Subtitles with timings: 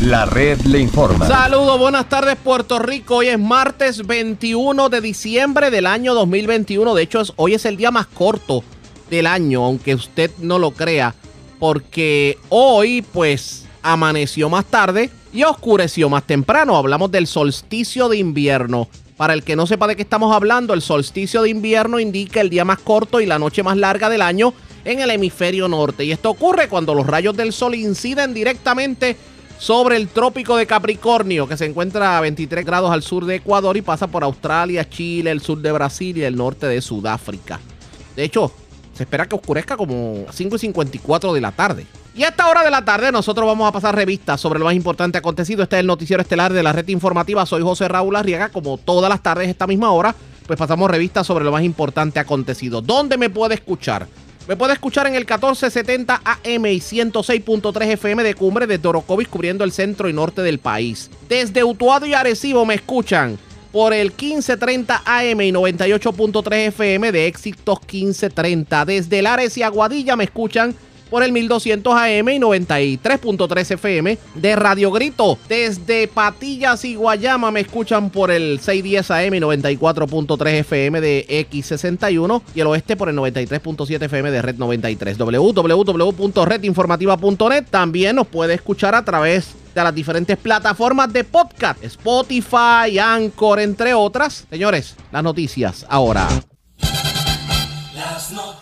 [0.00, 1.28] La red le informa.
[1.28, 3.16] Saludos, buenas tardes Puerto Rico.
[3.16, 6.94] Hoy es martes 21 de diciembre del año 2021.
[6.94, 8.64] De hecho, hoy es el día más corto
[9.10, 11.14] del año, aunque usted no lo crea,
[11.58, 16.78] porque hoy pues amaneció más tarde y oscureció más temprano.
[16.78, 18.88] Hablamos del solsticio de invierno.
[19.18, 22.48] Para el que no sepa de qué estamos hablando, el solsticio de invierno indica el
[22.48, 24.54] día más corto y la noche más larga del año
[24.86, 26.04] en el hemisferio norte.
[26.04, 29.18] Y esto ocurre cuando los rayos del sol inciden directamente
[29.60, 33.76] sobre el trópico de Capricornio, que se encuentra a 23 grados al sur de Ecuador
[33.76, 37.60] y pasa por Australia, Chile, el sur de Brasil y el norte de Sudáfrica.
[38.16, 38.50] De hecho,
[38.94, 41.86] se espera que oscurezca como 5 y 54 de la tarde.
[42.14, 44.74] Y a esta hora de la tarde nosotros vamos a pasar revistas sobre lo más
[44.74, 45.62] importante acontecido.
[45.62, 47.44] Este es el noticiero estelar de la red informativa.
[47.44, 48.48] Soy José Raúl Arriaga.
[48.48, 50.14] Como todas las tardes, esta misma hora,
[50.46, 52.80] pues pasamos revistas sobre lo más importante acontecido.
[52.80, 54.08] ¿Dónde me puede escuchar?
[54.50, 59.62] Me puede escuchar en el 1470 AM y 106.3 FM de Cumbre de Torocovis cubriendo
[59.62, 61.08] el centro y norte del país.
[61.28, 63.38] Desde Utuado y Arecibo me escuchan
[63.70, 68.84] por el 1530 AM y 98.3 FM de Éxitos 1530.
[68.86, 70.74] Desde Lares y Aguadilla me escuchan
[71.10, 75.36] por el 1200 AM y 93.3 FM de Radio Grito.
[75.48, 82.42] Desde Patillas y Guayama me escuchan por el 610 AM y 94.3 FM de X61
[82.54, 85.16] y el oeste por el 93.7 FM de Red 93.
[85.18, 93.60] www.redinformativa.net también nos puede escuchar a través de las diferentes plataformas de podcast, Spotify, Anchor,
[93.60, 94.46] entre otras.
[94.50, 96.28] Señores, las noticias ahora.
[97.94, 98.59] Las noticias.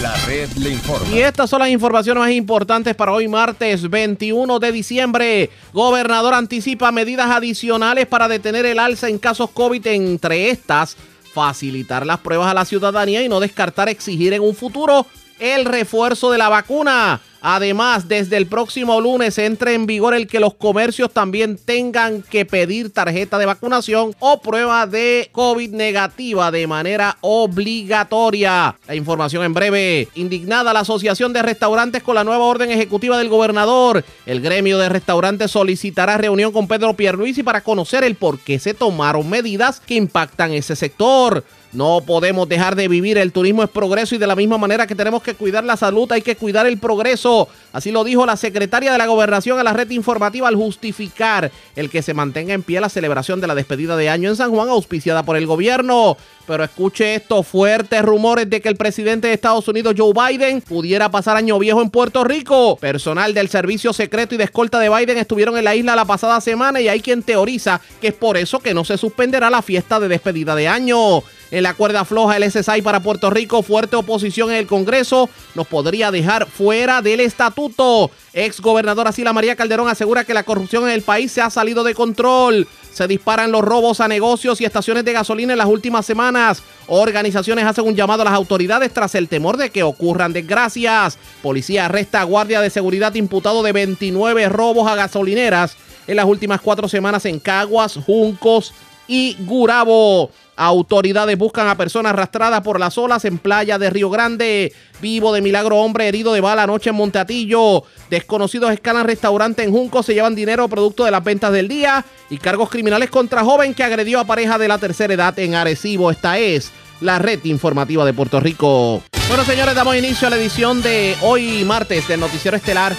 [0.00, 1.14] La red le informa.
[1.14, 5.50] Y estas son las informaciones más importantes para hoy martes 21 de diciembre.
[5.74, 10.96] Gobernador anticipa medidas adicionales para detener el alza en casos COVID, entre estas
[11.34, 15.06] facilitar las pruebas a la ciudadanía y no descartar exigir en un futuro
[15.38, 17.20] el refuerzo de la vacuna.
[17.42, 22.44] Además, desde el próximo lunes entre en vigor el que los comercios también tengan que
[22.44, 28.76] pedir tarjeta de vacunación o prueba de COVID negativa de manera obligatoria.
[28.86, 30.08] La información en breve.
[30.14, 34.04] Indignada la Asociación de Restaurantes con la nueva orden ejecutiva del gobernador.
[34.26, 38.74] El gremio de restaurantes solicitará reunión con Pedro Pierluisi para conocer el por qué se
[38.74, 41.44] tomaron medidas que impactan ese sector.
[41.72, 44.96] No podemos dejar de vivir, el turismo es progreso y de la misma manera que
[44.96, 47.48] tenemos que cuidar la salud, hay que cuidar el progreso.
[47.72, 51.88] Así lo dijo la secretaria de la gobernación a la red informativa al justificar el
[51.88, 54.68] que se mantenga en pie la celebración de la despedida de año en San Juan
[54.68, 56.16] auspiciada por el gobierno.
[56.48, 61.08] Pero escuche esto, fuertes rumores de que el presidente de Estados Unidos, Joe Biden, pudiera
[61.08, 62.76] pasar año viejo en Puerto Rico.
[62.76, 66.40] Personal del servicio secreto y de escolta de Biden estuvieron en la isla la pasada
[66.40, 70.00] semana y hay quien teoriza que es por eso que no se suspenderá la fiesta
[70.00, 71.22] de despedida de año.
[71.50, 75.66] En la cuerda floja el SSI para Puerto Rico, fuerte oposición en el Congreso, nos
[75.66, 78.10] podría dejar fuera del estatuto.
[78.32, 81.82] Ex gobernadora Sila María Calderón asegura que la corrupción en el país se ha salido
[81.82, 82.68] de control.
[82.92, 86.62] Se disparan los robos a negocios y estaciones de gasolina en las últimas semanas.
[86.86, 91.18] Organizaciones hacen un llamado a las autoridades tras el temor de que ocurran desgracias.
[91.42, 96.60] Policía arresta a guardia de seguridad imputado de 29 robos a gasolineras en las últimas
[96.60, 98.72] cuatro semanas en Caguas, Juncos
[99.08, 100.30] y Gurabo.
[100.62, 104.74] Autoridades buscan a personas arrastradas por las olas en playa de Río Grande.
[105.00, 107.84] Vivo de milagro hombre herido de bala anoche en Monteatillo.
[108.10, 112.04] Desconocidos escalan restaurante en Junco, se llevan dinero producto de las ventas del día.
[112.28, 116.10] Y cargos criminales contra joven que agredió a pareja de la tercera edad en Arecibo.
[116.10, 116.70] Esta es
[117.00, 119.02] la red informativa de Puerto Rico.
[119.28, 122.92] Bueno, señores, damos inicio a la edición de hoy martes del Noticiero Estelar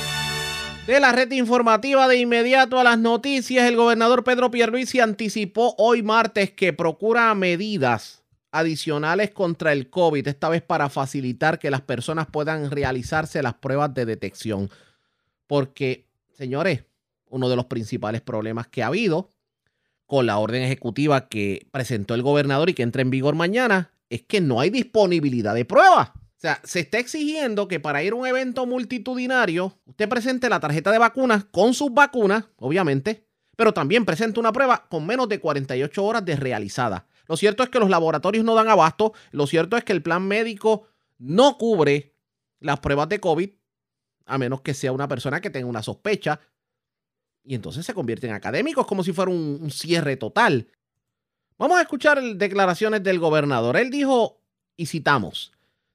[0.91, 6.03] de la red informativa de inmediato a las noticias, el gobernador Pedro Pierluisi anticipó hoy
[6.03, 12.27] martes que procura medidas adicionales contra el COVID, esta vez para facilitar que las personas
[12.29, 14.69] puedan realizarse las pruebas de detección.
[15.47, 16.83] Porque, señores,
[17.29, 19.29] uno de los principales problemas que ha habido
[20.05, 24.23] con la orden ejecutiva que presentó el gobernador y que entra en vigor mañana es
[24.23, 26.11] que no hay disponibilidad de pruebas.
[26.41, 30.59] O sea, se está exigiendo que para ir a un evento multitudinario, usted presente la
[30.59, 35.39] tarjeta de vacunas con sus vacunas, obviamente, pero también presente una prueba con menos de
[35.39, 37.05] 48 horas de realizada.
[37.27, 40.27] Lo cierto es que los laboratorios no dan abasto, lo cierto es que el plan
[40.27, 40.87] médico
[41.19, 42.15] no cubre
[42.59, 43.51] las pruebas de COVID,
[44.25, 46.39] a menos que sea una persona que tenga una sospecha,
[47.43, 50.71] y entonces se convierte en académicos como si fuera un, un cierre total.
[51.59, 53.77] Vamos a escuchar declaraciones del gobernador.
[53.77, 54.41] Él dijo,
[54.75, 55.51] y citamos,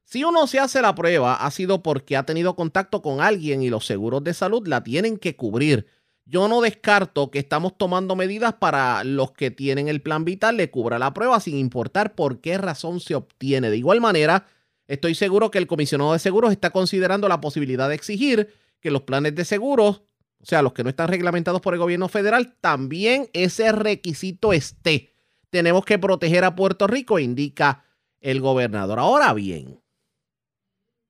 [0.07, 3.69] si uno se hace la prueba, ha sido porque ha tenido contacto con alguien y
[3.69, 5.85] los seguros de salud la tienen que cubrir.
[6.23, 10.71] Yo no descarto que estamos tomando medidas para los que tienen el plan vital le
[10.71, 13.69] cubra la prueba sin importar por qué razón se obtiene.
[13.69, 14.47] De igual manera,
[14.87, 19.01] estoy seguro que el comisionado de seguros está considerando la posibilidad de exigir que los
[19.01, 20.03] planes de seguros
[20.39, 25.11] o sea, los que no están reglamentados por el gobierno federal, también ese requisito esté.
[25.49, 27.83] Tenemos que proteger a Puerto Rico, indica
[28.21, 28.99] el gobernador.
[28.99, 29.81] Ahora bien,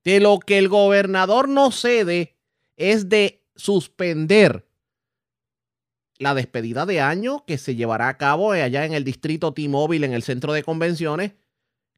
[0.08, 2.34] de lo que el gobernador no cede
[2.78, 4.66] es de suspender
[6.16, 10.14] la despedida de año que se llevará a cabo allá en el distrito T-Mobile, en
[10.14, 11.32] el centro de convenciones,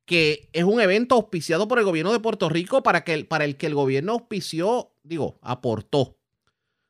[0.06, 3.56] que es un evento auspiciado por el gobierno de Puerto Rico para, que, para el
[3.56, 6.16] que el gobierno auspició, digo, aportó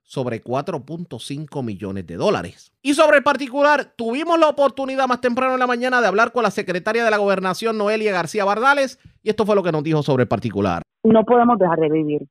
[0.03, 2.73] sobre 4.5 millones de dólares.
[2.81, 6.45] Y sobre el particular, tuvimos la oportunidad más temprano en la mañana de hablar con
[6.45, 10.03] la secretaria de la gobernación, Noelia García Bardales, y esto fue lo que nos dijo
[10.03, 10.83] sobre el particular.
[11.05, 12.23] No podemos dejar de vivir.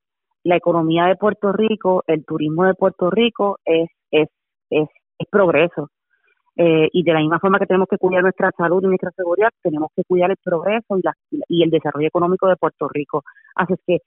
[0.44, 4.30] La economía de Puerto Rico, el turismo de Puerto Rico es, es,
[4.70, 4.88] es,
[5.30, 5.90] progreso.
[6.56, 9.50] Eh, y de la misma forma que tenemos que cuidar nuestra salud y nuestra seguridad,
[9.62, 11.14] tenemos que cuidar el progreso y, la,
[11.48, 13.24] y el desarrollo económico de Puerto Rico.
[13.56, 13.98] Así es que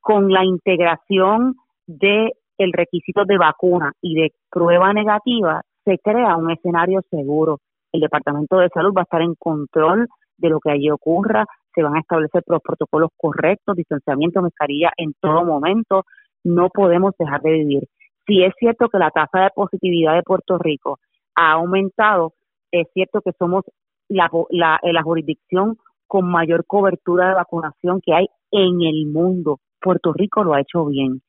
[0.00, 1.56] con la integración
[1.86, 7.60] de el requisito de vacuna y de prueba negativa, se crea un escenario seguro.
[7.92, 11.46] El Departamento de Salud va a estar en control de lo que allí ocurra,
[11.78, 16.02] se van a establecer los protocolos correctos, distanciamiento, mascarilla en todo momento.
[16.42, 17.84] No podemos dejar de vivir.
[18.26, 20.98] Si es cierto que la tasa de positividad de Puerto Rico
[21.36, 22.32] ha aumentado,
[22.72, 23.64] es cierto que somos
[24.08, 25.76] la, la, la jurisdicción
[26.08, 29.60] con mayor cobertura de vacunación que hay en el mundo.
[29.80, 31.22] Puerto Rico lo ha hecho bien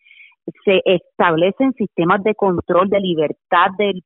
[0.66, 4.02] se establecen sistemas de control de libertad de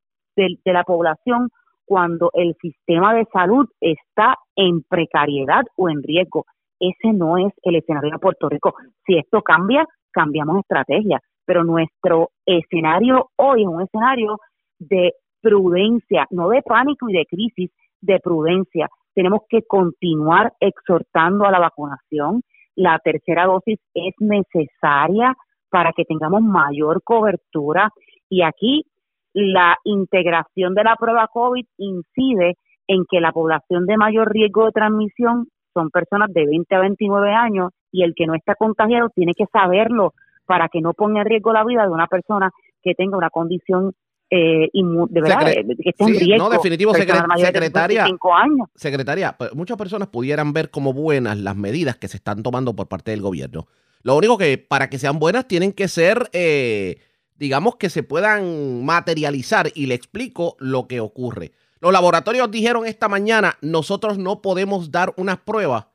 [0.66, 1.50] la población
[1.85, 6.45] cuando el sistema de salud está en precariedad o en riesgo.
[6.80, 8.75] Ese no es el escenario de Puerto Rico.
[9.06, 14.38] Si esto cambia, cambiamos estrategia, pero nuestro escenario hoy es un escenario
[14.80, 17.71] de prudencia, no de pánico y de crisis,
[18.01, 18.89] de prudencia.
[19.13, 22.41] Tenemos que continuar exhortando a la vacunación.
[22.75, 25.36] La tercera dosis es necesaria
[25.69, 27.89] para que tengamos mayor cobertura.
[28.29, 28.86] Y aquí
[29.33, 32.57] la integración de la prueba COVID incide
[32.88, 37.31] en que la población de mayor riesgo de transmisión son personas de 20 a 29
[37.33, 40.13] años y el que no está contagiado tiene que saberlo
[40.45, 42.51] para que no ponga en riesgo la vida de una persona
[42.81, 43.94] que tenga una condición
[44.30, 46.45] eh, de verdad, eh, que esté en riesgo.
[46.45, 48.06] No, definitivo, secretaria.
[48.06, 48.68] Años.
[48.74, 52.88] Secretaria, pues, muchas personas pudieran ver como buenas las medidas que se están tomando por
[52.88, 53.68] parte del gobierno.
[54.01, 56.97] Lo único que para que sean buenas tienen que ser, eh,
[57.44, 61.51] digamos, que se puedan materializar y le explico lo que ocurre.
[61.81, 65.88] Los laboratorios dijeron esta mañana, nosotros no podemos dar unas pruebas,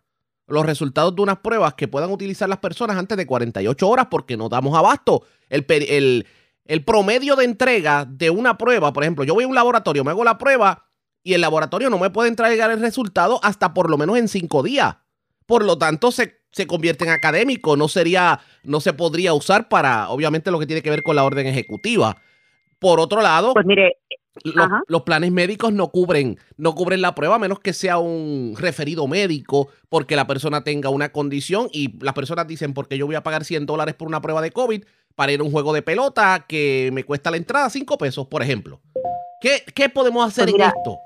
[0.46, 4.36] los resultados de unas pruebas que puedan utilizar las personas antes de 48 horas porque
[4.36, 5.22] no damos abasto.
[5.48, 5.64] El,
[6.66, 10.10] el, promedio de entrega de una prueba, por ejemplo, yo voy a un laboratorio, me
[10.10, 10.84] hago la prueba
[11.22, 14.62] y el laboratorio no me puede entregar el resultado hasta por lo menos en cinco
[14.62, 14.96] días.
[15.46, 20.08] Por lo tanto, se se convierte en académico, no sería, no se podría usar para,
[20.10, 22.16] obviamente, lo que tiene que ver con la orden ejecutiva.
[22.78, 23.96] Por otro lado, pues mire,
[24.86, 29.06] los, planes médicos no cubren, no cubren la prueba a menos que sea un referido
[29.06, 33.22] médico porque la persona tenga una condición y las personas dicen porque yo voy a
[33.22, 34.84] pagar 100 dólares por una prueba de COVID
[35.16, 38.42] para ir a un juego de pelota que me cuesta la entrada 5 pesos, por
[38.42, 38.80] ejemplo.
[39.40, 40.98] ¿Qué, qué podemos hacer pues en esto?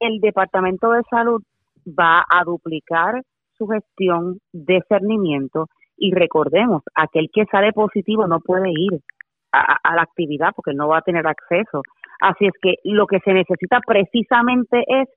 [0.00, 1.42] El Departamento de Salud
[1.86, 3.22] va a duplicar
[3.58, 5.66] su gestión, discernimiento
[5.98, 9.00] y recordemos, aquel que sale positivo no puede ir
[9.52, 11.82] a, la actividad porque no va a tener acceso.
[12.20, 15.08] Así es que lo que se necesita precisamente es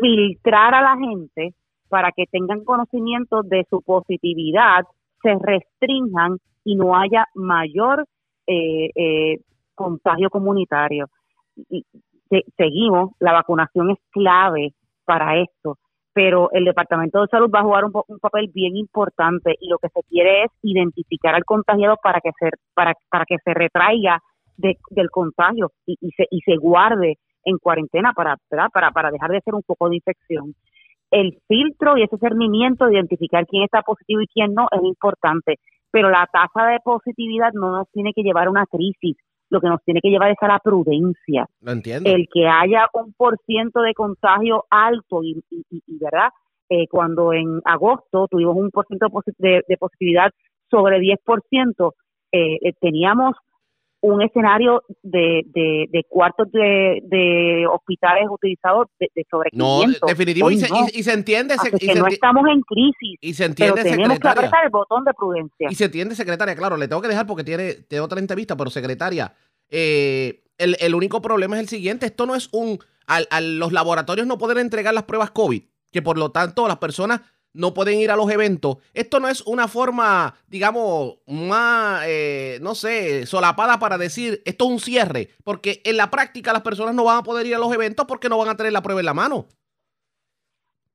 [0.00, 1.54] filtrar a la gente
[1.88, 4.84] para que tengan conocimiento de su positividad,
[5.22, 8.06] se restrinjan y no haya mayor
[8.46, 9.38] eh, eh,
[9.74, 11.06] contagio comunitario.
[12.56, 14.72] Seguimos, la vacunación es clave
[15.04, 15.76] para esto
[16.12, 19.88] pero el Departamento de Salud va a jugar un, papel bien importante y lo que
[19.88, 24.20] se quiere es identificar al contagiado para que se para para que se retraiga
[24.56, 29.54] del contagio y, se y se guarde en cuarentena para para para dejar de ser
[29.54, 30.54] un foco de infección.
[31.10, 35.56] El filtro y ese cernimiento de identificar quién está positivo y quién no es importante,
[35.90, 39.16] pero la tasa de positividad no nos tiene que llevar a una crisis
[39.52, 41.46] lo que nos tiene que llevar es a la prudencia.
[41.60, 42.08] Lo entiendo.
[42.08, 45.44] El que haya un por ciento de contagio alto y,
[46.00, 46.30] ¿verdad?
[46.70, 50.30] Eh, cuando en agosto tuvimos un por ciento de, positividad
[50.70, 51.92] sobre 10%,
[52.32, 53.36] eh, eh, teníamos
[54.02, 60.66] un escenario de, de, cuartos de, hospitales utilizados de, de sobre No, definitivo, y, se,
[61.12, 61.54] entiende.
[61.78, 63.18] que no estamos en crisis.
[63.20, 65.68] Y se entiende, pero tenemos que apretar el botón de prudencia.
[65.70, 68.70] Y se entiende, secretaria, claro, le tengo que dejar porque tiene, tiene otra entrevista, pero
[68.70, 69.32] secretaria,
[69.70, 72.80] eh, el, el, único problema es el siguiente, esto no es un...
[73.06, 77.20] a los laboratorios no poder entregar las pruebas COVID, que por lo tanto las personas
[77.54, 78.78] no pueden ir a los eventos.
[78.94, 84.70] Esto no es una forma, digamos, más, eh, no sé, solapada para decir esto es
[84.70, 87.72] un cierre, porque en la práctica las personas no van a poder ir a los
[87.72, 89.46] eventos porque no van a tener la prueba en la mano.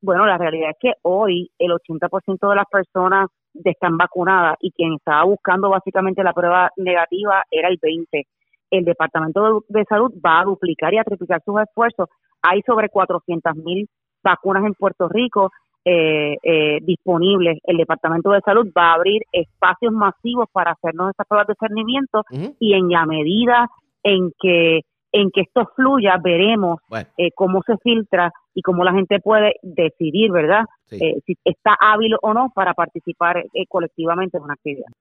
[0.01, 3.27] Bueno, la realidad es que hoy el 80% de las personas
[3.63, 8.25] están vacunadas y quien estaba buscando básicamente la prueba negativa era el 20%.
[8.69, 12.09] El Departamento de Salud va a duplicar y a triplicar sus esfuerzos.
[12.41, 13.87] Hay sobre 400 mil
[14.21, 15.51] vacunas en Puerto Rico
[15.89, 17.59] eh, eh, disponibles.
[17.63, 22.25] El Departamento de Salud va a abrir espacios masivos para hacernos estas pruebas de discernimiento
[22.59, 23.69] y en la medida
[24.03, 24.81] en que
[25.13, 26.79] en que esto fluya veremos
[27.15, 30.65] eh, cómo se filtra y cómo la gente puede decidir, ¿verdad?
[30.91, 34.91] Eh, si está hábil o no para participar colectivamente en una actividad.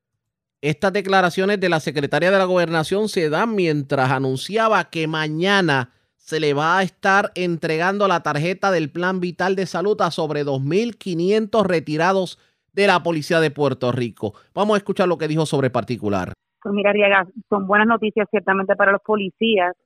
[0.60, 5.90] Estas declaraciones de la secretaria de la gobernación se dan mientras anunciaba que mañana
[6.26, 10.45] se le va a estar entregando la tarjeta del Plan Vital de Salud a sobre
[10.45, 12.40] 2.500 retirados
[12.73, 14.35] de la Policía de Puerto Rico.
[14.52, 16.33] Vamos a escuchar lo que dijo sobre particular.
[16.61, 19.76] Pues mira, Riaga, son buenas noticias ciertamente para los policías.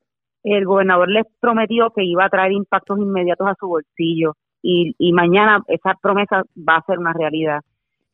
[0.43, 4.33] El gobernador les prometió que iba a traer impactos inmediatos a su bolsillo
[4.63, 7.61] y, y mañana esa promesa va a ser una realidad.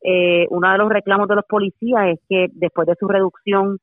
[0.01, 3.77] Eh, uno de los reclamos de los policías es que después de su reducción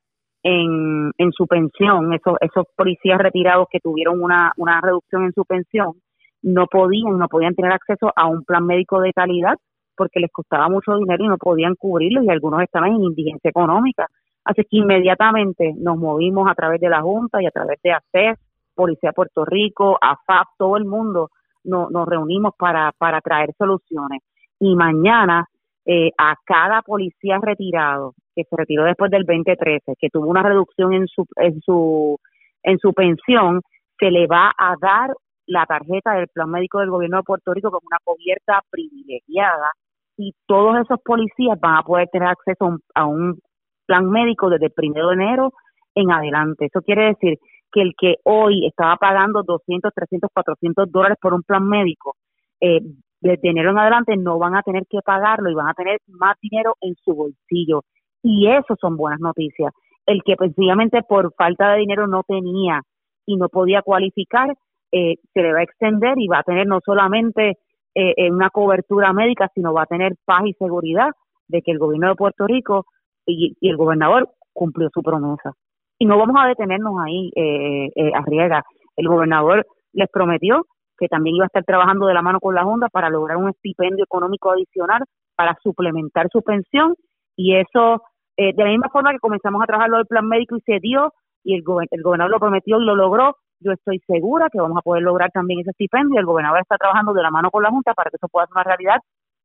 [0.45, 5.45] en, en su pensión, esos, esos policías retirados que tuvieron una, una reducción en su
[5.45, 5.95] pensión,
[6.43, 9.57] no podían, no podían tener acceso a un plan médico de calidad
[9.97, 14.07] porque les costaba mucho dinero y no podían cubrirlo y algunos estaban en indigencia económica.
[14.45, 18.39] Así que inmediatamente nos movimos a través de la Junta y a través de ACES,
[18.75, 21.31] Policía Puerto Rico, AFAP, todo el mundo
[21.63, 24.21] nos, nos reunimos para, para traer soluciones.
[24.59, 25.47] Y mañana
[25.87, 30.93] eh, a cada policía retirado que se retiró después del 2013, que tuvo una reducción
[30.95, 32.19] en su en su
[32.63, 33.61] en su pensión,
[33.99, 35.11] se le va a dar
[35.47, 39.73] la tarjeta del plan médico del gobierno de Puerto Rico como una cubierta privilegiada
[40.17, 43.39] y todos esos policías van a poder tener acceso a un,
[43.87, 45.53] plan médico desde el primero de enero
[45.95, 46.67] en adelante.
[46.67, 47.39] Eso quiere decir
[47.73, 52.17] que el que hoy estaba pagando 200, 300, 400 dólares por un plan médico,
[52.61, 52.81] eh,
[53.21, 56.37] desde enero en adelante no van a tener que pagarlo y van a tener más
[56.41, 57.83] dinero en su bolsillo.
[58.25, 59.73] Y eso son buenas noticias.
[60.07, 62.81] El que precisamente por falta de dinero no tenía
[63.27, 64.55] y no podía cualificar,
[64.91, 67.59] eh, se le va a extender y va a tener no solamente
[67.95, 71.11] eh, una cobertura médica, sino va a tener paz y seguridad
[71.49, 72.87] de que el gobierno de Puerto Rico
[73.27, 75.53] y, el gobernador cumplió su promesa.
[75.99, 78.65] Y no vamos a detenernos ahí, eh, eh, Arriega.
[78.97, 80.67] El gobernador les prometió
[80.97, 83.51] que también iba a estar trabajando de la mano con la Junta para lograr un
[83.51, 85.03] estipendio económico adicional
[85.37, 86.95] para suplementar su pensión
[87.37, 88.03] y eso
[88.37, 90.81] eh, de la misma forma que comenzamos a trabajar lo del plan médico y se
[90.81, 91.13] dio
[91.45, 94.83] y el, el gobernador lo prometió y lo logró, yo estoy segura que vamos a
[94.83, 96.19] poder lograr también ese estipendio.
[96.19, 98.57] El gobernador está trabajando de la mano con la Junta para que eso pueda ser
[98.57, 98.97] una realidad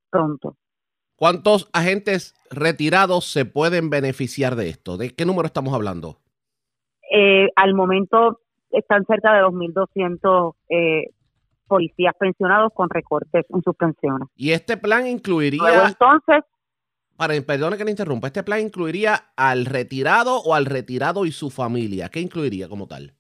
[0.10, 0.56] pronto.
[1.16, 4.98] ¿Cuántos agentes retirados se pueden beneficiar de esto?
[4.98, 6.18] ¿De qué número estamos hablando?
[7.12, 8.40] Eh, al momento
[8.72, 11.10] están cerca de 2.200 eh,
[11.68, 14.30] policías pensionados con recortes en sus pensiones.
[14.36, 15.88] ¿Y este plan incluiría...
[15.88, 16.44] entonces...
[17.20, 21.50] Para, perdone que le interrumpa, ¿este plan incluiría al retirado o al retirado y su
[21.50, 22.08] familia?
[22.08, 23.12] ¿Qué incluiría como tal?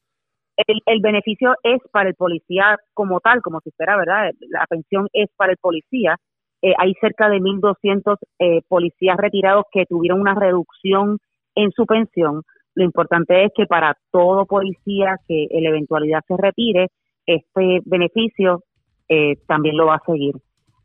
[0.55, 4.31] El, el, beneficio es para el policía como tal, como si fuera, ¿verdad?
[4.51, 6.15] La pensión es para el policía.
[6.61, 11.17] Eh, hay cerca de 1.200 eh, policías retirados que tuvieron una reducción
[11.55, 12.43] en su pensión.
[12.75, 16.87] Lo importante es que para todo policía que en la eventualidad se retire,
[17.25, 18.63] este beneficio
[19.09, 20.35] eh, también lo va a seguir.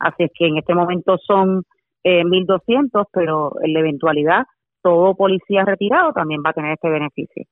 [0.00, 1.62] Así es que en este momento son
[2.04, 4.44] eh, 1.200, pero en la eventualidad
[4.82, 7.44] todo policía retirado también va a tener este beneficio.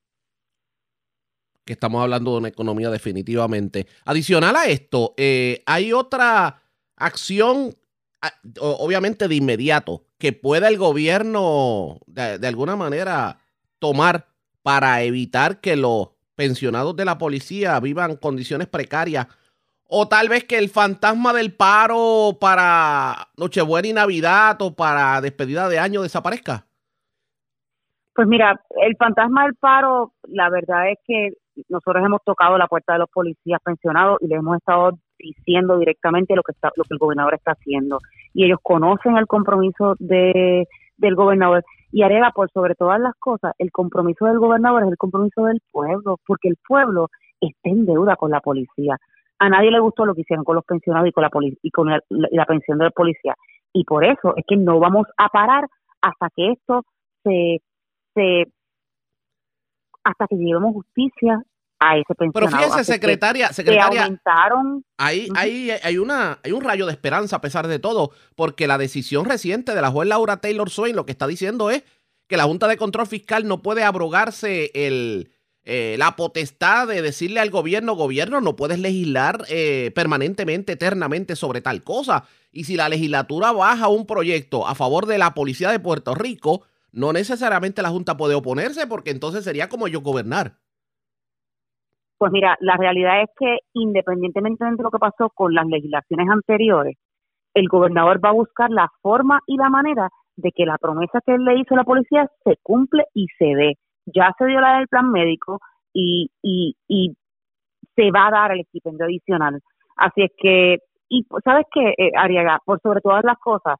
[1.64, 3.87] Que estamos hablando de una economía definitivamente.
[4.04, 6.61] Adicional a esto, eh, hay otra
[6.97, 7.75] acción,
[8.61, 13.38] obviamente de inmediato, que pueda el gobierno de, de alguna manera
[13.78, 14.26] tomar
[14.62, 19.26] para evitar que los pensionados de la policía vivan condiciones precarias
[19.95, 25.69] o tal vez que el fantasma del paro para Nochebuena y Navidad o para despedida
[25.69, 26.65] de año desaparezca?
[28.15, 31.33] Pues mira, el fantasma del paro, la verdad es que
[31.69, 36.35] nosotros hemos tocado la puerta de los policías pensionados y les hemos estado diciendo directamente
[36.35, 37.99] lo que está, lo que el gobernador está haciendo
[38.33, 43.53] y ellos conocen el compromiso de del gobernador y Areva, por sobre todas las cosas,
[43.59, 48.17] el compromiso del gobernador es el compromiso del pueblo, porque el pueblo está en deuda
[48.17, 48.97] con la policía.
[49.43, 51.31] A nadie le gustó lo que hicieron con los pensionados y con la,
[51.63, 53.35] y con la, pensión de la policía.
[53.73, 55.67] Y por eso es que no vamos a parar
[56.01, 56.85] hasta que esto
[57.25, 57.61] se,
[58.15, 58.45] se
[60.05, 61.43] hasta que llevemos justicia
[61.81, 62.53] a ese pensionado.
[62.53, 64.85] Pero fíjese, secretaria, secretaria, aumentaron.
[64.97, 68.79] Ahí, ahí hay, una, hay un rayo de esperanza a pesar de todo, porque la
[68.79, 71.83] decisión reciente de la juez Laura Taylor Swain lo que está diciendo es
[72.29, 75.33] que la Junta de Control Fiscal no puede abrogarse el,
[75.64, 81.61] eh, la potestad de decirle al gobierno, gobierno, no puedes legislar eh, permanentemente, eternamente sobre
[81.61, 82.25] tal cosa.
[82.50, 86.62] Y si la legislatura baja un proyecto a favor de la policía de Puerto Rico,
[86.90, 90.54] no necesariamente la Junta puede oponerse porque entonces sería como yo gobernar.
[92.19, 96.97] Pues mira, la realidad es que independientemente de lo que pasó con las legislaciones anteriores,
[97.54, 101.35] el gobernador va a buscar la forma y la manera de que la promesa que
[101.35, 103.78] él le hizo a la policía se cumple y se dé.
[104.06, 105.61] Ya se dio la del plan médico
[105.92, 107.14] y, y, y
[107.94, 109.61] se va a dar el equipo adicional.
[109.97, 110.78] Así es que,
[111.09, 113.76] y sabes que, eh, Ariaga, por sobre todas las cosas,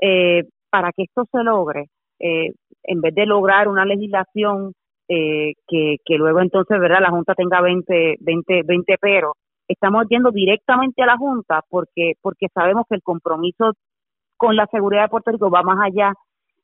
[0.00, 1.86] eh, para que esto se logre,
[2.20, 2.52] eh,
[2.84, 4.72] en vez de lograr una legislación
[5.08, 9.34] eh, que, que luego entonces verdad la Junta tenga 20, 20, 20 pero
[9.66, 13.72] estamos yendo directamente a la Junta porque porque sabemos que el compromiso
[14.36, 16.12] con la seguridad de Puerto Rico va más allá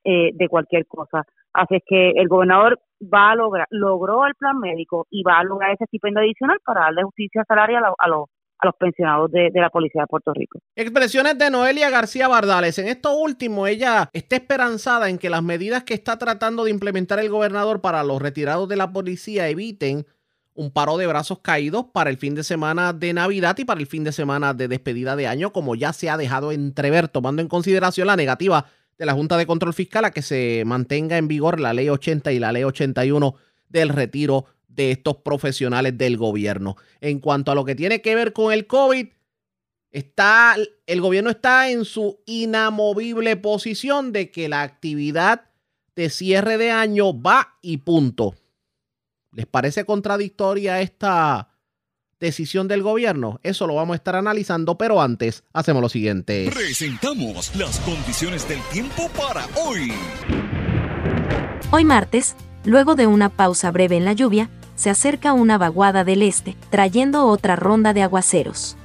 [0.05, 1.25] eh, de cualquier cosa.
[1.53, 5.45] Así es que el gobernador va a lograr, logró el plan médico y va a
[5.45, 8.27] lograr ese stipendio adicional para darle justicia salarial a, a los
[8.59, 10.59] a los pensionados de, la Policía de Puerto Rico.
[10.77, 12.79] Expresiones de Noelia García Bardales.
[12.79, 17.19] En esto último, ella está esperanzada en que las medidas que está tratando de implementar
[17.19, 20.07] el gobernador para los retirados de la policía eviten
[20.55, 23.89] un paro de brazos caídos para el fin de semana de Navidad y para el
[23.89, 27.49] fin de semana de despedida de año, como ya se ha dejado entrever, tomando en
[27.49, 28.67] consideración la negativa
[28.99, 32.33] de la Junta de Control Fiscal a que se mantenga en vigor la ley 80
[32.33, 33.35] y la ley 81
[33.69, 36.77] del retiro de estos profesionales del gobierno.
[37.01, 39.09] En cuanto a lo que tiene que ver con el COVID,
[39.91, 45.51] está, el gobierno está en su inamovible posición de que la actividad
[45.97, 48.35] de cierre de año va y punto.
[49.33, 51.54] ¿Les parece contradictoria esta
[52.21, 53.41] decisión del gobierno?
[53.43, 56.51] Eso lo vamos a estar analizando, pero antes hacemos lo siguiente.
[56.53, 59.93] Presentamos las condiciones del tiempo para hoy.
[61.71, 66.23] Hoy martes, luego de una pausa breve en la lluvia, se acerca una vaguada del
[66.23, 68.77] este, trayendo otra ronda de aguaceros.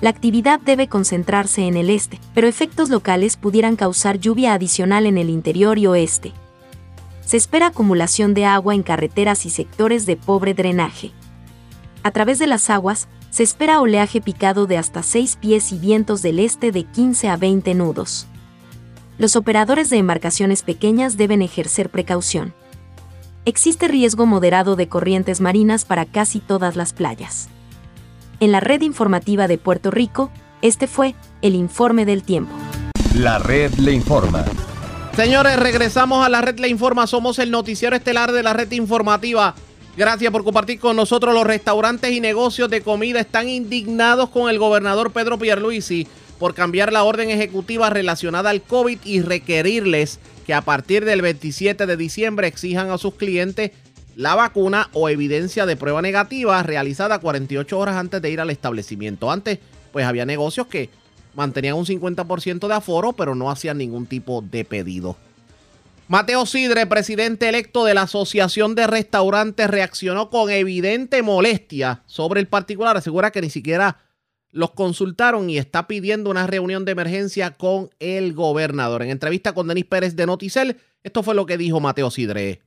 [0.00, 5.18] La actividad debe concentrarse en el este, pero efectos locales pudieran causar lluvia adicional en
[5.18, 6.32] el interior y oeste.
[7.24, 11.12] Se espera acumulación de agua en carreteras y sectores de pobre drenaje.
[12.08, 16.22] A través de las aguas, se espera oleaje picado de hasta 6 pies y vientos
[16.22, 18.26] del este de 15 a 20 nudos.
[19.18, 22.54] Los operadores de embarcaciones pequeñas deben ejercer precaución
[23.48, 27.48] existe riesgo moderado de corrientes marinas para casi todas las playas.
[28.40, 32.52] En la red informativa de Puerto Rico, este fue el informe del tiempo.
[33.14, 34.44] La red le informa.
[35.16, 37.06] Señores, regresamos a la red le informa.
[37.06, 39.54] Somos el noticiero estelar de la red informativa.
[39.98, 41.34] Gracias por compartir con nosotros.
[41.34, 46.06] Los restaurantes y negocios de comida están indignados con el gobernador Pedro Pierluisi
[46.38, 51.84] por cambiar la orden ejecutiva relacionada al COVID y requerirles que a partir del 27
[51.84, 53.72] de diciembre exijan a sus clientes
[54.14, 59.32] la vacuna o evidencia de prueba negativa realizada 48 horas antes de ir al establecimiento.
[59.32, 59.58] Antes,
[59.90, 60.90] pues había negocios que
[61.34, 65.16] mantenían un 50% de aforo, pero no hacían ningún tipo de pedido.
[66.08, 72.48] Mateo Sidre, presidente electo de la Asociación de Restaurantes, reaccionó con evidente molestia sobre el
[72.48, 72.96] particular.
[72.96, 73.98] Asegura que ni siquiera
[74.50, 79.02] los consultaron y está pidiendo una reunión de emergencia con el gobernador.
[79.02, 82.62] En entrevista con Denis Pérez de Noticel, esto fue lo que dijo Mateo Sidre.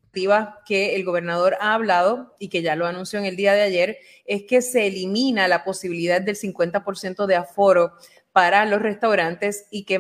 [0.67, 3.97] Que el gobernador ha hablado y que ya lo anunció en el día de ayer
[4.25, 7.93] es que se elimina la posibilidad del 50% de aforo
[8.33, 9.99] para los restaurantes y que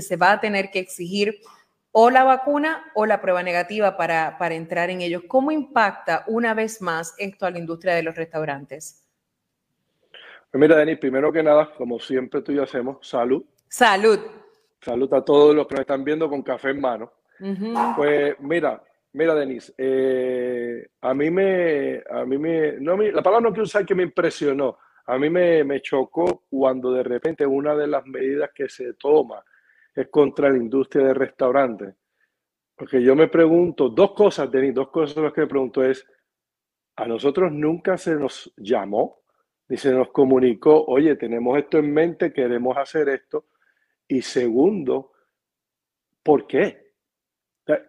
[0.00, 1.40] se va a tener que exigir
[1.96, 5.22] o la vacuna o la prueba negativa para, para entrar en ellos.
[5.28, 9.06] ¿Cómo impacta una vez más esto a la industria de los restaurantes?
[10.50, 13.44] Pues mira, Denis, primero que nada, como siempre tú y yo hacemos, salud.
[13.68, 14.18] Salud.
[14.80, 17.12] Salud a todos los que nos están viendo con café en mano.
[17.96, 23.52] Pues mira, mira, Denis, eh, a mí me, a mí me, no, la palabra no
[23.52, 27.86] quiero usar que me impresionó, a mí me, me chocó cuando de repente una de
[27.86, 29.44] las medidas que se toma
[29.94, 31.94] es contra la industria de restaurantes.
[32.76, 36.04] Porque yo me pregunto, dos cosas, Denis, dos cosas las que me pregunto es,
[36.96, 39.22] a nosotros nunca se nos llamó
[39.68, 43.46] y se nos comunicó, oye, tenemos esto en mente, queremos hacer esto.
[44.06, 45.12] Y segundo,
[46.22, 46.92] ¿por qué?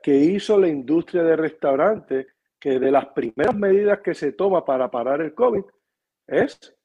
[0.02, 2.28] ¿Qué hizo la industria de restaurantes
[2.60, 5.63] que de las primeras medidas que se toma para parar el COVID
[6.28, 6.76] es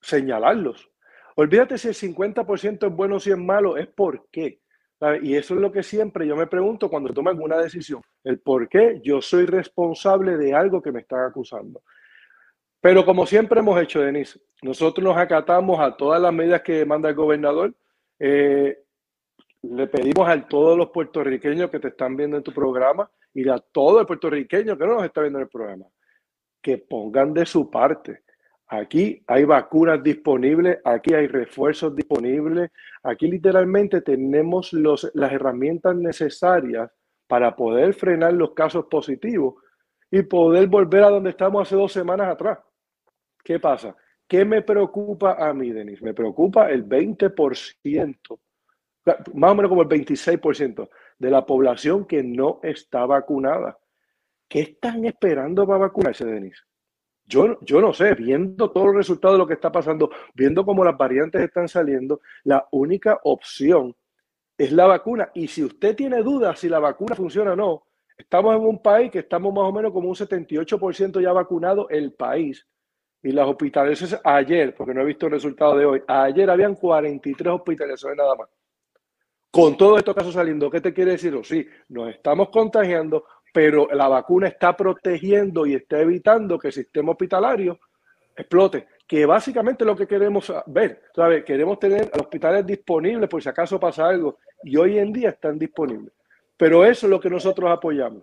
[0.00, 0.90] señalarlos?
[1.36, 4.62] Olvídate si el 50% es bueno o si es malo, es por qué.
[5.22, 8.02] Y eso es lo que siempre yo me pregunto cuando tomo alguna decisión.
[8.24, 11.82] El por qué yo soy responsable de algo que me están acusando.
[12.80, 17.08] Pero como siempre hemos hecho, Denise, nosotros nos acatamos a todas las medidas que manda
[17.08, 17.74] el gobernador.
[18.18, 18.78] Eh,
[19.62, 23.58] le pedimos a todos los puertorriqueños que te están viendo en tu programa y a
[23.58, 25.86] todo el puertorriqueño que no nos está viendo en el programa,
[26.62, 28.22] que pongan de su parte.
[28.70, 32.70] Aquí hay vacunas disponibles, aquí hay refuerzos disponibles,
[33.02, 36.90] aquí literalmente tenemos las herramientas necesarias
[37.26, 39.54] para poder frenar los casos positivos
[40.10, 42.58] y poder volver a donde estamos hace dos semanas atrás.
[43.42, 43.96] ¿Qué pasa?
[44.26, 46.02] ¿Qué me preocupa a mí, Denis?
[46.02, 48.38] Me preocupa el 20%,
[49.32, 53.78] más o menos como el 26% de la población que no está vacunada.
[54.46, 56.62] ¿Qué están esperando para vacunarse, Denis?
[57.28, 60.82] Yo, yo no sé, viendo todos los resultados de lo que está pasando, viendo cómo
[60.82, 63.94] las variantes están saliendo, la única opción
[64.56, 65.30] es la vacuna.
[65.34, 67.82] Y si usted tiene dudas si la vacuna funciona o no,
[68.16, 72.14] estamos en un país que estamos más o menos como un 78% ya vacunado el
[72.14, 72.66] país.
[73.22, 77.52] Y las hospitalizaciones ayer, porque no he visto el resultado de hoy, ayer habían 43
[77.52, 78.48] hospitalizaciones nada más.
[79.50, 81.34] Con todos estos casos saliendo, ¿qué te quiere decir?
[81.34, 86.68] O oh, sí, nos estamos contagiando, pero la vacuna está protegiendo y está evitando que
[86.68, 87.78] el sistema hospitalario
[88.38, 91.02] explote, que básicamente lo que queremos ver.
[91.14, 91.44] ¿sabes?
[91.44, 96.12] Queremos tener hospitales disponibles por si acaso pasa algo, y hoy en día están disponibles.
[96.56, 98.22] Pero eso es lo que nosotros apoyamos.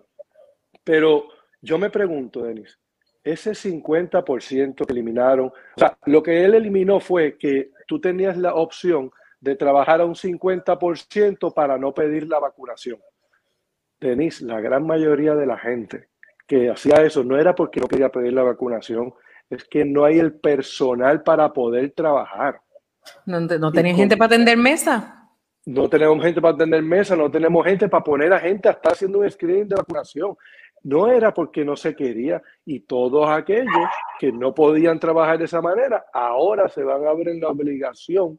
[0.84, 1.28] Pero
[1.60, 2.78] yo me pregunto, Denis,
[3.24, 8.54] ese 50% que eliminaron, o sea, lo que él eliminó fue que tú tenías la
[8.54, 9.10] opción
[9.40, 12.98] de trabajar a un 50% para no pedir la vacunación.
[14.00, 16.08] Denis, la gran mayoría de la gente
[16.46, 19.12] que hacía eso no era porque no quería pedir la vacunación,
[19.50, 22.60] es que no hay el personal para poder trabajar.
[23.24, 25.30] ¿No, no tenía gente para atender mesa?
[25.64, 28.92] No tenemos gente para atender mesa, no tenemos gente para poner a gente a estar
[28.92, 30.36] haciendo un screening de vacunación.
[30.84, 33.66] No era porque no se quería y todos aquellos
[34.20, 38.38] que no podían trabajar de esa manera, ahora se van a ver en la obligación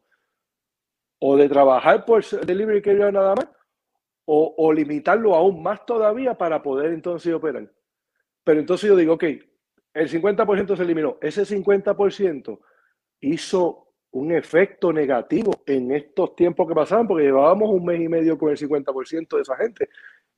[1.20, 3.48] o de trabajar por delivery que nada más
[4.30, 7.72] o, limitarlo aún más todavía para poder entonces operar.
[8.44, 9.24] Pero entonces yo digo, ok,
[9.94, 11.16] el 50% se eliminó.
[11.22, 12.58] Ese 50%
[13.20, 18.36] hizo un efecto negativo en estos tiempos que pasaban, porque llevábamos un mes y medio
[18.36, 19.88] con el 50% de esa gente.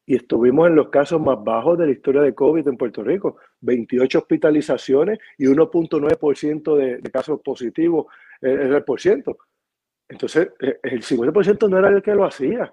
[0.06, 3.38] Y estuvimos en los casos más bajos de la historia de COVID en Puerto Rico.
[3.60, 8.06] 28 hospitalizaciones y 1.9% de, de casos positivos
[8.40, 9.36] eh, el por ciento.
[10.08, 12.72] Entonces, eh, el 50% no era el que lo hacía.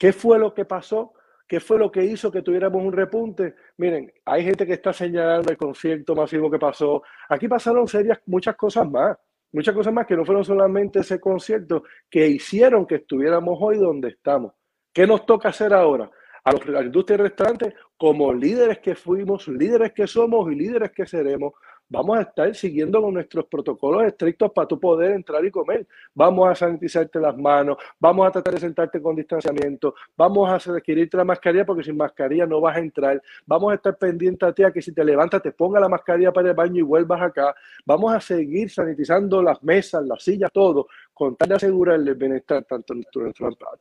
[0.00, 1.12] ¿Qué fue lo que pasó?
[1.46, 3.54] ¿Qué fue lo que hizo que tuviéramos un repunte?
[3.76, 7.02] Miren, hay gente que está señalando el concierto masivo que pasó.
[7.28, 9.18] Aquí pasaron serias, muchas cosas más,
[9.52, 14.08] muchas cosas más que no fueron solamente ese concierto que hicieron que estuviéramos hoy donde
[14.08, 14.54] estamos.
[14.90, 16.10] ¿Qué nos toca hacer ahora?
[16.44, 21.04] A, los, a la restaurantes, como líderes que fuimos, líderes que somos y líderes que
[21.04, 21.52] seremos,
[21.90, 25.86] vamos a estar siguiendo con nuestros protocolos estrictos para tu poder entrar y comer.
[26.14, 31.16] Vamos a sanitizarte las manos, vamos a tratar de sentarte con distanciamiento, vamos a adquirirte
[31.16, 34.62] la mascarilla porque sin mascarilla no vas a entrar, vamos a estar pendiente a ti
[34.62, 37.54] a que si te levantas te ponga la mascarilla para el baño y vuelvas acá,
[37.84, 42.64] vamos a seguir sanitizando las mesas, las sillas, todo, con tal de asegurar el bienestar
[42.64, 42.94] tanto,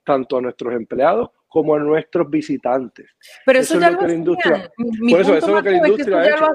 [0.03, 3.09] tanto a nuestros empleados como a nuestros visitantes.
[3.45, 4.23] Pero eso, ya lo hacían.
[4.25, 6.45] Por eso, eso es lo que la industria ha hecho.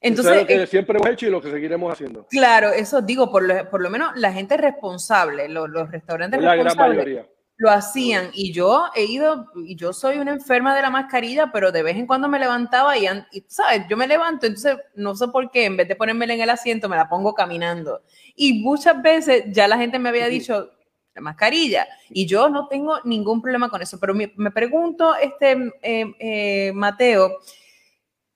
[0.00, 2.26] Entonces, lo que eh, siempre hemos hecho y lo que seguiremos haciendo.
[2.30, 6.54] Claro, eso digo, por lo, por lo menos la gente responsable, los, los restaurantes la
[6.54, 7.26] responsables,
[7.58, 8.30] lo hacían.
[8.32, 11.96] Y yo he ido, y yo soy una enferma de la mascarilla, pero de vez
[11.96, 13.06] en cuando me levantaba y,
[13.48, 13.82] ¿sabes?
[13.90, 16.88] Yo me levanto, entonces no sé por qué, en vez de ponérmela en el asiento,
[16.88, 18.02] me la pongo caminando.
[18.36, 20.70] Y muchas veces ya la gente me había dicho,
[21.14, 21.88] la mascarilla.
[22.10, 23.98] Y yo no tengo ningún problema con eso.
[23.98, 27.38] Pero me, me pregunto, este, eh, eh, Mateo,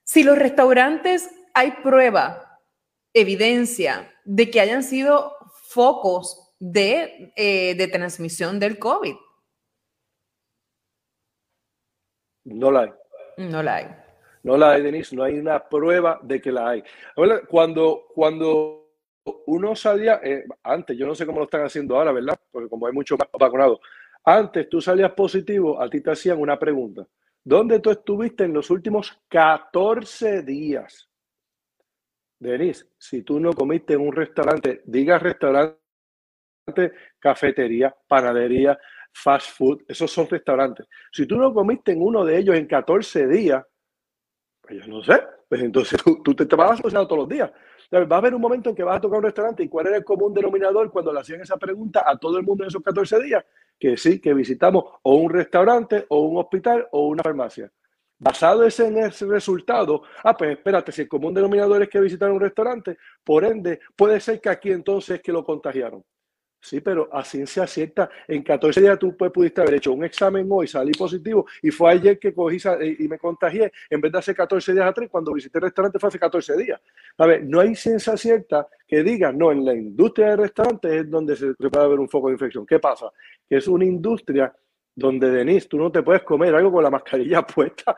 [0.02, 2.60] si los restaurantes hay prueba,
[3.12, 5.36] evidencia de que hayan sido
[5.68, 9.14] focos de, eh, de transmisión del COVID.
[12.44, 12.90] No la hay.
[13.38, 13.86] No la hay.
[14.42, 15.14] No la hay, Denise.
[15.14, 16.84] No hay una prueba de que la hay.
[17.48, 18.82] Cuando, cuando
[19.46, 22.38] uno salía, eh, antes, yo no sé cómo lo están haciendo ahora, ¿verdad?
[22.50, 23.80] Porque como hay mucho más vacunados.
[24.24, 27.06] Antes tú salías positivo, a ti te hacían una pregunta.
[27.44, 31.08] ¿Dónde tú estuviste en los últimos 14 días?
[32.42, 35.78] Denise, si tú no comiste en un restaurante, diga restaurante,
[37.18, 38.78] cafetería, panadería,
[39.12, 40.86] fast food, esos son restaurantes.
[41.12, 43.64] Si tú no comiste en uno de ellos en 14 días,
[44.60, 47.50] pues yo no sé, pues entonces tú, te, vas a todos los días.
[47.92, 49.96] Va a haber un momento en que vas a tocar un restaurante y cuál era
[49.98, 53.22] el común denominador cuando le hacían esa pregunta a todo el mundo en esos 14
[53.22, 53.44] días,
[53.78, 57.70] que sí, que visitamos o un restaurante o un hospital o una farmacia.
[58.22, 62.36] Basado ese en ese resultado, ah, pues espérate, si el común denominador es que visitaron
[62.36, 66.04] un restaurante, por ende, puede ser que aquí entonces es que lo contagiaron.
[66.60, 70.68] Sí, pero a ciencia cierta, en 14 días tú pudiste haber hecho un examen hoy,
[70.68, 72.58] salí positivo y fue ayer que cogí
[73.00, 76.06] y me contagié en vez de hace 14 días atrás, cuando visité el restaurante fue
[76.06, 76.80] hace 14 días.
[77.18, 81.10] A ver, no hay ciencia cierta que diga, no, en la industria de restaurantes es
[81.10, 82.64] donde se puede haber un foco de infección.
[82.64, 83.10] ¿Qué pasa?
[83.48, 84.54] Que es una industria
[84.94, 87.96] donde, Denise, tú no te puedes comer algo con la mascarilla puesta,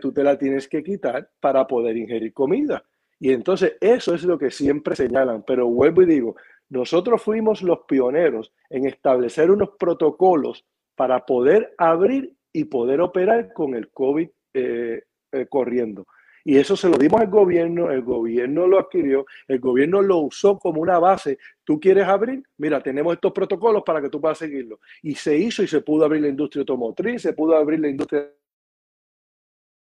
[0.00, 2.82] tú te la tienes que quitar para poder ingerir comida.
[3.20, 6.36] Y entonces eso es lo que siempre señalan, pero vuelvo y digo,
[6.70, 10.64] nosotros fuimos los pioneros en establecer unos protocolos
[10.94, 16.06] para poder abrir y poder operar con el COVID eh, eh, corriendo.
[16.48, 20.58] Y eso se lo dimos al gobierno, el gobierno lo adquirió, el gobierno lo usó
[20.58, 21.38] como una base.
[21.62, 22.42] ¿Tú quieres abrir?
[22.56, 24.80] Mira, tenemos estos protocolos para que tú puedas seguirlo.
[25.02, 28.30] Y se hizo y se pudo abrir la industria automotriz, se pudo abrir la industria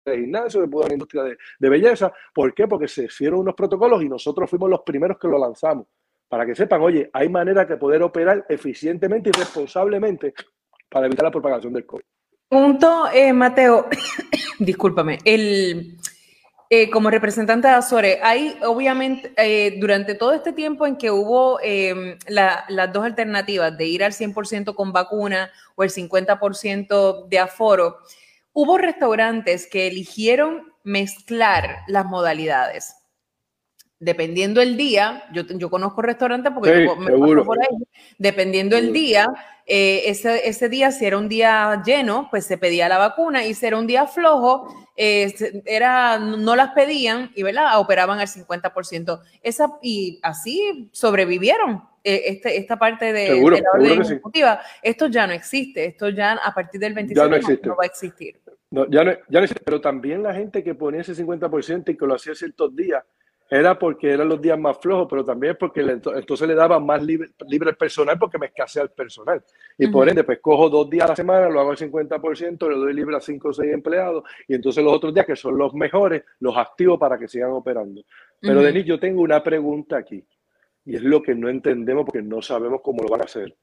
[0.07, 1.23] de gimnasio, se pudo abrir la industria
[1.59, 2.13] de, belleza.
[2.33, 2.69] ¿Por qué?
[2.69, 5.89] Porque se hicieron unos protocolos y nosotros fuimos los primeros que lo lanzamos
[6.29, 10.33] para que sepan, oye, hay manera de poder operar eficientemente y responsablemente
[10.89, 12.05] para evitar la propagación del COVID.
[12.49, 13.89] Punto, eh, Mateo,
[14.61, 15.97] discúlpame, el,
[16.71, 21.61] eh, como representante de Azores, hay obviamente eh, durante todo este tiempo en que hubo
[21.63, 27.99] em, las dos alternativas de ir al 100% con vacuna o el 50% de aforo,
[28.53, 33.04] hubo restaurantes que eligieron mezclar las modalidades
[34.05, 37.77] dependiendo el día, yo, yo conozco restaurantes porque me paso por ahí,
[38.19, 39.27] dependiendo el día,
[39.67, 43.55] eh, ese, ese, día, si era un día lleno, pues se pedía la vacuna, y
[43.55, 47.79] si era un día flojo, eh, era, no las pedían y ¿verdad?
[47.81, 49.21] operaban al 50%.
[49.43, 51.83] Esa, y así sobrevivieron.
[52.07, 56.53] Eh, este, esta parte de, la orden ejecutiva, esto ya no existe, esto ya a
[56.53, 58.39] partir del 25 no, va a existir.
[58.91, 62.07] ya, no, ya no existe, pero también la gente que ponía ese 50% y que
[62.07, 63.03] lo hacía ciertos días,
[63.51, 67.31] era porque eran los días más flojos, pero también porque entonces le daba más libre,
[67.47, 69.45] libre el personal porque me escasea el personal.
[69.79, 72.77] Y por ende, pues cojo dos días a la semana, lo hago al 50%, le
[72.77, 75.75] doy libre a cinco o seis empleados y entonces los otros días, que son los
[75.75, 78.03] mejores, los activo para que sigan operando.
[78.41, 80.25] Pero, Denis, yo tengo una pregunta aquí
[80.85, 83.55] y es lo que no entendemos porque no sabemos cómo lo van a hacer.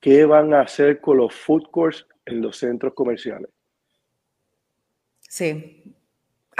[0.00, 3.50] ¿Qué van a hacer con los food courts en los centros comerciales?
[5.20, 5.94] Sí,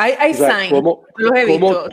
[0.03, 0.83] hay, hay signs,
[1.17, 1.89] los he visto.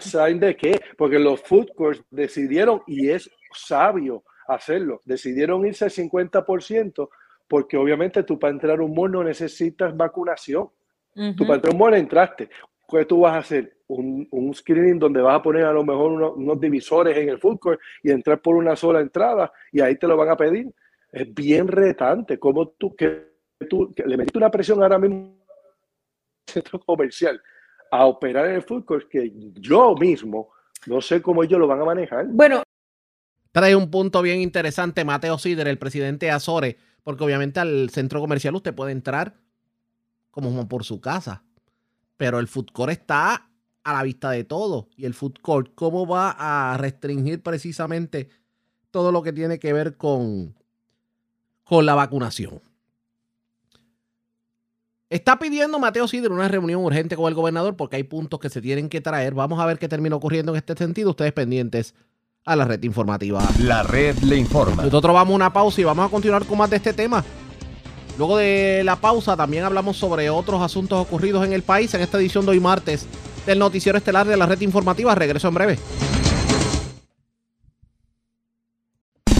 [0.00, 0.80] signs de qué?
[0.96, 7.08] Porque los food courts decidieron, y es sabio hacerlo, decidieron irse al 50%
[7.48, 10.68] porque obviamente tú para entrar a un mall no necesitas vacunación.
[11.36, 12.48] Tú para entrar a un mall entraste.
[12.88, 13.76] ¿Qué tú vas a hacer?
[13.88, 17.58] Un, un, screening donde vas a poner a lo mejor unos, divisores en el food
[17.58, 20.70] court y entrar por una sola entrada y ahí te lo van a pedir.
[21.10, 22.38] Es bien retante.
[22.38, 23.28] como tú, que
[23.68, 25.37] tú que le metiste una presión ahora mismo
[26.48, 27.40] centro comercial
[27.90, 30.50] a operar en el food court que yo mismo
[30.86, 32.26] no sé cómo ellos lo van a manejar.
[32.28, 32.62] Bueno.
[33.52, 38.20] Trae un punto bien interesante Mateo Sider, el presidente de Azores, porque obviamente al centro
[38.20, 39.34] comercial usted puede entrar
[40.30, 41.42] como por su casa,
[42.16, 43.50] pero el food court está
[43.82, 44.88] a la vista de todo.
[44.96, 48.28] Y el food court, ¿cómo va a restringir precisamente
[48.90, 50.54] todo lo que tiene que ver con,
[51.64, 52.60] con la vacunación?
[55.10, 58.60] Está pidiendo Mateo Sidre una reunión urgente con el gobernador porque hay puntos que se
[58.60, 59.32] tienen que traer.
[59.32, 61.10] Vamos a ver qué termina ocurriendo en este sentido.
[61.10, 61.94] Ustedes pendientes
[62.44, 63.42] a la red informativa.
[63.58, 64.82] La red le informa.
[64.82, 67.24] Nosotros vamos a una pausa y vamos a continuar con más de este tema.
[68.18, 72.18] Luego de la pausa también hablamos sobre otros asuntos ocurridos en el país en esta
[72.18, 73.06] edición de hoy martes
[73.46, 75.14] del noticiero estelar de la red informativa.
[75.14, 75.78] Regreso en breve.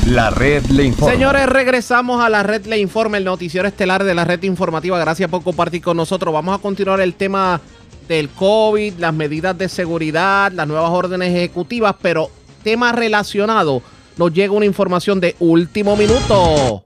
[0.09, 1.13] La red le informa.
[1.13, 4.99] Señores, regresamos a la red le informa, el noticiero estelar de la red informativa.
[4.99, 6.33] Gracias por compartir con nosotros.
[6.33, 7.61] Vamos a continuar el tema
[8.09, 12.31] del COVID, las medidas de seguridad, las nuevas órdenes ejecutivas, pero
[12.63, 13.83] tema relacionado.
[14.17, 16.85] Nos llega una información de último minuto.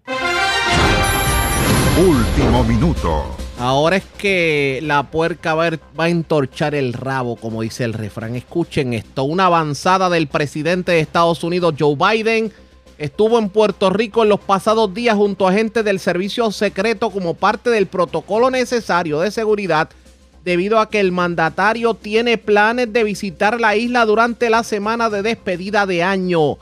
[2.04, 3.36] Último minuto.
[3.56, 8.34] Ahora es que la puerca va a entorchar el rabo, como dice el refrán.
[8.34, 12.52] Escuchen esto, una avanzada del presidente de Estados Unidos, Joe Biden,
[13.02, 17.34] estuvo en Puerto Rico en los pasados días junto a agentes del servicio secreto como
[17.34, 19.90] parte del protocolo necesario de seguridad
[20.44, 25.22] debido a que el mandatario tiene planes de visitar la isla durante la semana de
[25.22, 26.58] despedida de año.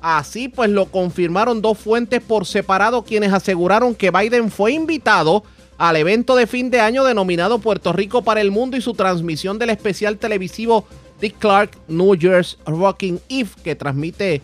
[0.00, 5.44] Así pues lo confirmaron dos fuentes por separado quienes aseguraron que Biden fue invitado
[5.76, 9.58] al evento de fin de año denominado Puerto Rico para el Mundo y su transmisión
[9.58, 10.86] del especial televisivo
[11.20, 14.40] Dick Clark New Year's Rocking Eve que transmite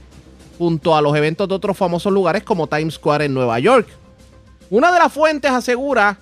[0.59, 3.89] junto a los eventos de otros famosos lugares como Times Square en Nueva York.
[4.71, 6.19] Una de las fuentes asegura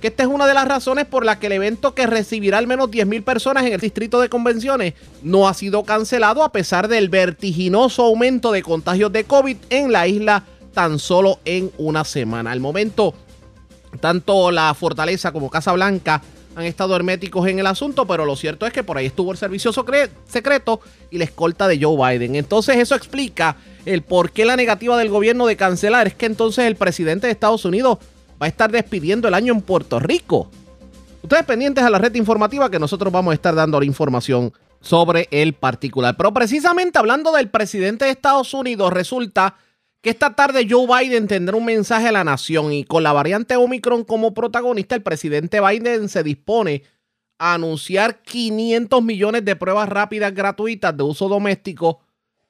[0.00, 2.68] que esta es una de las razones por las que el evento que recibirá al
[2.68, 7.08] menos 10.000 personas en el distrito de convenciones no ha sido cancelado a pesar del
[7.08, 12.52] vertiginoso aumento de contagios de COVID en la isla tan solo en una semana.
[12.52, 13.14] Al momento,
[14.00, 16.22] tanto la Fortaleza como Casa Blanca
[16.54, 19.38] han estado herméticos en el asunto, pero lo cierto es que por ahí estuvo el
[19.38, 22.36] servicio secreto y la escolta de Joe Biden.
[22.36, 23.56] Entonces eso explica
[23.88, 26.06] el por qué la negativa del gobierno de cancelar.
[26.06, 27.98] Es que entonces el presidente de Estados Unidos
[28.40, 30.50] va a estar despidiendo el año en Puerto Rico.
[31.22, 35.26] Ustedes pendientes a la red informativa que nosotros vamos a estar dando la información sobre
[35.30, 36.16] el particular.
[36.16, 39.56] Pero precisamente hablando del presidente de Estados Unidos, resulta
[40.00, 43.56] que esta tarde Joe Biden tendrá un mensaje a la nación y con la variante
[43.56, 46.84] Omicron como protagonista, el presidente Biden se dispone
[47.38, 52.00] a anunciar 500 millones de pruebas rápidas gratuitas de uso doméstico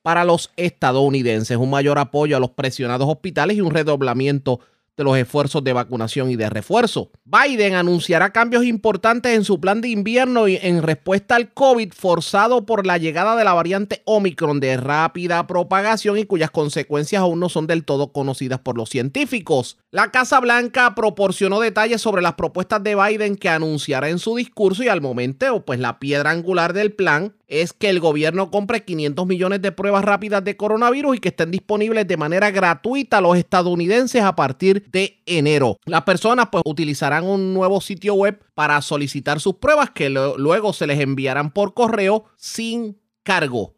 [0.08, 4.58] para los estadounidenses, un mayor apoyo a los presionados hospitales y un redoblamiento
[4.98, 7.10] de los esfuerzos de vacunación y de refuerzo.
[7.24, 12.66] Biden anunciará cambios importantes en su plan de invierno y en respuesta al COVID forzado
[12.66, 17.48] por la llegada de la variante Omicron de rápida propagación y cuyas consecuencias aún no
[17.48, 19.78] son del todo conocidas por los científicos.
[19.92, 24.82] La Casa Blanca proporcionó detalles sobre las propuestas de Biden que anunciará en su discurso
[24.82, 29.26] y al momento, pues la piedra angular del plan es que el gobierno compre 500
[29.26, 33.38] millones de pruebas rápidas de coronavirus y que estén disponibles de manera gratuita a los
[33.38, 35.78] estadounidenses a partir de enero.
[35.84, 40.86] Las personas pues utilizarán un nuevo sitio web para solicitar sus pruebas que luego se
[40.86, 43.76] les enviarán por correo sin cargo.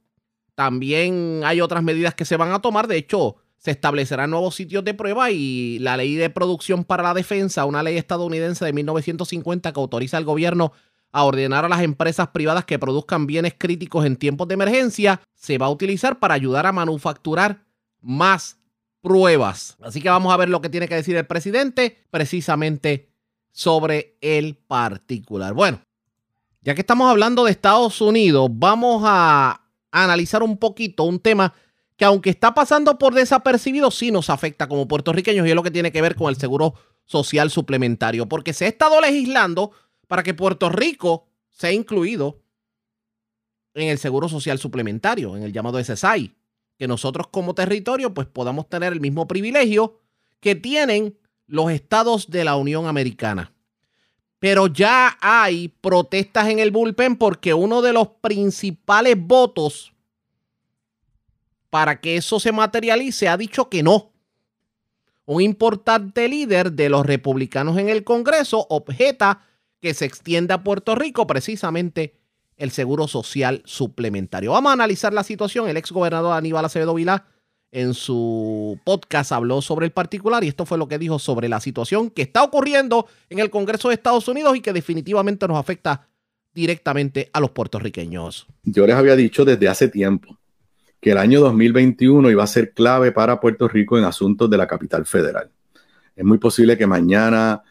[0.55, 2.87] También hay otras medidas que se van a tomar.
[2.87, 7.14] De hecho, se establecerán nuevos sitios de prueba y la ley de producción para la
[7.14, 10.73] defensa, una ley estadounidense de 1950 que autoriza al gobierno
[11.12, 15.59] a ordenar a las empresas privadas que produzcan bienes críticos en tiempos de emergencia, se
[15.59, 17.64] va a utilizar para ayudar a manufacturar
[18.01, 18.60] más
[19.01, 19.77] pruebas.
[19.81, 23.11] Así que vamos a ver lo que tiene que decir el presidente precisamente
[23.53, 25.55] sobre el particular.
[25.55, 25.81] Bueno,
[26.63, 31.55] ya que estamos hablando de Estados Unidos, vamos a analizar un poquito un tema
[31.97, 35.71] que aunque está pasando por desapercibido, sí nos afecta como puertorriqueños y es lo que
[35.71, 39.73] tiene que ver con el seguro social suplementario, porque se ha estado legislando
[40.07, 42.41] para que Puerto Rico sea incluido
[43.75, 46.35] en el seguro social suplementario, en el llamado SSI,
[46.81, 50.01] que nosotros como territorio pues podamos tener el mismo privilegio
[50.40, 51.14] que tienen
[51.47, 53.53] los estados de la Unión Americana.
[54.38, 59.93] Pero ya hay protestas en el bullpen porque uno de los principales votos
[61.69, 64.12] para que eso se materialice ha dicho que no.
[65.27, 69.43] Un importante líder de los republicanos en el Congreso objeta
[69.83, 72.19] que se extienda a Puerto Rico precisamente
[72.61, 74.53] el seguro social suplementario.
[74.53, 75.68] Vamos a analizar la situación.
[75.68, 77.25] El ex gobernador Aníbal Acevedo Vilá
[77.73, 81.59] en su podcast habló sobre el particular y esto fue lo que dijo sobre la
[81.61, 86.09] situación que está ocurriendo en el Congreso de Estados Unidos y que definitivamente nos afecta
[86.53, 88.46] directamente a los puertorriqueños.
[88.62, 90.37] Yo les había dicho desde hace tiempo
[91.01, 94.66] que el año 2021 iba a ser clave para Puerto Rico en asuntos de la
[94.66, 95.51] capital federal.
[96.14, 97.62] Es muy posible que mañana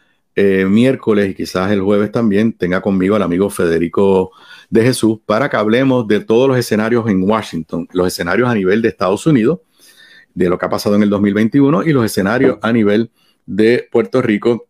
[0.42, 4.30] eh, miércoles y quizás el jueves también tenga conmigo al amigo Federico
[4.70, 8.80] de Jesús para que hablemos de todos los escenarios en Washington, los escenarios a nivel
[8.80, 9.58] de Estados Unidos,
[10.32, 13.10] de lo que ha pasado en el 2021 y los escenarios a nivel
[13.44, 14.66] de Puerto Rico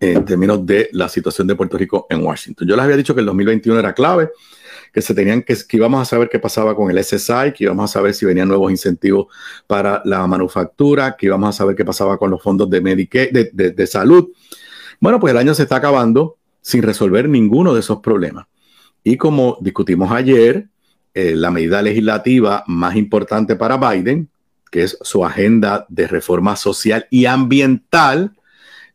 [0.00, 2.66] en términos de la situación de Puerto Rico en Washington.
[2.66, 4.30] Yo les había dicho que el 2021 era clave,
[4.94, 7.90] que se tenían que, que íbamos a saber qué pasaba con el SSI, que íbamos
[7.90, 9.26] a saber si venían nuevos incentivos
[9.66, 13.86] para la manufactura, que íbamos a saber qué pasaba con los fondos de, Medicaid, de,
[13.88, 14.28] salud.
[15.00, 18.46] Bueno, pues el año se está acabando sin resolver ninguno de esos problemas.
[19.02, 20.68] Y como discutimos ayer,
[21.12, 24.28] eh, la medida legislativa más importante para Biden,
[24.70, 28.32] que es su agenda de reforma social y ambiental,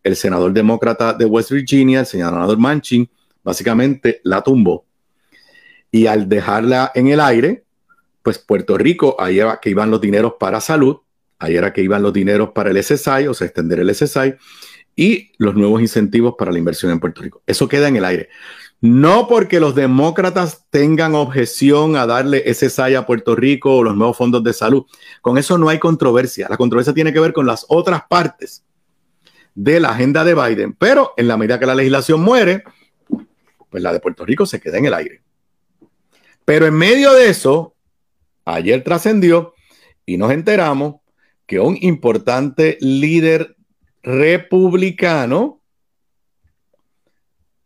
[0.02, 3.10] el senador demócrata de West Virginia, el senador Manchin,
[3.44, 4.86] básicamente la tumbó
[5.92, 7.64] y al dejarla en el aire,
[8.24, 10.98] pues Puerto Rico, ahí era que iban los dineros para salud,
[11.40, 14.36] ahí era que iban los dineros para el SSI, o sea, extender el SSI,
[14.96, 17.42] y los nuevos incentivos para la inversión en Puerto Rico.
[17.48, 18.30] Eso queda en el aire.
[18.82, 24.16] No porque los demócratas tengan objeción a darle SSI a Puerto Rico o los nuevos
[24.16, 24.86] fondos de salud.
[25.22, 26.48] Con eso no hay controversia.
[26.50, 28.64] La controversia tiene que ver con las otras partes
[29.54, 30.74] de la agenda de Biden.
[30.74, 32.64] Pero en la medida que la legislación muere,
[33.70, 35.22] pues la de Puerto Rico se queda en el aire.
[36.50, 37.76] Pero en medio de eso,
[38.44, 39.54] ayer trascendió
[40.04, 40.96] y nos enteramos
[41.46, 43.56] que un importante líder
[44.02, 45.62] republicano,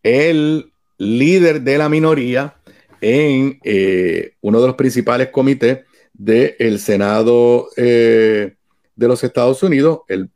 [0.04, 2.58] el líder de la minoría
[3.00, 8.56] en eh, uno de los principales comités del Senado eh,
[8.98, 10.30] de los Estados Unidos, el,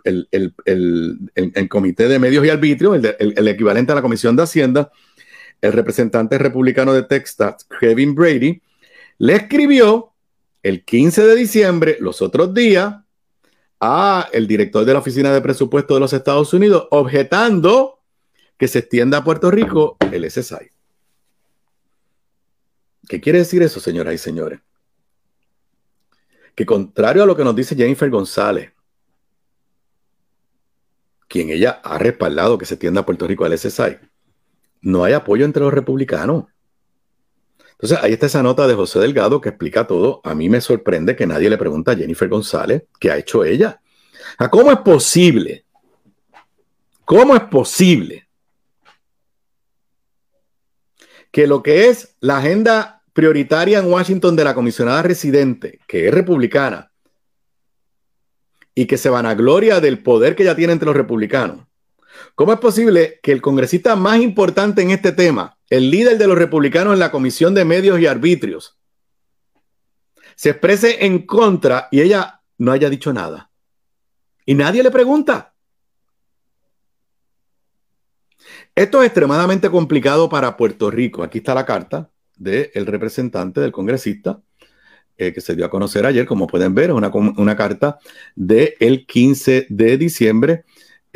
[1.68, 4.90] Comité de Medios y Arbitrio, el, equivalente a la Comisión de Hacienda,
[5.62, 8.62] el representante republicano de Texas, Kevin Brady,
[9.18, 10.14] le escribió
[10.64, 12.96] el 15 de diciembre, los otros días,
[13.80, 18.00] a el director de la Oficina de Presupuesto de los Estados Unidos, objetando
[18.58, 20.70] que se extienda a Puerto Rico el SSI.
[23.08, 24.60] ¿Qué quiere decir eso, señoras y señores?
[26.56, 28.74] Que contrario a lo que nos dice Jennifer González,
[31.28, 33.98] quien ella ha respaldado que se extienda a Puerto Rico al SSI,
[34.82, 36.46] no hay apoyo entre los republicanos.
[37.72, 40.22] Entonces, ahí está esa nota de José Delgado que explica todo.
[40.24, 43.82] A mí me sorprende que nadie le pregunta a Jennifer González qué ha hecho ella.
[44.50, 45.66] ¿Cómo es posible?
[47.06, 48.28] ¿Cómo es posible
[51.32, 56.14] que lo que es la agenda prioritaria en Washington de la comisionada residente, que es
[56.14, 56.92] republicana,
[58.74, 61.66] y que se vanagloria del poder que ella tiene entre los republicanos,
[62.36, 66.38] ¿cómo es posible que el congresista más importante en este tema, el líder de los
[66.38, 68.78] republicanos en la Comisión de Medios y Arbitrios,
[70.36, 73.50] se exprese en contra y ella no haya dicho nada.
[74.46, 75.54] Y nadie le pregunta.
[78.76, 81.24] Esto es extremadamente complicado para Puerto Rico.
[81.24, 84.40] Aquí está la carta del representante del congresista
[85.18, 86.28] eh, que se dio a conocer ayer.
[86.28, 87.98] Como pueden ver, es una, carta
[88.36, 90.66] del 15 de diciembre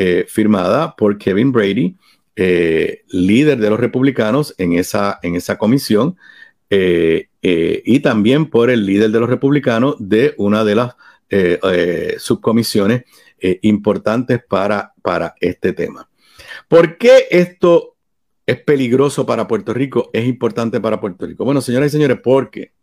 [0.04, 1.96] eh, firmada por Kevin Brady
[2.36, 6.18] eh, líder de los republicanos en esa, en esa comisión
[6.72, 10.96] eh, y también por el líder de los republicanos de una de las
[12.18, 13.04] subcomisiones
[13.62, 16.10] importantes para, para este tema.
[16.68, 17.96] ¿Por qué esto
[18.48, 20.10] es peligroso para Puerto Rico?
[20.14, 21.46] Es importante para Puerto Rico.
[21.46, 22.74] Bueno, señoras y señores, porque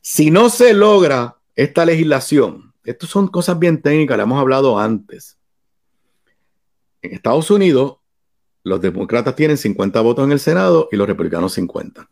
[0.00, 5.36] si no se logra esta legislación, esto son cosas bien técnicas, le hemos hablado antes.
[7.02, 7.96] En Estados Unidos,
[8.62, 12.08] los demócratas tienen 50 votos en el Senado y los republicanos 50.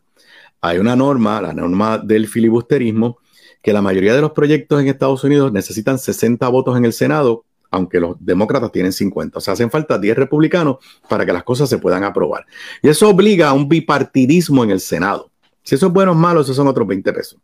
[0.60, 3.18] Hay una norma, la norma del filibusterismo,
[3.62, 7.44] que la mayoría de los proyectos en Estados Unidos necesitan 60 votos en el Senado,
[7.70, 9.38] aunque los demócratas tienen 50.
[9.38, 10.78] O sea, hacen falta 10 republicanos
[11.08, 12.46] para que las cosas se puedan aprobar.
[12.82, 15.30] Y eso obliga a un bipartidismo en el Senado.
[15.62, 17.38] Si eso es bueno o malo, esos son otros 20 pesos.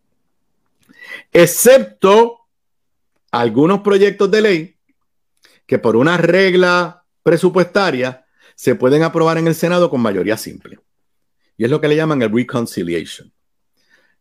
[1.30, 2.38] Excepto
[3.30, 4.76] algunos proyectos de ley
[5.66, 10.78] que por una regla presupuestaria se pueden aprobar en el Senado con mayoría simple.
[11.56, 13.32] Y es lo que le llaman el reconciliation.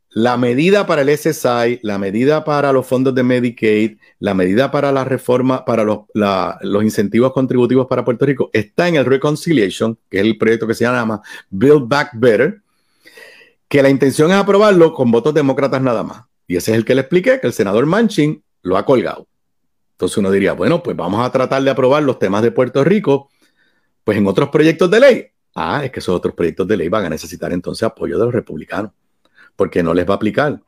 [0.10, 4.92] La medida para el SSI, la medida para los fondos de Medicaid, la medida para
[4.92, 10.20] la reforma, para los, los incentivos contributivos para Puerto Rico, está en el reconciliation, que
[10.20, 12.62] es el proyecto que se llama Build Back Better,
[13.68, 16.26] que la intención es aprobarlo con votos demócratas nada más.
[16.48, 19.28] Y ese es el que le expliqué, que el senador Manchin lo ha colgado.
[19.94, 23.30] Entonces uno diría, bueno, pues vamos a tratar de aprobar los temas de Puerto Rico
[24.04, 27.06] pues en otros proyectos de ley, ah, es que esos otros proyectos de ley van
[27.06, 28.92] a necesitar entonces apoyo de los republicanos,
[29.56, 30.62] porque no les va a aplicar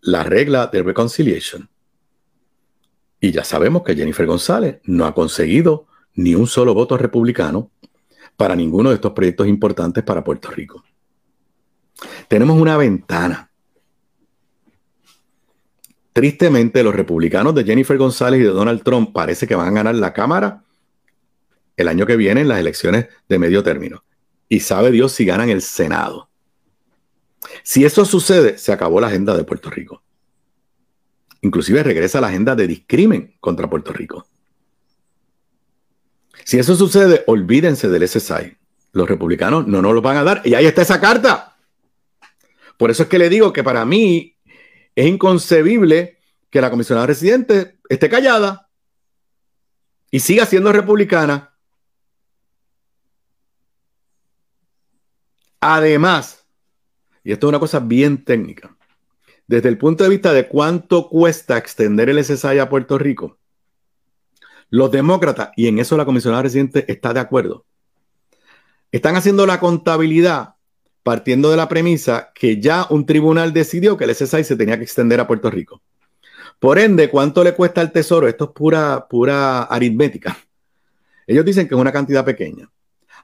[0.00, 1.68] la regla de reconciliation.
[3.20, 7.70] Y ya sabemos que Jennifer González no ha conseguido ni un solo voto republicano
[8.36, 10.84] para ninguno de estos proyectos importantes para Puerto Rico.
[12.28, 13.50] Tenemos una ventana.
[16.16, 19.94] Tristemente, los republicanos de Jennifer González y de Donald Trump parece que van a ganar
[19.96, 20.64] la Cámara
[21.76, 24.02] el año que viene en las elecciones de medio término.
[24.48, 26.30] Y sabe Dios si ganan el Senado.
[27.62, 30.02] Si eso sucede, se acabó la agenda de Puerto Rico.
[31.42, 34.26] Inclusive regresa la agenda de discrimen contra Puerto Rico.
[36.44, 38.56] Si eso sucede, olvídense del SSI.
[38.92, 40.40] Los republicanos no nos lo van a dar.
[40.46, 41.58] Y ahí está esa carta.
[42.78, 44.35] Por eso es que le digo que para mí
[44.96, 46.18] es inconcebible
[46.50, 48.68] que la comisionada residente esté callada
[50.10, 51.54] y siga siendo republicana.
[55.60, 56.46] Además,
[57.22, 58.74] y esto es una cosa bien técnica,
[59.46, 63.38] desde el punto de vista de cuánto cuesta extender el SSI a Puerto Rico,
[64.70, 67.66] los demócratas, y en eso la comisionada residente está de acuerdo,
[68.92, 70.55] están haciendo la contabilidad
[71.06, 74.82] partiendo de la premisa que ya un tribunal decidió que el SSI se tenía que
[74.82, 75.80] extender a Puerto Rico.
[76.58, 78.26] Por ende, ¿cuánto le cuesta al Tesoro?
[78.26, 80.36] Esto es pura, pura aritmética.
[81.28, 82.68] Ellos dicen que es una cantidad pequeña.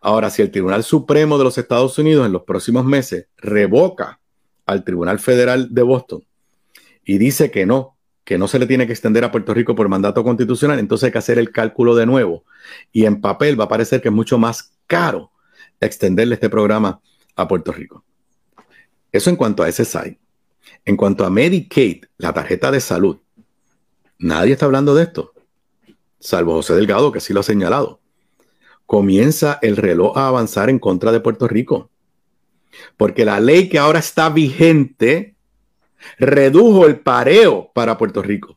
[0.00, 4.20] Ahora, si el Tribunal Supremo de los Estados Unidos en los próximos meses revoca
[4.64, 6.24] al Tribunal Federal de Boston
[7.04, 9.88] y dice que no, que no se le tiene que extender a Puerto Rico por
[9.88, 12.44] mandato constitucional, entonces hay que hacer el cálculo de nuevo.
[12.92, 15.32] Y en papel va a parecer que es mucho más caro
[15.80, 17.00] extenderle este programa
[17.36, 18.04] a Puerto Rico.
[19.10, 20.18] Eso en cuanto a SSI.
[20.84, 23.18] En cuanto a Medicaid, la tarjeta de salud,
[24.22, 25.34] Nadie está hablando de esto,
[26.20, 28.00] salvo José Delgado, que sí lo ha señalado.
[28.86, 31.90] Comienza el reloj a avanzar en contra de Puerto Rico.
[32.96, 35.34] Porque la ley que ahora está vigente
[36.20, 38.56] redujo el pareo para Puerto Rico.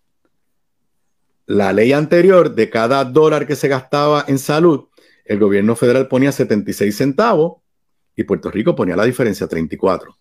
[1.48, 4.90] La ley anterior, de cada dólar que se gastaba en salud,
[5.26, 7.64] el gobierno federal ponía 76 centavos
[8.16, 10.16] y Puerto Rico ponía la diferencia 34.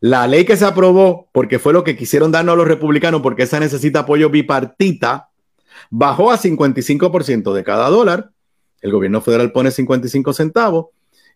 [0.00, 3.44] La ley que se aprobó, porque fue lo que quisieron darnos a los republicanos, porque
[3.44, 5.30] esa necesita apoyo bipartita,
[5.90, 8.30] bajó a 55% de cada dólar.
[8.80, 10.86] El gobierno federal pone 55 centavos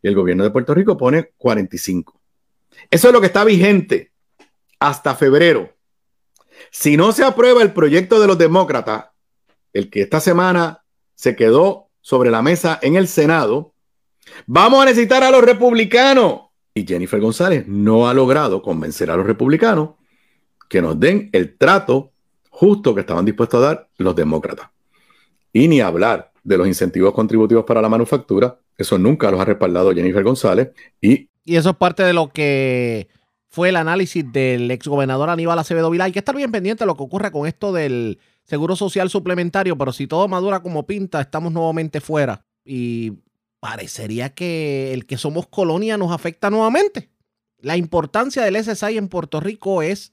[0.02, 2.20] y el gobierno de Puerto Rico pone 45.
[2.90, 4.12] Eso es lo que está vigente
[4.78, 5.74] hasta febrero.
[6.70, 9.06] Si no se aprueba el proyecto de los demócratas,
[9.72, 10.84] el que esta semana
[11.14, 13.71] se quedó sobre la mesa en el Senado,
[14.46, 16.42] vamos a necesitar a los republicanos.
[16.74, 19.90] Y Jennifer González no ha logrado convencer a los republicanos
[20.68, 22.12] que nos den el trato
[22.48, 24.70] justo que estaban dispuestos a dar los demócratas.
[25.52, 29.92] Y ni hablar de los incentivos contributivos para la manufactura, eso nunca los ha respaldado
[29.92, 30.70] Jennifer González.
[31.00, 33.08] Y, y eso es parte de lo que
[33.48, 36.04] fue el análisis del exgobernador Aníbal Acevedo Vilá.
[36.04, 39.76] Hay que estar bien pendiente de lo que ocurre con esto del seguro social suplementario,
[39.76, 42.46] pero si todo madura como pinta, estamos nuevamente fuera.
[42.64, 43.12] Y
[43.62, 47.10] parecería que el que somos colonia nos afecta nuevamente.
[47.60, 50.12] La importancia del SSI en Puerto Rico es,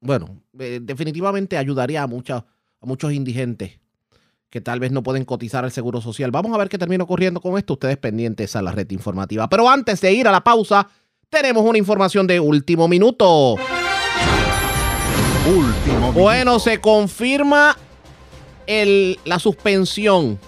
[0.00, 3.78] bueno, eh, definitivamente ayudaría a, a muchos indigentes
[4.50, 6.32] que tal vez no pueden cotizar al Seguro Social.
[6.32, 7.74] Vamos a ver qué termina ocurriendo con esto.
[7.74, 9.48] Ustedes pendientes a la red informativa.
[9.48, 10.88] Pero antes de ir a la pausa,
[11.30, 13.54] tenemos una información de último minuto.
[15.46, 17.78] Último Bueno, se confirma
[18.66, 20.40] el, la suspensión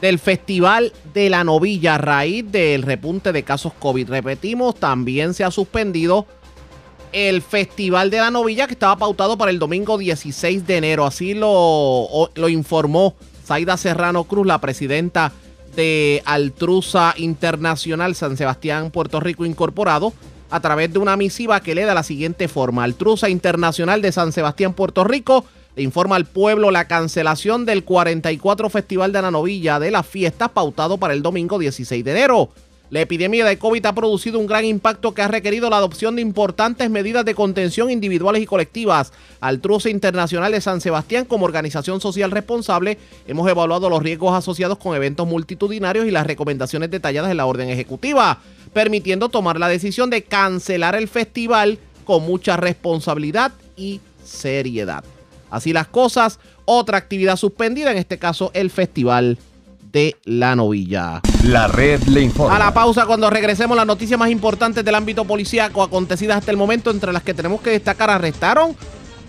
[0.00, 4.08] del Festival de la Novilla a raíz del repunte de casos COVID.
[4.08, 6.26] Repetimos, también se ha suspendido
[7.12, 11.04] el Festival de la Novilla que estaba pautado para el domingo 16 de enero.
[11.04, 15.32] Así lo, lo informó Zaida Serrano Cruz, la presidenta
[15.74, 20.12] de Altruza Internacional San Sebastián, Puerto Rico Incorporado,
[20.50, 22.84] a través de una misiva que le da la siguiente forma.
[22.84, 25.44] Altruza Internacional de San Sebastián, Puerto Rico,
[25.76, 30.50] le informa al pueblo la cancelación del 44 Festival de la Novilla de las fiestas
[30.50, 32.50] pautado para el domingo 16 de enero.
[32.90, 36.22] La epidemia de COVID ha producido un gran impacto que ha requerido la adopción de
[36.22, 39.12] importantes medidas de contención individuales y colectivas.
[39.40, 42.98] Al Truce Internacional de San Sebastián, como organización social responsable,
[43.28, 47.70] hemos evaluado los riesgos asociados con eventos multitudinarios y las recomendaciones detalladas en la orden
[47.70, 48.40] ejecutiva,
[48.72, 55.04] permitiendo tomar la decisión de cancelar el festival con mucha responsabilidad y seriedad.
[55.50, 59.38] Así las cosas, otra actividad suspendida, en este caso el festival
[59.92, 61.20] de la novilla.
[61.44, 62.54] La red le informa.
[62.54, 66.56] A la pausa cuando regresemos las noticias más importantes del ámbito policíaco acontecidas hasta el
[66.56, 68.76] momento, entre las que tenemos que destacar, arrestaron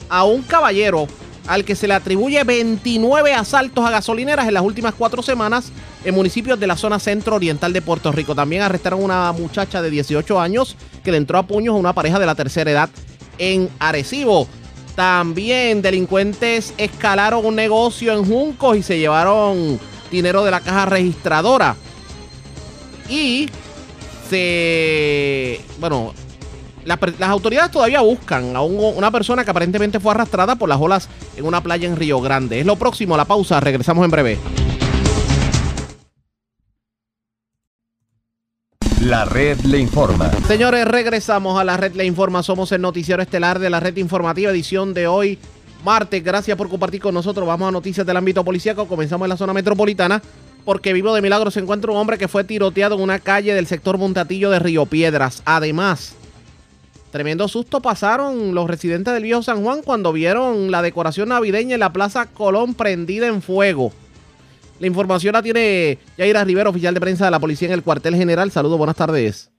[0.09, 1.07] a un caballero
[1.47, 5.71] al que se le atribuye 29 asaltos a gasolineras en las últimas cuatro semanas
[6.03, 8.35] en municipios de la zona centro oriental de Puerto Rico.
[8.35, 11.93] También arrestaron a una muchacha de 18 años que le entró a puños a una
[11.93, 12.89] pareja de la tercera edad
[13.37, 14.47] en Arecibo.
[14.95, 19.79] También delincuentes escalaron un negocio en Juncos y se llevaron
[20.11, 21.75] dinero de la caja registradora.
[23.09, 23.49] Y
[24.29, 25.61] se.
[25.79, 26.13] Bueno,
[26.85, 31.45] las autoridades todavía buscan a una persona que aparentemente fue arrastrada por las olas en
[31.45, 32.59] una playa en Río Grande.
[32.59, 33.59] Es lo próximo, la pausa.
[33.59, 34.37] Regresamos en breve.
[39.01, 40.31] La red le informa.
[40.47, 42.43] Señores, regresamos a la red le informa.
[42.43, 45.39] Somos el noticiero estelar de la red informativa, edición de hoy,
[45.83, 46.23] martes.
[46.23, 47.47] Gracias por compartir con nosotros.
[47.47, 48.87] Vamos a noticias del ámbito policíaco.
[48.87, 50.21] Comenzamos en la zona metropolitana
[50.65, 53.65] porque vivo de milagro se encuentra un hombre que fue tiroteado en una calle del
[53.65, 55.41] sector Montatillo de Río Piedras.
[55.45, 56.13] Además,
[57.11, 61.79] tremendo susto pasaron los residentes del viejo San Juan cuando vieron la decoración navideña en
[61.79, 63.93] la Plaza Colón prendida en fuego.
[64.81, 68.15] La información la tiene Yaira Rivera, oficial de prensa de la policía en el cuartel
[68.15, 68.49] general.
[68.49, 69.53] Saludos, buenas tardes.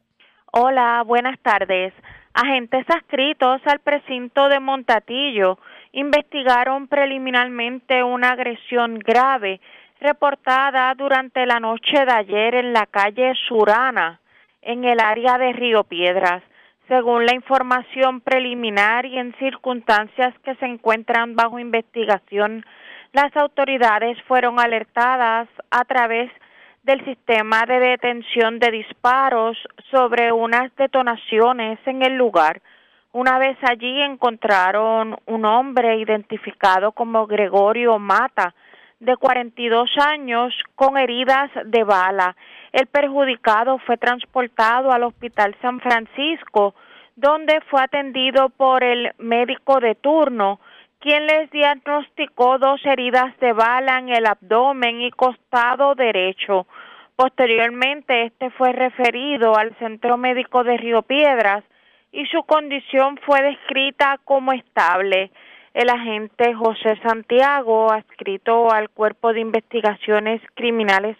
[0.50, 1.94] Hola, buenas tardes.
[2.34, 5.60] Agentes adscritos al precinto de Montatillo
[5.92, 9.60] investigaron preliminarmente una agresión grave
[10.00, 14.18] reportada durante la noche de ayer en la calle Surana,
[14.60, 16.42] en el área de Río Piedras.
[16.88, 22.66] Según la información preliminar y en circunstancias que se encuentran bajo investigación,
[23.12, 26.30] las autoridades fueron alertadas a través
[26.82, 29.56] del sistema de detención de disparos
[29.90, 32.60] sobre unas detonaciones en el lugar
[33.14, 38.54] una vez allí encontraron un hombre identificado como Gregorio Mata,
[39.00, 42.34] de 42 años, con heridas de bala.
[42.72, 46.74] El perjudicado fue transportado al Hospital San Francisco,
[47.14, 50.58] donde fue atendido por el médico de turno,
[51.02, 56.68] quien les diagnosticó dos heridas de bala en el abdomen y costado derecho.
[57.16, 61.64] Posteriormente, este fue referido al Centro Médico de Río Piedras
[62.12, 65.32] y su condición fue descrita como estable.
[65.74, 71.16] El agente José Santiago, adscrito al Cuerpo de Investigaciones Criminales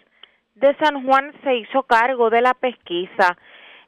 [0.55, 3.37] de San Juan, se hizo cargo de la pesquisa.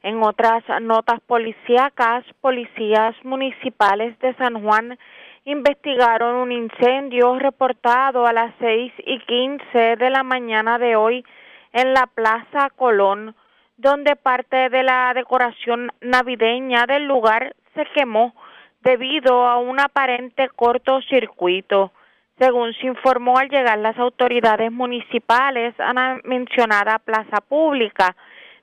[0.02, 4.98] En otras notas policíacas, policías municipales de San Juan
[5.46, 11.24] investigaron un incendio reportado a las seis y quince de la mañana de hoy
[11.72, 13.36] en la Plaza Colón,
[13.76, 18.34] donde parte de la decoración navideña del lugar se quemó
[18.82, 21.92] debido a un aparente cortocircuito.
[22.38, 28.16] Según se informó al llegar las autoridades municipales a la mencionada plaza pública,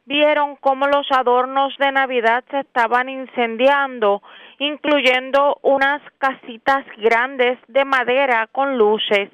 [0.06, 4.22] vieron cómo los adornos de Navidad se estaban incendiando,
[4.66, 9.30] incluyendo unas casitas grandes de madera con luces.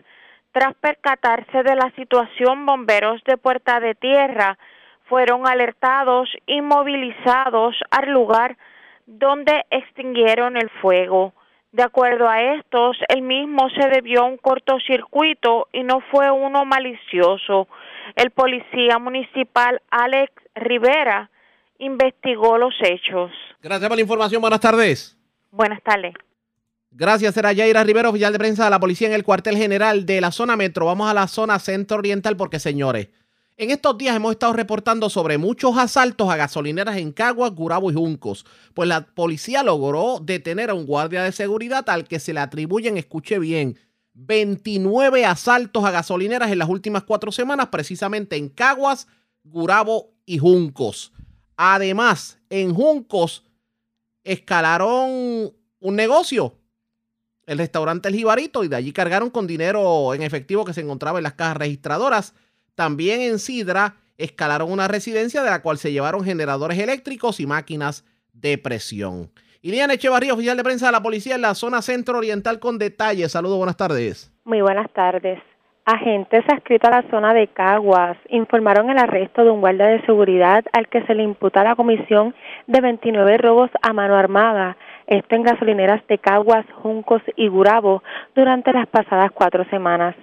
[0.51, 4.57] Tras percatarse de la situación, bomberos de Puerta de Tierra
[5.05, 8.57] fueron alertados y movilizados al lugar
[9.05, 11.33] donde extinguieron el fuego.
[11.71, 16.65] De acuerdo a estos, el mismo se debió a un cortocircuito y no fue uno
[16.65, 17.67] malicioso.
[18.15, 21.29] El policía municipal Alex Rivera
[21.77, 23.31] investigó los hechos.
[23.61, 24.41] Gracias por la información.
[24.41, 25.18] Buenas tardes.
[25.51, 26.13] Buenas tardes.
[26.91, 30.21] Gracias, era Yaira Rivera, oficial de prensa de la policía en el cuartel general de
[30.21, 30.85] la zona metro.
[30.85, 33.09] Vamos a la zona centro oriental porque, señores,
[33.57, 37.93] en estos días hemos estado reportando sobre muchos asaltos a gasolineras en Caguas, Gurabo y
[37.93, 42.39] Juncos, pues la policía logró detener a un guardia de seguridad al que se le
[42.39, 43.77] atribuyen, escuche bien,
[44.13, 49.07] 29 asaltos a gasolineras en las últimas cuatro semanas, precisamente en Caguas,
[49.43, 51.11] Gurabo y Juncos.
[51.57, 53.43] Además, en Juncos
[54.29, 56.53] escalaron un negocio,
[57.47, 61.17] el restaurante El Jibarito, y de allí cargaron con dinero en efectivo que se encontraba
[61.17, 62.35] en las cajas registradoras.
[62.75, 68.05] También en Sidra escalaron una residencia de la cual se llevaron generadores eléctricos y máquinas
[68.31, 69.31] de presión.
[69.63, 73.31] Iliana Echevarría, oficial de prensa de la policía en la zona centro oriental con detalles.
[73.31, 74.31] Saludos, buenas tardes.
[74.45, 75.41] Muy buenas tardes.
[75.91, 80.63] Agentes adscritos a la zona de Caguas informaron el arresto de un guardia de seguridad
[80.71, 82.35] al que se le imputa la comisión
[82.67, 84.77] de 29 robos a mano armada,
[85.07, 88.03] esto en gasolineras de Caguas, Juncos y Gurabo
[88.35, 90.15] durante las pasadas cuatro semanas.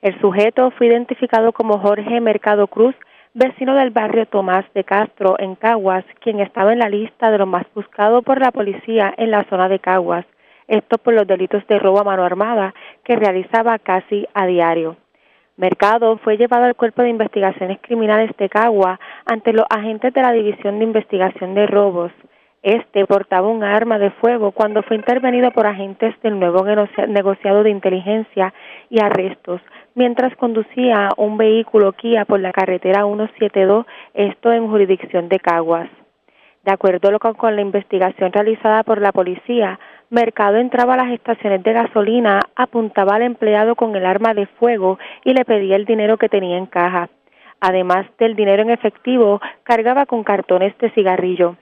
[0.00, 2.94] El sujeto fue identificado como Jorge Mercado Cruz,
[3.34, 7.48] vecino del barrio Tomás de Castro en Caguas, quien estaba en la lista de los
[7.48, 10.24] más buscados por la policía en la zona de Caguas,
[10.68, 12.72] esto por los delitos de robo a mano armada
[13.04, 14.96] que realizaba casi a diario.
[15.62, 20.32] Mercado fue llevado al Cuerpo de Investigaciones Criminales de Caguas ante los agentes de la
[20.32, 22.10] División de Investigación de Robos.
[22.64, 26.64] Este portaba un arma de fuego cuando fue intervenido por agentes del nuevo
[27.06, 28.52] negociado de inteligencia
[28.90, 29.60] y arrestos
[29.94, 35.88] mientras conducía un vehículo Kia por la carretera 172, esto en jurisdicción de Caguas.
[36.64, 41.72] De acuerdo con la investigación realizada por la policía, Mercado entraba a las estaciones de
[41.72, 46.28] gasolina, apuntaba al empleado con el arma de fuego y le pedía el dinero que
[46.28, 47.08] tenía en caja.
[47.60, 51.56] Además del dinero en efectivo, cargaba con cartones de cigarrillo.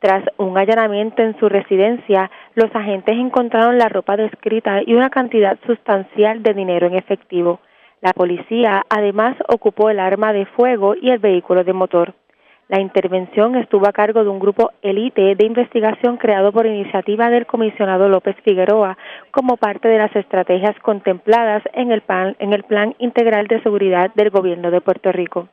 [0.00, 5.58] Tras un allanamiento en su residencia, los agentes encontraron la ropa descrita y una cantidad
[5.66, 7.60] sustancial de dinero en efectivo.
[8.00, 12.14] La policía además ocupó el arma de fuego y el vehículo de motor.
[12.68, 17.46] La intervención estuvo a cargo de un grupo élite de investigación creado por iniciativa del
[17.46, 18.98] comisionado López Figueroa
[19.30, 24.12] como parte de las estrategias contempladas en el, plan, en el Plan Integral de Seguridad
[24.14, 25.48] del Gobierno de Puerto Rico.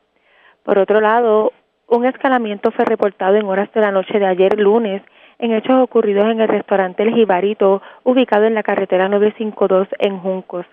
[0.62, 1.52] Por otro lado,
[1.88, 5.00] un escalamiento fue reportado en horas de la noche de ayer lunes
[5.38, 10.66] en hechos ocurridos en el restaurante El Jibarito, ubicado en la carretera 952 en Juncos.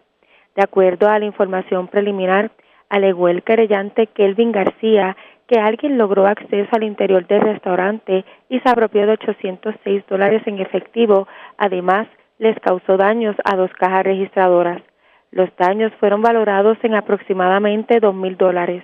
[0.56, 2.52] De acuerdo a la información preliminar,
[2.89, 5.18] alegó el querellante Kelvin García
[5.48, 10.60] que alguien logró acceso al interior del restaurante y se apropió de 806 dólares en
[10.60, 11.28] efectivo.
[11.58, 12.08] Además,
[12.39, 14.82] les causó daños a dos cajas registradoras.
[15.32, 18.84] Los daños fueron valorados en aproximadamente dos mil dólares.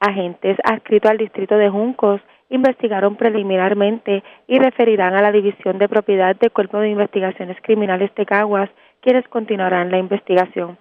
[0.00, 6.36] Agentes adscritos al distrito de Juncos investigaron preliminarmente y referirán a la División de Propiedad
[6.36, 10.78] del Cuerpo de Investigaciones Criminales de Caguas, quienes continuarán la investigación.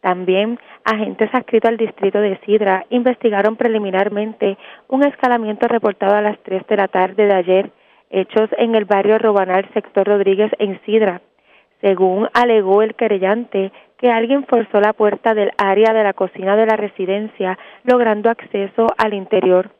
[0.00, 4.56] También agentes adscritos al distrito de Sidra investigaron preliminarmente
[4.88, 7.70] un escalamiento reportado a las 3 de la tarde de ayer,
[8.10, 11.20] hechos en el barrio Robanal, sector Rodríguez, en Sidra.
[11.80, 16.66] Según alegó el querellante, que alguien forzó la puerta del área de la cocina de
[16.66, 19.70] la residencia, logrando acceso al interior.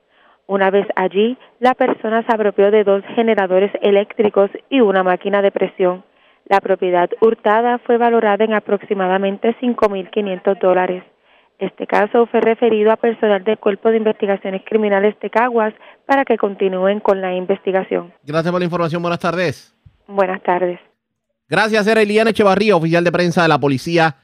[0.47, 5.53] Una vez allí, la persona se apropió de dos generadores eléctricos y una máquina de
[5.53, 6.03] presión.
[6.47, 11.05] La propiedad hurtada fue valorada en aproximadamente 5.500 dólares.
[11.59, 15.75] Este caso fue referido a personal del Cuerpo de Investigaciones Criminales de Caguas
[16.07, 18.13] para que continúen con la investigación.
[18.23, 19.03] Gracias por la información.
[19.03, 19.75] Buenas tardes.
[20.07, 20.79] Buenas tardes.
[21.49, 24.17] Gracias, era Eliana Echevarría, oficial de prensa de la policía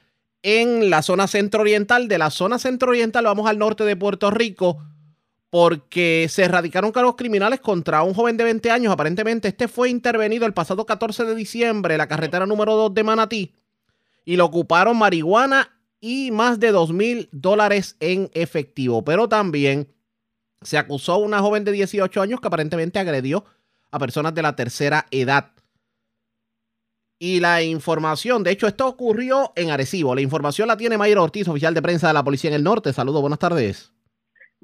[0.43, 2.07] en la zona centro-oriental.
[2.07, 4.79] De la zona centro-oriental vamos al norte de Puerto Rico
[5.55, 8.93] porque se erradicaron cargos criminales contra un joven de 20 años.
[8.93, 13.05] Aparentemente este fue intervenido el pasado 14 de diciembre en la carretera número 2 de
[13.05, 13.55] Manatí
[14.25, 19.05] y lo ocuparon marihuana y más de 2 mil dólares en efectivo.
[19.05, 19.95] Pero también
[20.61, 23.45] se acusó a una joven de 18 años que aparentemente agredió
[23.93, 25.53] a personas de la tercera edad.
[27.21, 30.17] Y la información, de hecho, esto ocurrió en Arecibo.
[30.17, 32.93] La información la tiene Mayra Ortiz, oficial de prensa de la Policía en el Norte.
[32.93, 33.95] Saludos, buenas tardes.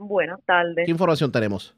[0.02, 0.86] Buenas tardes.
[0.86, 1.76] ¿Qué información tenemos?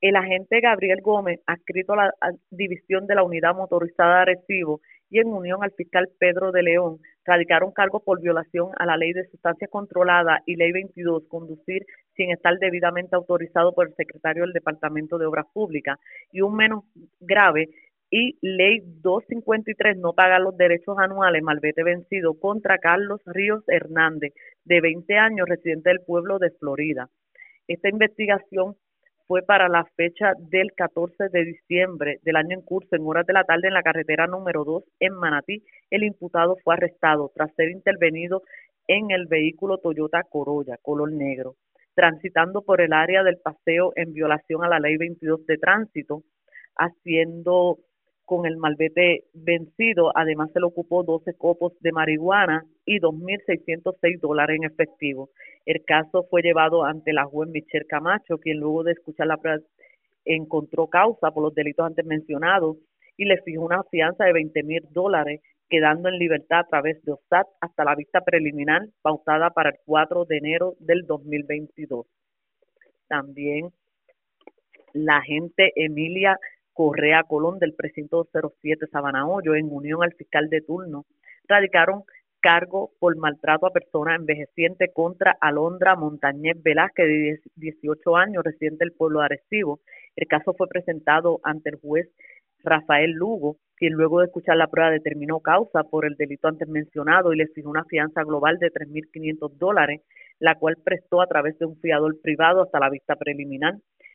[0.00, 2.14] El agente Gabriel Gómez, adscrito a la
[2.50, 4.80] división de la Unidad Motorizada de Arecibo
[5.10, 9.12] y en unión al fiscal Pedro de León, radicaron cargos por violación a la ley
[9.12, 11.84] de sustancias controladas y ley 22, conducir
[12.16, 15.98] sin estar debidamente autorizado por el secretario del Departamento de Obras Públicas,
[16.32, 16.84] y un menos
[17.20, 17.68] grave,
[18.10, 24.32] y Ley 253 no paga los derechos anuales malvete vencido contra Carlos Ríos Hernández,
[24.64, 27.10] de 20 años, residente del pueblo de Florida.
[27.66, 28.76] Esta investigación
[29.26, 33.32] fue para la fecha del 14 de diciembre del año en curso, en horas de
[33.32, 35.62] la tarde, en la carretera número 2 en Manatí.
[35.90, 38.42] El imputado fue arrestado tras ser intervenido
[38.86, 41.56] en el vehículo Toyota Corolla, color negro,
[41.94, 46.22] transitando por el área del paseo en violación a la ley 22 de tránsito,
[46.76, 47.78] haciendo
[48.24, 50.10] con el malvete vencido.
[50.14, 55.30] Además, se le ocupó 12 copos de marihuana y 2.606 dólares en efectivo.
[55.66, 59.62] El caso fue llevado ante la juez Michelle Camacho, quien luego de escuchar la prueba
[60.24, 62.78] encontró causa por los delitos antes mencionados
[63.16, 67.12] y le fijó una fianza de 20 mil dólares, quedando en libertad a través de
[67.12, 72.06] OSAT hasta la vista preliminar pautada para el 4 de enero del 2022.
[73.08, 73.70] También
[74.92, 76.38] la agente Emilia
[76.74, 81.06] Correa Colón del precinto 07 Sabana Hoyo, en unión al fiscal de turno,
[81.48, 82.02] radicaron
[82.40, 88.92] cargo por maltrato a persona envejeciente contra Alondra Montañez Velázquez, de 18 años, residente del
[88.92, 89.80] pueblo de Arecibo.
[90.14, 92.10] El caso fue presentado ante el juez
[92.62, 97.32] Rafael Lugo, quien luego de escuchar la prueba determinó causa por el delito antes mencionado
[97.32, 100.02] y le fijó una fianza global de 3.500 dólares,
[100.38, 103.74] la cual prestó a través de un fiador privado hasta la vista preliminar.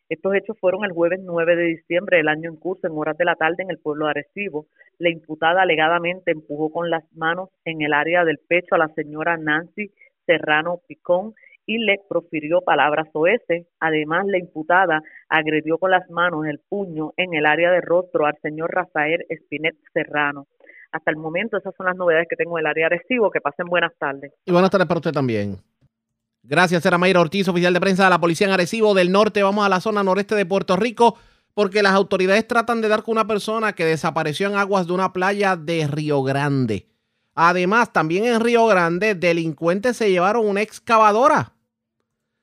[0.09, 3.25] Estos hechos fueron el jueves 9 de diciembre del año en curso, en horas de
[3.25, 4.65] la tarde, en el pueblo de Arecibo.
[4.97, 9.37] La imputada alegadamente empujó con las manos en el área del pecho a la señora
[9.37, 9.91] Nancy
[10.25, 11.35] Serrano Picón
[11.67, 13.67] y le profirió palabras oeces.
[13.79, 18.35] Además, la imputada agredió con las manos el puño en el área del rostro al
[18.41, 20.47] señor Rafael Espinet Serrano.
[20.91, 23.29] Hasta el momento, esas son las novedades que tengo en el área de Arecibo.
[23.29, 24.33] Que pasen buenas tardes.
[24.43, 25.57] Y buenas tardes para usted también.
[26.49, 29.43] Gracias, era Mayra Ortiz, oficial de prensa de la Policía en Arecibo del Norte.
[29.43, 31.15] Vamos a la zona noreste de Puerto Rico
[31.53, 35.13] porque las autoridades tratan de dar con una persona que desapareció en aguas de una
[35.13, 36.87] playa de Río Grande.
[37.35, 41.53] Además, también en Río Grande, delincuentes se llevaron una excavadora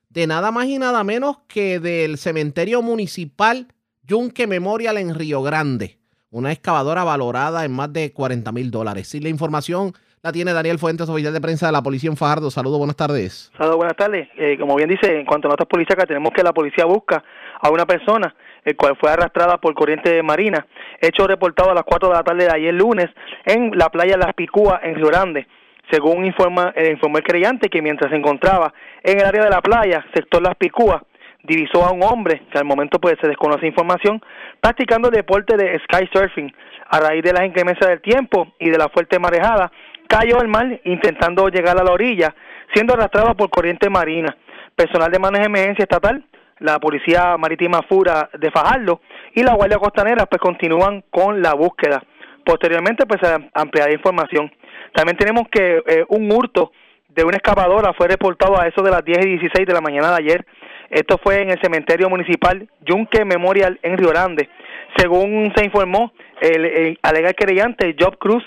[0.09, 5.99] de nada más y nada menos que del cementerio municipal Yunque Memorial en Río Grande.
[6.31, 9.09] Una excavadora valorada en más de 40 mil dólares.
[9.09, 9.95] Si la información
[10.33, 12.51] tiene Daniel Fuentes, oficial de prensa de la policía en Fajardo.
[12.51, 13.51] Saludos, buenas tardes.
[13.57, 14.29] Saludos, buenas tardes.
[14.37, 17.23] Eh, como bien dice, en cuanto a notas policíacas, tenemos que la policía busca
[17.61, 18.35] a una persona
[18.67, 20.67] el cual fue arrastrada por corriente marina,
[21.01, 23.07] hecho reportado a las 4 de la tarde de ayer lunes
[23.45, 25.47] en la playa Las Picúas en Río Grande.
[25.89, 28.75] Según informa, eh, informó el creyente que mientras se encontraba
[29.05, 31.01] en el área de la playa, sector Las Picúas,
[31.45, 34.21] divisó a un hombre, que al momento pues se desconoce información,
[34.61, 36.53] practicando el deporte de sky surfing.
[36.89, 39.71] A raíz de las inclemencias del tiempo y de la fuerte marejada,
[40.09, 42.35] cayó al mar intentando llegar a la orilla,
[42.75, 44.37] siendo arrastrado por corriente marina.
[44.75, 46.25] Personal de manejo de emergencia estatal,
[46.59, 49.01] la Policía Marítima Fura de Fajardo
[49.35, 52.03] y la Guardia Costanera pues continúan con la búsqueda.
[52.45, 54.51] Posteriormente pues se ampliará información.
[54.95, 56.73] También tenemos que eh, un hurto
[57.09, 60.11] de una excavadora fue reportado a eso de las 10 y 16 de la mañana
[60.11, 60.47] de ayer.
[60.91, 64.49] Esto fue en el cementerio municipal Yunque Memorial en Río Grande.
[64.97, 68.45] Según se informó, el, el alegar querellante Job Cruz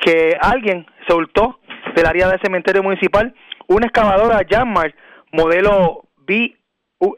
[0.00, 1.14] que alguien se
[1.94, 3.34] del área del cementerio municipal
[3.66, 4.94] una excavadora Janmark
[5.32, 6.56] modelo B,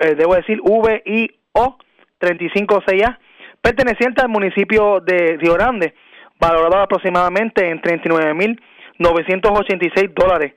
[0.01, 1.79] eh, debo decir VIO
[2.21, 3.19] 356A
[3.61, 5.95] perteneciente al municipio de Río Grande,
[6.39, 10.53] valorado aproximadamente en 39.986 dólares.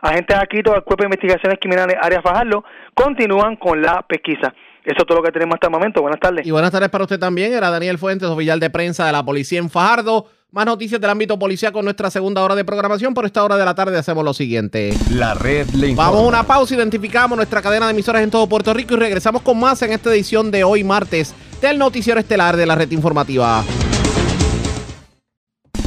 [0.00, 2.64] Agentes adscritos al Cuerpo de Investigaciones Criminales Área Fajardo
[2.94, 4.54] continúan con la pesquisa.
[4.84, 6.02] Eso es todo lo que tenemos hasta el momento.
[6.02, 6.46] Buenas tardes.
[6.46, 7.54] Y buenas tardes para usted también.
[7.54, 10.26] Era Daniel Fuentes, oficial de prensa de la policía en Fajardo.
[10.54, 13.12] Más noticias del ámbito policial con nuestra segunda hora de programación.
[13.12, 14.96] Por esta hora de la tarde hacemos lo siguiente.
[15.10, 16.12] La red le informa.
[16.12, 19.42] Vamos a una pausa, identificamos nuestra cadena de emisoras en todo Puerto Rico y regresamos
[19.42, 23.64] con más en esta edición de hoy martes del noticiero estelar de la red informativa.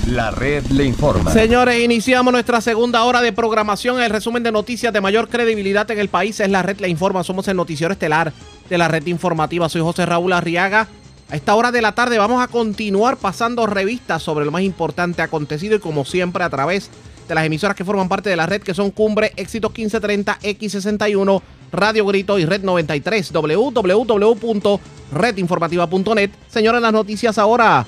[0.05, 1.31] La red le informa.
[1.31, 4.01] Señores, iniciamos nuestra segunda hora de programación.
[4.01, 7.23] El resumen de noticias de mayor credibilidad en el país es la red le informa.
[7.23, 8.33] Somos el noticiero estelar
[8.69, 9.69] de la red informativa.
[9.69, 10.89] Soy José Raúl Arriaga.
[11.29, 15.21] A esta hora de la tarde vamos a continuar pasando revistas sobre lo más importante
[15.21, 16.89] acontecido y como siempre a través
[17.27, 21.41] de las emisoras que forman parte de la red que son Cumbre, Éxitos 1530, X61,
[21.73, 26.31] Radio Grito y Red 93, www.redinformativa.net.
[26.47, 27.85] Señores, las noticias ahora.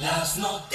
[0.00, 0.67] Las noticias.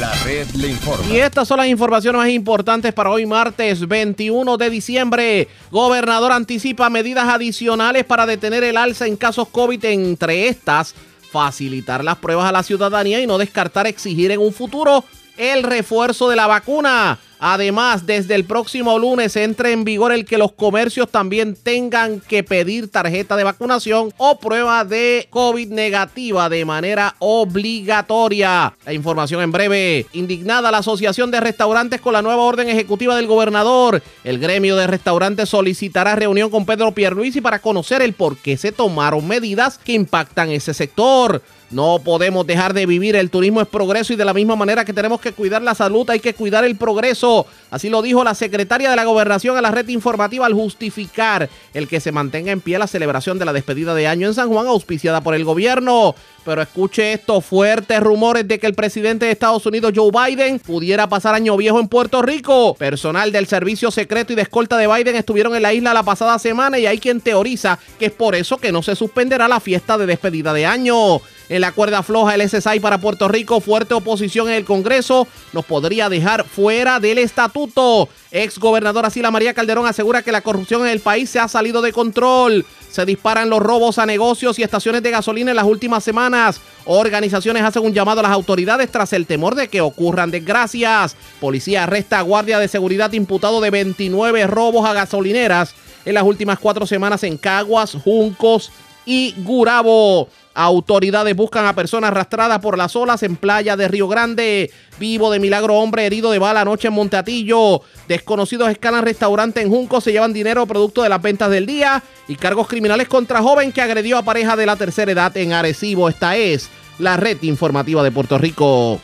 [0.00, 1.06] La red le informa.
[1.12, 5.48] Y estas son las informaciones más importantes para hoy martes 21 de diciembre.
[5.70, 10.94] Gobernador anticipa medidas adicionales para detener el alza en casos COVID, entre estas,
[11.30, 15.04] facilitar las pruebas a la ciudadanía y no descartar exigir en un futuro
[15.36, 17.18] el refuerzo de la vacuna.
[17.40, 22.44] Además, desde el próximo lunes entra en vigor el que los comercios también tengan que
[22.44, 28.74] pedir tarjeta de vacunación o prueba de COVID negativa de manera obligatoria.
[28.84, 30.06] La información en breve.
[30.12, 34.02] Indignada la Asociación de Restaurantes con la nueva orden ejecutiva del gobernador.
[34.22, 38.70] El gremio de restaurantes solicitará reunión con Pedro Pierluisi para conocer el por qué se
[38.70, 41.42] tomaron medidas que impactan ese sector.
[41.70, 44.92] No podemos dejar de vivir, el turismo es progreso y de la misma manera que
[44.92, 47.46] tenemos que cuidar la salud, hay que cuidar el progreso.
[47.70, 51.86] Así lo dijo la secretaria de la gobernación a la red informativa al justificar el
[51.86, 54.66] que se mantenga en pie la celebración de la despedida de año en San Juan
[54.66, 56.16] auspiciada por el gobierno.
[56.44, 61.08] Pero escuche esto, fuertes rumores de que el presidente de Estados Unidos, Joe Biden, pudiera
[61.08, 62.74] pasar año viejo en Puerto Rico.
[62.74, 66.38] Personal del servicio secreto y de escolta de Biden estuvieron en la isla la pasada
[66.40, 69.96] semana y hay quien teoriza que es por eso que no se suspenderá la fiesta
[69.98, 71.20] de despedida de año.
[71.50, 75.64] En la cuerda floja el SSI para Puerto Rico, fuerte oposición en el Congreso, nos
[75.64, 78.08] podría dejar fuera del estatuto.
[78.30, 81.82] Ex gobernadora Sila María Calderón asegura que la corrupción en el país se ha salido
[81.82, 82.64] de control.
[82.88, 86.60] Se disparan los robos a negocios y estaciones de gasolina en las últimas semanas.
[86.84, 91.16] Organizaciones hacen un llamado a las autoridades tras el temor de que ocurran desgracias.
[91.40, 95.74] Policía arresta a guardia de seguridad imputado de 29 robos a gasolineras
[96.04, 98.70] en las últimas cuatro semanas en Caguas, Juncos
[99.04, 100.28] y Gurabo.
[100.52, 104.70] Autoridades buscan a personas arrastradas por las olas en playa de Río Grande.
[104.98, 107.82] Vivo de milagro, hombre herido de bala anoche en Monteatillo.
[108.08, 112.02] Desconocidos escalan restaurante en Junco, se llevan dinero producto de las ventas del día.
[112.26, 116.08] Y cargos criminales contra joven que agredió a pareja de la tercera edad en Arecibo.
[116.08, 119.00] Esta es la red informativa de Puerto Rico.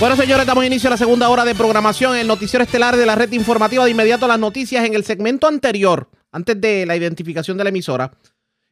[0.00, 2.16] Bueno, señores, damos inicio a la segunda hora de programación.
[2.16, 3.84] El noticiero estelar de la red informativa.
[3.84, 8.10] De inmediato las noticias en el segmento anterior, antes de la identificación de la emisora.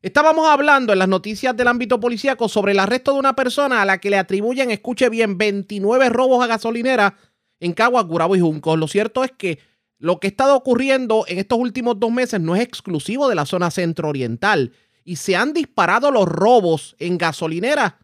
[0.03, 3.85] Estábamos hablando en las noticias del ámbito policíaco sobre el arresto de una persona a
[3.85, 7.19] la que le atribuyen, escuche bien, 29 robos a gasolinera
[7.61, 8.79] en Caguas, Gurabo y Juncos.
[8.79, 9.59] Lo cierto es que
[9.99, 13.45] lo que ha estado ocurriendo en estos últimos dos meses no es exclusivo de la
[13.45, 14.73] zona centro-oriental
[15.05, 17.95] y se han disparado los robos en gasolineras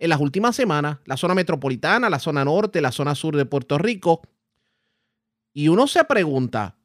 [0.00, 3.78] en las últimas semanas, la zona metropolitana, la zona norte, la zona sur de Puerto
[3.78, 4.22] Rico.
[5.52, 6.75] Y uno se pregunta,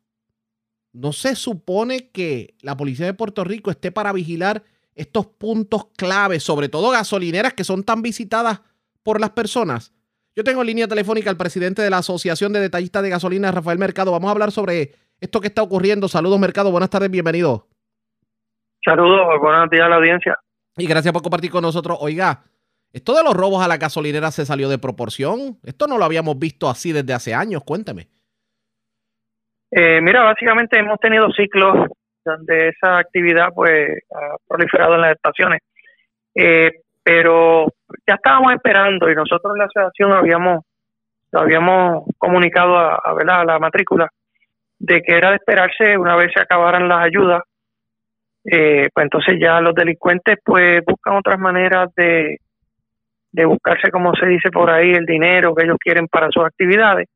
[0.93, 4.63] ¿No se supone que la policía de Puerto Rico esté para vigilar
[4.93, 8.61] estos puntos claves, sobre todo gasolineras que son tan visitadas
[9.03, 9.93] por las personas?
[10.35, 13.77] Yo tengo en línea telefónica al presidente de la Asociación de Detallistas de Gasolina, Rafael
[13.77, 14.11] Mercado.
[14.11, 16.07] Vamos a hablar sobre esto que está ocurriendo.
[16.07, 16.71] Saludos, Mercado.
[16.71, 17.67] Buenas tardes, bienvenido.
[18.83, 20.37] Saludos, buenos días a la audiencia.
[20.77, 21.97] Y gracias por compartir con nosotros.
[22.01, 22.43] Oiga,
[22.93, 25.59] esto de los robos a la gasolinera se salió de proporción.
[25.63, 27.63] Esto no lo habíamos visto así desde hace años.
[27.63, 28.09] Cuénteme.
[29.71, 31.87] Eh, mira, básicamente hemos tenido ciclos
[32.25, 35.61] donde esa actividad pues ha proliferado en las estaciones,
[36.35, 37.67] eh, pero
[38.05, 40.65] ya estábamos esperando y nosotros en la asociación habíamos
[41.33, 44.09] habíamos comunicado a, a, la matrícula
[44.77, 47.41] de que era de esperarse una vez se acabaran las ayudas,
[48.43, 52.37] eh, pues entonces ya los delincuentes pues buscan otras maneras de,
[53.31, 57.07] de buscarse, como se dice por ahí, el dinero que ellos quieren para sus actividades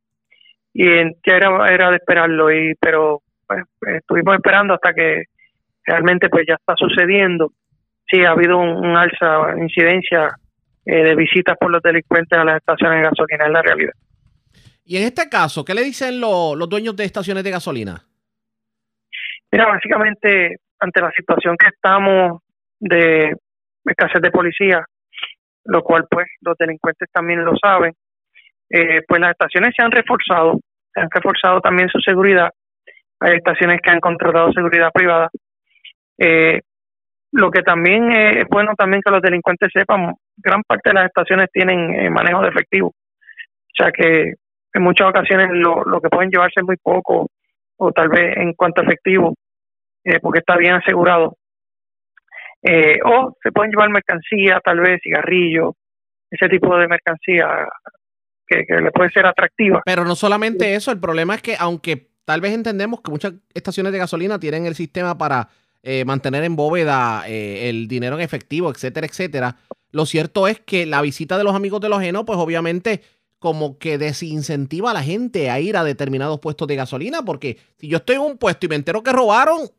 [0.78, 0.86] y
[1.26, 3.64] ya era, era de esperarlo, y pero pues,
[3.96, 5.24] estuvimos esperando hasta que
[5.86, 7.54] realmente pues ya está sucediendo.
[8.06, 10.36] Sí, ha habido un, alza, incidencia
[10.86, 13.94] eh, de visitas por los delincuentes a las estaciones de gasolina, en la realidad.
[14.84, 18.04] Y en este caso, ¿qué le dicen los dueños de estaciones de gasolina?
[19.50, 22.42] Mira, básicamente, ante la situación que estamos
[22.82, 23.34] de
[23.86, 24.86] escasez de policía,
[25.64, 27.94] lo cual pues los delincuentes también lo saben,
[28.70, 30.60] eh, pues las estaciones se han reforzado,
[30.96, 32.50] han reforzado también su seguridad.
[33.20, 35.30] Hay estaciones que han contratado seguridad privada.
[36.18, 36.62] Eh,
[37.32, 41.50] lo que también es bueno también que los delincuentes sepan, gran parte de las estaciones
[41.52, 42.88] tienen eh, manejo de efectivo.
[42.88, 44.34] O sea que
[44.74, 47.30] en muchas ocasiones lo, lo que pueden llevarse es muy poco
[47.78, 49.34] o tal vez en cuanto a efectivo,
[50.04, 51.36] eh, porque está bien asegurado.
[53.06, 55.76] O se pueden llevar mercancía, tal vez cigarrillos,
[56.32, 57.68] ese tipo de mercancía
[58.48, 59.82] que, que le puede ser atractiva.
[59.86, 63.94] Pero no solamente eso, el problema es que aunque tal vez entendemos que muchas estaciones
[63.94, 65.50] de gasolina tienen el sistema para
[65.84, 69.56] eh, mantener en bóveda eh, el dinero en efectivo, etcétera, etcétera.
[69.92, 73.02] Lo cierto es que la visita de los amigos de los ajeno, pues obviamente
[73.38, 77.88] como que desincentiva a la gente a ir a determinados puestos de gasolina, porque si
[77.88, 79.70] yo estoy en un puesto y me entero que robaron,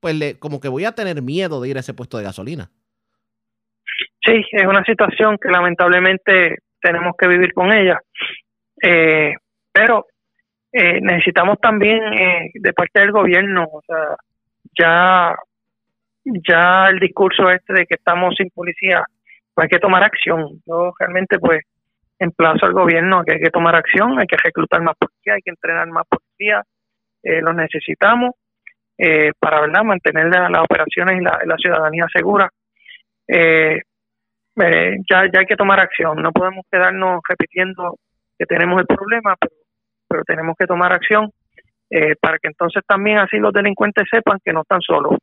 [0.00, 2.70] pues le, como que voy a tener miedo de ir a ese puesto de gasolina.
[4.26, 7.98] Sí, es una situación que lamentablemente tenemos que vivir con ella,
[8.82, 9.34] eh,
[9.72, 10.06] pero
[10.72, 12.00] necesitamos también
[12.52, 14.16] de parte del gobierno, o sea,
[14.76, 15.36] ya
[16.24, 19.04] ya el discurso este de que estamos sin policía,
[19.52, 20.60] pues hay que tomar acción.
[20.66, 21.62] Yo realmente pues
[22.18, 25.50] emplazo al gobierno que hay que tomar acción, hay que reclutar más policía, hay que
[25.50, 26.62] entrenar más policía,
[27.22, 28.32] eh, los necesitamos
[28.96, 32.48] eh, para verdad mantener las operaciones y la, ciudadanía segura.
[33.26, 33.80] Eh,
[34.56, 37.96] eh, ya, ya hay que tomar acción, no podemos quedarnos repitiendo
[38.38, 39.52] que tenemos el problema, pero,
[40.08, 41.30] pero tenemos que tomar acción
[42.20, 45.16] para que entonces también así los delincuentes sepan que no están solos.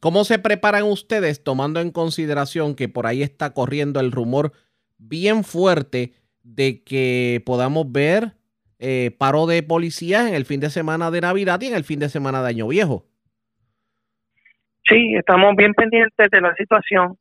[0.00, 4.52] ¿Cómo se preparan ustedes tomando en consideración que por ahí está corriendo el rumor
[4.96, 6.12] bien fuerte
[6.42, 8.32] de que podamos ver
[8.78, 11.98] eh, paro de policías en el fin de semana de Navidad y en el fin
[11.98, 13.06] de semana de Año Viejo?
[14.88, 17.18] Sí, estamos bien pendientes de la situación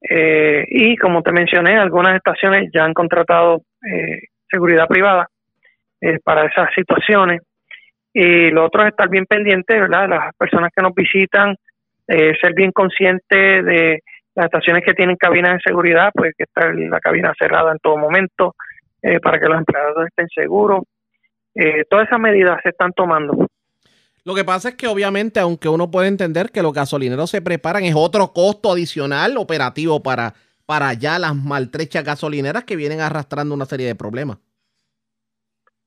[0.00, 4.20] eh, y como te mencioné, algunas estaciones ya han contratado eh,
[4.50, 5.28] seguridad privada
[6.22, 7.40] para esas situaciones.
[8.18, 10.08] Y lo otro es estar bien pendiente, ¿verdad?
[10.08, 11.54] Las personas que nos visitan,
[12.08, 14.00] eh, ser bien consciente de
[14.34, 17.98] las estaciones que tienen cabinas de seguridad, pues que está la cabina cerrada en todo
[17.98, 18.54] momento
[19.02, 20.84] eh, para que los empleados estén seguros.
[21.54, 23.48] Eh, todas esas medidas se están tomando.
[24.26, 27.84] Lo que pasa es que obviamente, aunque uno puede entender que los gasolineros se preparan,
[27.84, 30.34] es otro costo adicional operativo para,
[30.66, 34.38] para ya las maltrechas gasolineras que vienen arrastrando una serie de problemas.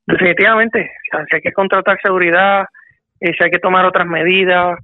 [0.08, 2.64] Definitivamente, si hay que contratar seguridad,
[3.20, 4.80] si hay que tomar otras medidas,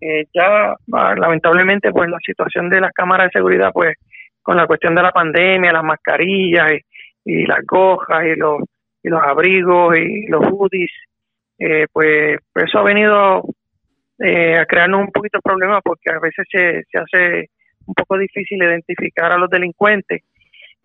[0.00, 3.96] eh, ya ah, lamentablemente pues la situación de las cámaras de seguridad pues
[4.40, 6.74] con la cuestión de la pandemia, las mascarillas
[7.24, 8.62] y, las gojas y los,
[9.02, 10.92] y los abrigos y los hoodies,
[11.60, 13.44] eh, pues, eso ha venido
[14.18, 17.50] eh, a crearnos un poquito de problema porque a veces se, se hace
[17.86, 20.22] un poco difícil identificar a los delincuentes.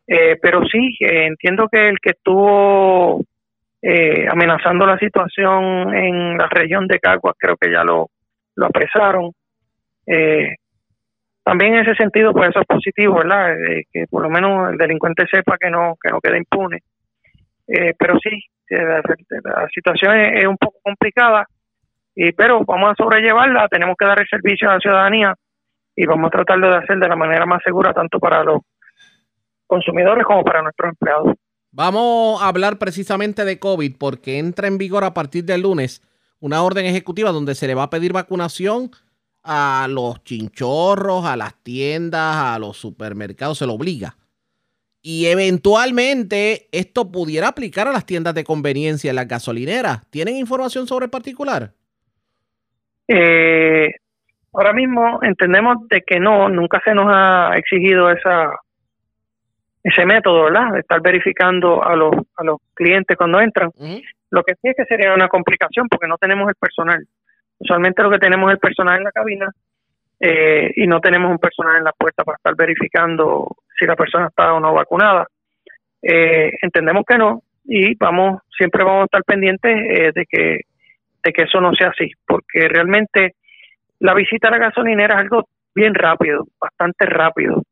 [0.06, 3.24] pero sí, entiendo que el que estuvo
[4.30, 8.10] amenazando la situación en la región de Caguas, creo que ya lo,
[8.56, 9.32] lo apresaron.
[10.08, 10.56] Eh,
[11.44, 13.56] también en ese sentido, pues eso es positivo, ¿verdad?
[13.92, 16.80] que por lo menos el delincuente sepa que no, que no quede impune.
[17.68, 19.02] Eh, pero sí, la,
[19.74, 21.46] situación es, un poco complicada,
[22.16, 25.36] y, pero vamos a sobrellevarla, tenemos que dar el servicio a la ciudadanía
[25.96, 28.62] y vamos a tratar de hacer de la manera más segura tanto para los
[29.66, 31.36] consumidores como para nuestros empleados.
[31.72, 36.02] Vamos a hablar precisamente de COVID porque entra en vigor a partir del lunes
[36.40, 38.92] una orden ejecutiva donde se le va a pedir vacunación
[39.44, 44.16] a los chinchorros, a las tiendas, a los supermercados, se lo obliga.
[45.08, 50.02] Y eventualmente esto pudiera aplicar a las tiendas de conveniencia, en las gasolineras.
[50.10, 51.74] ¿Tienen información sobre el particular?
[53.08, 53.92] Eh,
[54.52, 58.50] ahora mismo entendemos de que no, nunca se nos ha exigido esa
[59.84, 60.72] ese método, ¿verdad?
[60.74, 63.70] De estar verificando a los, a los clientes cuando entran.
[64.32, 67.06] Lo que sí es que sería una complicación porque no tenemos el personal.
[67.60, 69.52] Usualmente lo que tenemos es el personal en la cabina
[70.20, 74.28] eh, y no tenemos un personal en la puerta para estar verificando si la persona
[74.28, 75.28] está o no vacunada.
[76.02, 80.62] Eh, entendemos que no y vamos siempre vamos a estar pendientes eh, de que
[81.24, 83.34] de que eso no sea así, porque realmente
[84.00, 87.64] la visita a la gasolinera es algo bien rápido, bastante rápido.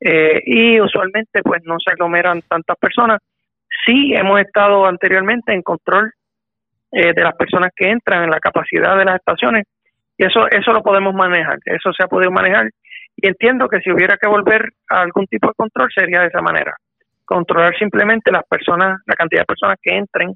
[0.00, 3.18] y usualmente pues no se aglomeran tantas personas
[3.84, 6.12] Sí, hemos estado anteriormente en control
[6.92, 9.64] eh, de las personas que entran en la capacidad de las estaciones
[10.16, 12.70] y eso eso lo podemos manejar, eso se ha podido manejar
[13.16, 16.40] y entiendo que si hubiera que volver a algún tipo de control sería de esa
[16.40, 16.76] manera,
[17.24, 20.34] controlar simplemente las personas, la cantidad de personas que entren,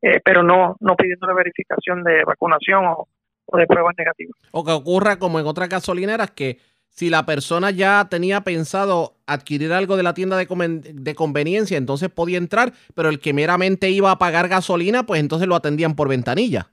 [0.00, 3.06] eh, pero no no pidiendo la verificación de vacunación o,
[3.46, 4.36] o de pruebas negativas.
[4.50, 6.58] O que ocurra como en otras gasolineras que
[6.92, 12.10] si la persona ya tenía pensado adquirir algo de la tienda de, de, conveniencia, entonces
[12.10, 16.08] podía entrar, pero el que meramente iba a pagar gasolina, pues entonces lo atendían por
[16.08, 16.66] ventanilla.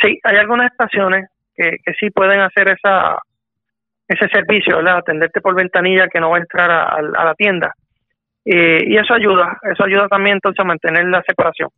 [0.00, 3.18] Sí, hay algunas estaciones que, sí pueden hacer esa,
[4.12, 4.98] ese servicio, ¿verdad?
[4.98, 7.74] Atenderte por ventanilla que no va a entrar a, a la tienda.
[8.44, 11.70] Eh, y eso ayuda, eso ayuda también entonces a mantener la separación.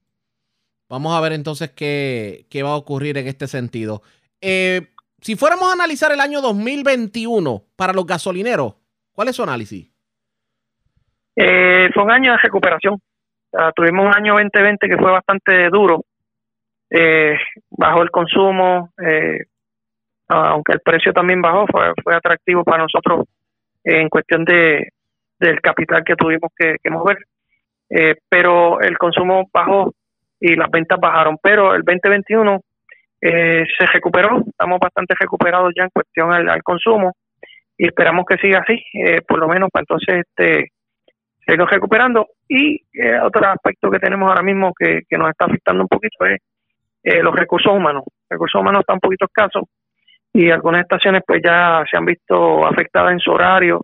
[0.88, 4.02] Vamos a ver entonces qué, qué va a ocurrir en este sentido.
[4.40, 4.88] Eh,
[5.20, 8.74] si fuéramos a analizar el año 2021 para los gasolineros,
[9.12, 9.90] ¿cuál es su análisis?
[11.36, 13.00] Eh, fue un año de recuperación.
[13.74, 16.04] tuvimos un año 2020 que fue bastante duro.
[16.90, 17.36] Eh,
[17.70, 19.46] bajó el consumo, eh,
[20.34, 23.26] aunque el precio también bajó, fue, fue atractivo para nosotros
[23.84, 24.88] en cuestión de
[25.38, 27.18] del capital que tuvimos que, mover.
[27.90, 29.92] Eh, pero el consumo bajó
[30.40, 31.36] y las ventas bajaron.
[31.42, 32.60] Pero el 2021
[33.20, 37.12] eh, se recuperó, estamos bastante recuperados ya en cuestión al, consumo
[37.76, 40.70] y esperamos que siga así, eh, por lo menos para entonces este
[41.44, 42.26] seguirnos recuperando.
[42.48, 46.40] Y eh, otro aspecto que tenemos ahora mismo que, nos está afectando un poquito es
[47.22, 48.02] los recursos humanos.
[48.30, 49.64] Recursos humanos están un poquito escasos
[50.34, 53.82] y algunas estaciones pues ya se han visto afectadas en su horario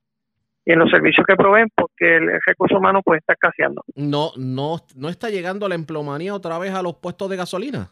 [0.65, 3.83] y en los servicios que proveen porque el, recurso humano pues está escaseando.
[3.95, 7.91] No, no, no está llegando la emplomanía otra vez a los puestos de gasolina.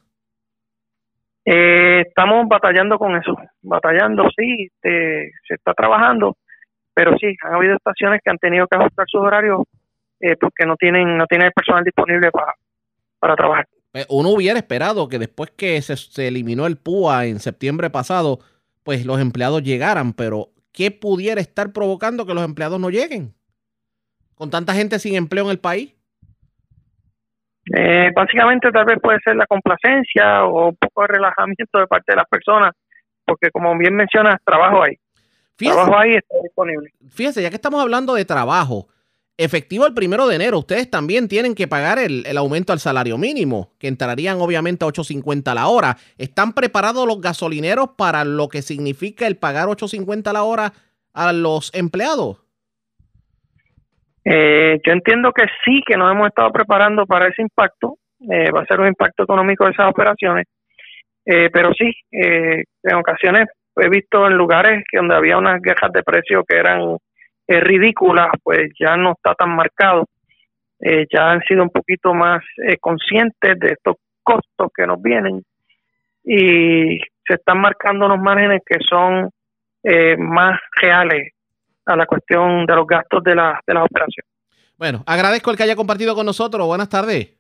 [1.44, 6.36] Eh, estamos batallando con eso, batallando, sí, este, se está trabajando,
[6.92, 9.62] pero sí, han habido estaciones que han tenido que ajustar sus horarios
[10.20, 12.52] eh, porque no tienen no tienen personal disponible para,
[13.20, 13.66] para trabajar.
[13.94, 18.40] Eh, uno hubiera esperado que después que se, se eliminó el PUA en septiembre pasado,
[18.82, 23.34] pues los empleados llegaran, pero ¿qué pudiera estar provocando que los empleados no lleguen?
[24.34, 25.94] Con tanta gente sin empleo en el país.
[27.76, 32.12] Eh, básicamente tal vez puede ser la complacencia o un poco de relajamiento de parte
[32.12, 32.72] de las personas,
[33.26, 34.96] porque como bien mencionas, trabajo ahí.
[35.56, 36.90] trabajo ahí está disponible.
[37.10, 38.88] Fíjese, ya que estamos hablando de trabajo,
[39.38, 43.70] efectivo el primero de enero, ustedes también tienen que pagar el, aumento al salario mínimo,
[43.78, 45.96] que entrarían obviamente a 8.50 la hora.
[46.18, 50.72] ¿Están preparados los gasolineros para lo que significa el pagar 8.50 la hora
[51.14, 52.42] a los empleados?
[54.24, 57.96] Eh, yo entiendo que sí, que nos hemos estado preparando para ese impacto.
[58.20, 60.46] Eh, va a ser un impacto económico de esas operaciones.
[61.24, 66.02] Eh, pero sí, en ocasiones he visto en lugares que donde había unas guerras de
[66.02, 66.96] precios que eran
[67.48, 70.06] ridículas, pues ya no está tan marcado.
[70.80, 72.42] ya han sido un poquito más
[72.80, 75.42] conscientes de estos costos que nos vienen
[76.22, 79.30] y se están marcando unos márgenes que son
[80.18, 81.32] más reales
[81.86, 84.30] a la cuestión de los gastos de, la, de las operaciones.
[84.76, 86.66] Bueno, agradezco el que haya compartido con nosotros.
[86.66, 87.37] Buenas tardes.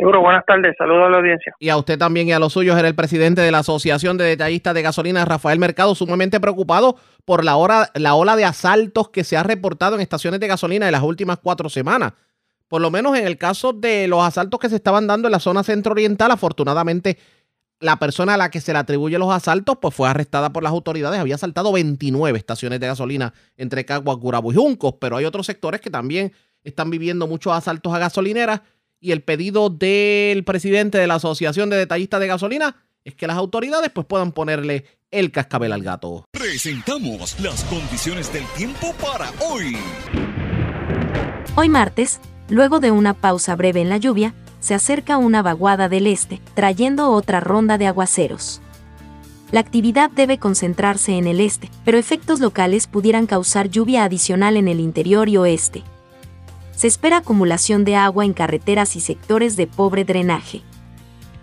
[0.00, 0.74] Seguro, buenas tardes.
[0.78, 1.52] Saludos a la audiencia.
[1.58, 2.78] Y a usted también y a los suyos.
[2.78, 6.96] Era el presidente de la Asociación de Detallistas de Gasolina, Rafael Mercado, sumamente preocupado
[7.26, 10.86] por la, hora, la ola de asaltos que se ha reportado en estaciones de gasolina
[10.86, 12.14] en las últimas cuatro semanas.
[12.66, 15.38] Por lo menos en el caso de los asaltos que se estaban dando en la
[15.38, 17.18] zona centro-oriental, afortunadamente
[17.78, 20.72] la persona a la que se le atribuye los asaltos pues fue arrestada por las
[20.72, 21.20] autoridades.
[21.20, 25.82] Había asaltado 29 estaciones de gasolina entre Caguas, Gurabo y Juncos, pero hay otros sectores
[25.82, 26.32] que también
[26.64, 28.62] están viviendo muchos asaltos a gasolineras
[29.00, 33.36] y el pedido del presidente de la Asociación de Detallistas de Gasolina es que las
[33.36, 36.26] autoridades pues puedan ponerle el cascabel al gato.
[36.30, 39.76] Presentamos las condiciones del tiempo para hoy.
[41.56, 46.06] Hoy martes, luego de una pausa breve en la lluvia, se acerca una vaguada del
[46.06, 48.60] este, trayendo otra ronda de aguaceros.
[49.50, 54.68] La actividad debe concentrarse en el este, pero efectos locales pudieran causar lluvia adicional en
[54.68, 55.82] el interior y oeste.
[56.80, 60.62] Se espera acumulación de agua en carreteras y sectores de pobre drenaje.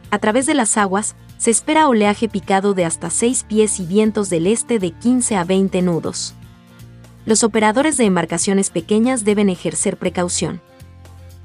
[0.10, 4.32] A través de las aguas, se espera oleaje picado de hasta 6 pies y vientos
[4.32, 6.34] del este de 15 a 20 nudos.
[7.28, 10.60] Los operadores de embarcaciones pequeñas deben ejercer precaución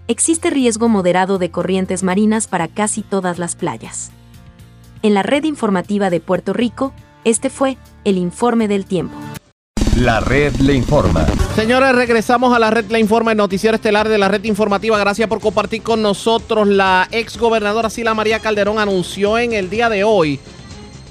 [0.09, 4.11] existe riesgo moderado de corrientes marinas para casi todas las playas.
[5.03, 6.93] En la red informativa de Puerto Rico,
[7.25, 9.17] este fue el informe del tiempo.
[10.03, 11.25] La red le informa.
[11.55, 14.99] Señores, regresamos a la red le informa, el noticiero estelar de la red informativa.
[14.99, 16.67] Gracias por compartir con nosotros.
[16.67, 20.41] La ex gobernadora Sila María Calderón anunció en el día de hoy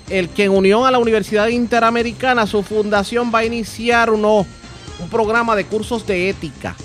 [0.09, 4.45] el que en unión a la Universidad Interamericana, su fundación va a iniciar uno,
[4.99, 6.75] un programa de cursos de ética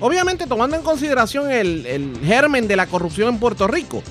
[0.00, 4.02] Obviamente tomando en consideración el, germen de la corrupción en Puerto Rico.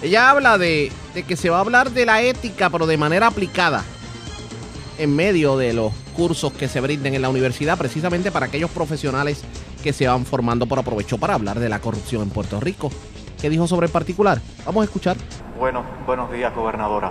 [0.00, 0.92] Ella habla de,
[1.26, 3.82] que se va a hablar de la ética, pero de manera aplicada
[4.98, 9.42] en medio de los cursos que se brinden en la universidad, precisamente para aquellos profesionales
[9.82, 12.90] que se van formando por aprovecho para hablar de la corrupción en Puerto Rico.
[13.40, 14.38] ¿Qué dijo sobre el particular?
[14.64, 15.16] Vamos a escuchar.
[15.58, 17.10] Bueno, buenos días, gobernadora.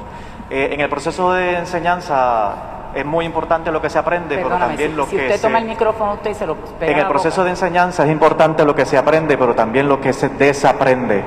[0.49, 4.95] Eh, en el proceso de enseñanza es muy importante lo que se aprende, pero también
[4.95, 8.05] lo que si usted toma el micrófono, usted se lo En el proceso de enseñanza
[8.05, 11.23] es importante lo que se aprende, pero también lo que se desaprende,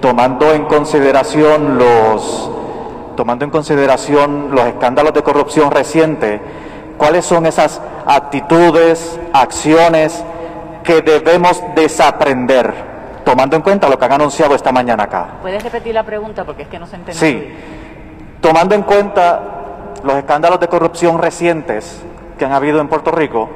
[0.00, 2.50] tomando en consideración los
[3.16, 6.40] tomando en consideración los escándalos de corrupción recientes,
[6.96, 10.22] cuáles son esas actitudes, acciones
[10.84, 12.72] que debemos desaprender,
[13.24, 15.26] tomando en cuenta lo que han anunciado esta mañana acá.
[15.42, 17.20] ¿Puedes repetir la pregunta porque es que no se entendió?
[17.20, 17.48] Sí,
[18.40, 19.40] tomando en cuenta
[20.04, 22.00] los escándalos de corrupción recientes
[22.38, 23.48] que han habido en Puerto Rico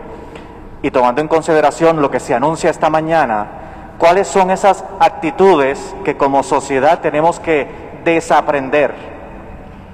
[0.82, 3.47] y tomando en consideración lo que se anuncia esta mañana,
[3.99, 7.69] ¿cuáles son esas actitudes que como sociedad tenemos que
[8.03, 9.20] desaprender?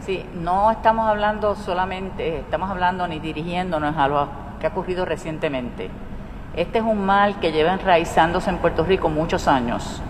[0.07, 4.29] Sí, no estamos hablando solamente, estamos hablando ni dirigiéndonos a lo
[4.61, 5.91] que ha ocurrido recientemente.
[6.55, 10.01] Este es un mal que lleva enraizándose en Puerto Rico muchos años.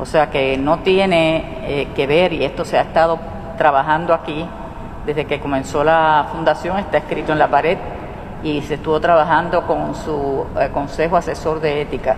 [0.00, 3.20] O sea que no tiene eh, que ver, y esto se ha estado
[3.56, 4.44] trabajando aquí
[5.06, 7.78] desde que comenzó la fundación, está escrito en la pared
[8.42, 12.16] y se estuvo trabajando con su eh, Consejo Asesor de Ética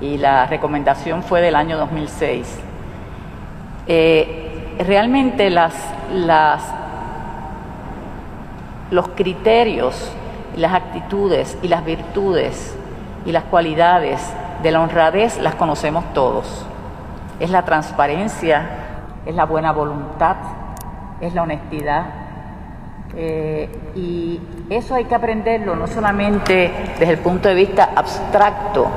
[0.00, 2.60] y la recomendación fue del año 2006.
[3.86, 4.49] Eh,
[4.86, 5.50] realmente
[8.90, 10.12] los criterios,
[10.56, 12.76] las actitudes y las virtudes
[13.24, 14.20] y las cualidades
[14.62, 16.66] de la honradez las conocemos todos.
[17.38, 18.68] Es la transparencia,
[19.26, 20.36] es la buena voluntad,
[21.20, 22.04] es la honestidad,
[23.16, 24.40] eh, y
[24.70, 28.88] eso hay que aprenderlo no solamente desde el punto de vista abstracto,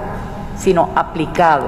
[0.55, 1.67] sino aplicado,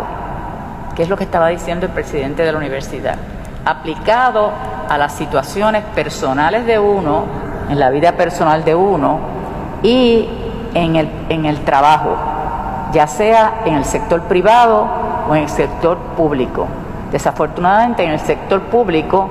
[0.95, 3.17] que es lo que estaba diciendo el presidente de la universidad,
[3.65, 4.51] aplicado
[4.87, 7.23] a las situaciones personales de uno,
[7.69, 9.19] en la vida personal de uno
[9.81, 10.29] y
[10.73, 12.15] en el, en el trabajo,
[12.93, 14.87] ya sea en el sector privado
[15.27, 16.67] o en el sector público.
[17.11, 19.29] Desafortunadamente en el sector público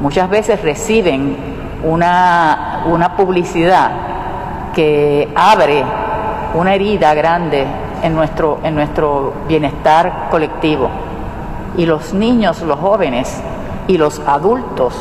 [0.00, 1.36] muchas veces reciben
[1.82, 3.90] una, una publicidad
[4.74, 5.82] que abre
[6.54, 7.66] una herida grande
[8.02, 10.88] en nuestro, en nuestro bienestar colectivo.
[11.76, 13.40] Y los niños, los jóvenes
[13.90, 14.94] y los adultos,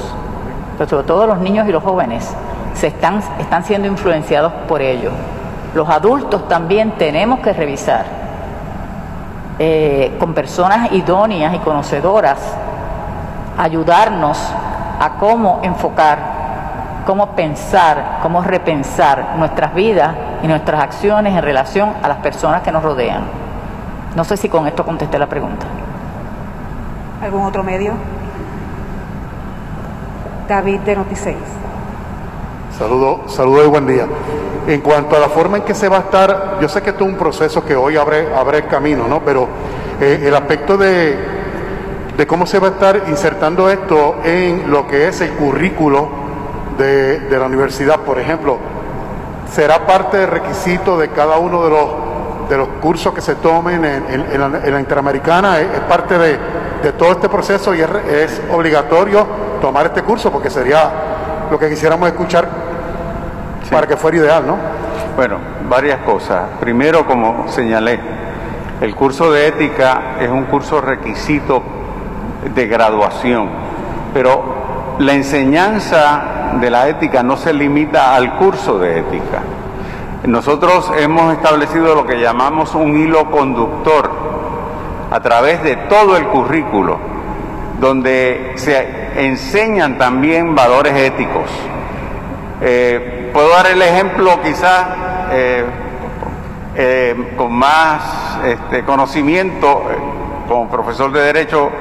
[0.76, 2.36] pero sobre todo los niños y los jóvenes,
[2.74, 5.12] se están, están siendo influenciados por ello.
[5.76, 8.06] Los adultos también tenemos que revisar
[9.60, 12.40] eh, con personas idóneas y conocedoras,
[13.60, 14.40] ayudarnos
[15.00, 16.40] a cómo enfocar
[17.06, 22.72] cómo pensar, cómo repensar nuestras vidas y nuestras acciones en relación a las personas que
[22.72, 23.24] nos rodean.
[24.16, 25.66] No sé si con esto contesté la pregunta.
[27.24, 27.94] ¿Algún otro medio?
[30.50, 31.36] David de Noticias.
[32.76, 34.08] Saludos saludo y buen día.
[34.68, 37.04] En cuanto a la forma en que se va a estar, yo sé que esto
[37.04, 38.28] es un proceso que hoy abre,
[38.58, 39.24] el camino, ¿no?
[39.24, 39.48] Pero
[40.02, 41.16] eh, el aspecto de,
[42.28, 46.10] cómo se va a estar insertando esto en lo que es el currículo
[46.80, 48.58] de, la universidad, por ejemplo,
[49.52, 51.64] será parte del requisito de cada uno
[52.50, 56.40] de los cursos que se tomen en, la, Interamericana, es, parte de,
[56.98, 60.90] todo este proceso y es, obligatorio tomar este curso porque sería
[61.50, 62.48] lo que quisiéramos escuchar
[63.72, 64.58] para que fuera ideal, ¿no?
[65.16, 65.38] Bueno,
[65.68, 66.44] varias cosas.
[66.60, 68.00] Primero, como señalé,
[68.82, 71.62] el curso de ética es un curso requisito
[72.56, 73.50] de graduación,
[74.14, 79.42] pero la enseñanza de la ética no se limita al curso de ética.
[80.26, 84.10] Nosotros hemos establecido lo que llamamos un hilo conductor
[85.12, 86.98] a través de todo el currículo,
[87.80, 91.50] donde se enseñan también valores éticos.
[92.62, 94.88] Eh, puedo dar el ejemplo quizás
[95.32, 95.64] eh,
[96.76, 99.84] eh, con más este, conocimiento
[100.48, 101.72] como profesor de Derecho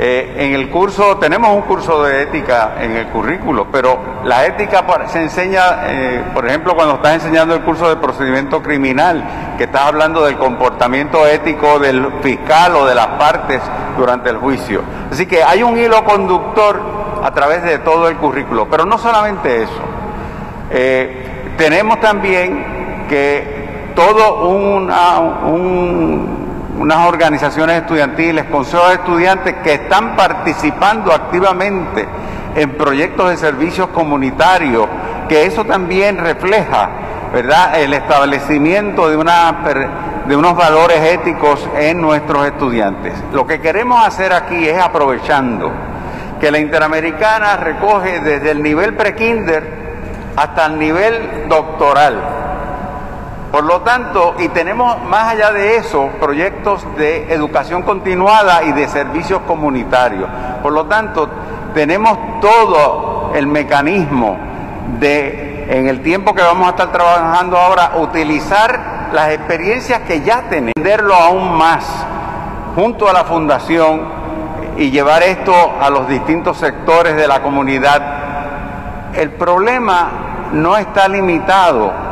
[0.00, 4.84] eh, en el curso, tenemos un curso de ética en el currículo, pero la ética
[5.08, 9.24] se enseña, eh, por ejemplo, cuando estás enseñando el curso de procedimiento criminal,
[9.58, 13.60] que estás hablando del comportamiento ético del fiscal o de las partes
[13.96, 14.82] durante el juicio.
[15.10, 16.80] Así que hay un hilo conductor
[17.24, 19.82] a través de todo el currículo, pero no solamente eso.
[20.70, 26.37] Eh, tenemos también que todo una, un
[26.78, 32.06] unas organizaciones estudiantiles, consejos de estudiantes que están participando activamente
[32.54, 34.86] en proyectos de servicios comunitarios,
[35.28, 36.88] que eso también refleja,
[37.32, 39.16] ¿verdad?, el establecimiento de,
[40.26, 43.12] de unos valores éticos en nuestros estudiantes.
[43.32, 45.72] Lo que queremos hacer aquí es aprovechando
[46.40, 49.88] que la Interamericana recoge desde el nivel prekinder
[50.36, 52.47] hasta el nivel doctoral
[53.50, 58.86] por lo tanto, y tenemos más allá de eso proyectos de educación continuada y de
[58.88, 60.28] servicios comunitarios.
[60.62, 61.30] Por lo tanto,
[61.72, 64.36] tenemos todo el mecanismo
[65.00, 70.42] de, en el tiempo que vamos a estar trabajando ahora, utilizar las experiencias que ya
[70.50, 71.86] tenemos, entenderlo aún más
[72.74, 74.02] junto a la fundación
[74.76, 79.12] y llevar esto a los distintos sectores de la comunidad.
[79.14, 80.10] El problema
[80.52, 82.07] no está limitado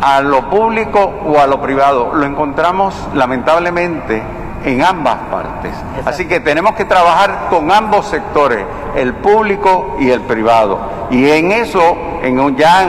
[0.00, 2.12] a lo público o a lo privado.
[2.14, 4.22] Lo encontramos lamentablemente
[4.64, 5.72] en ambas partes.
[6.04, 8.64] Así que tenemos que trabajar con ambos sectores,
[8.96, 10.78] el público y el privado.
[11.10, 12.82] Y en eso, en un, ya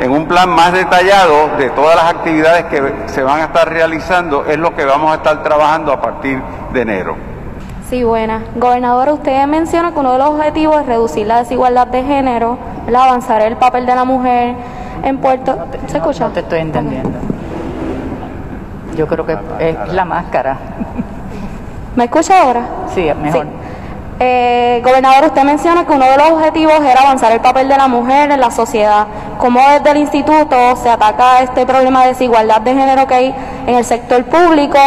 [0.00, 4.44] en, un plan más detallado de todas las actividades que se van a estar realizando,
[4.44, 6.40] es lo que vamos a estar trabajando a partir
[6.72, 7.16] de enero.
[7.88, 8.42] Sí, buena.
[8.56, 12.58] Gobernador, usted menciona que uno de los objetivos es reducir la desigualdad de género,
[12.88, 14.56] avanzar el papel de la mujer
[15.02, 15.66] en Puerto...
[15.86, 16.24] ¿Se escucha?
[16.24, 17.18] No te estoy entendiendo.
[18.96, 20.56] Yo creo que es la máscara.
[21.96, 22.62] ¿Me escucha ahora?
[22.94, 23.46] Sí, mejor.
[24.20, 27.88] Eh, gobernador, usted menciona que uno de los objetivos era avanzar el papel de la
[27.88, 29.06] mujer en la sociedad.
[29.38, 33.34] ¿Cómo desde el instituto se ataca este problema de desigualdad de género que hay
[33.66, 34.78] en el sector público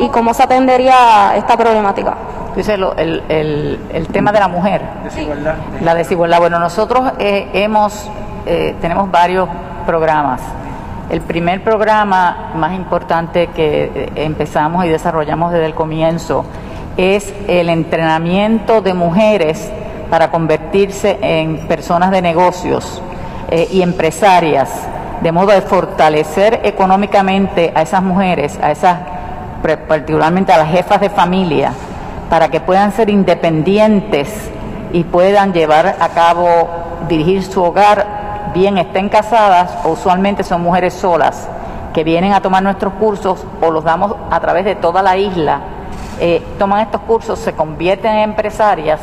[0.00, 2.14] y cómo se atendería esta problemática?
[2.56, 4.82] Dice el, el, el, tema de la mujer.
[5.04, 5.54] Desigualdad.
[5.82, 6.40] La desigualdad.
[6.40, 8.10] Bueno, nosotros eh, hemos,
[8.46, 9.48] eh, tenemos varios
[9.86, 10.40] programas.
[11.08, 16.44] El primer programa más importante que eh, empezamos y desarrollamos desde el comienzo
[16.96, 19.70] es el entrenamiento de mujeres
[20.10, 23.00] para convertirse en personas de negocios
[23.70, 24.70] y empresarias,
[25.22, 28.98] de modo de fortalecer económicamente a esas mujeres, a esas
[29.88, 31.72] particularmente a las jefas de familia,
[32.28, 34.28] para que puedan ser independientes
[34.92, 36.68] y puedan llevar a cabo,
[37.08, 38.19] dirigir su hogar,
[38.52, 41.48] bien estén casadas o usualmente son mujeres solas
[41.92, 45.60] que vienen a tomar nuestros cursos o los damos a través de toda la isla,
[46.20, 49.00] eh, toman estos cursos, se convierten en empresarias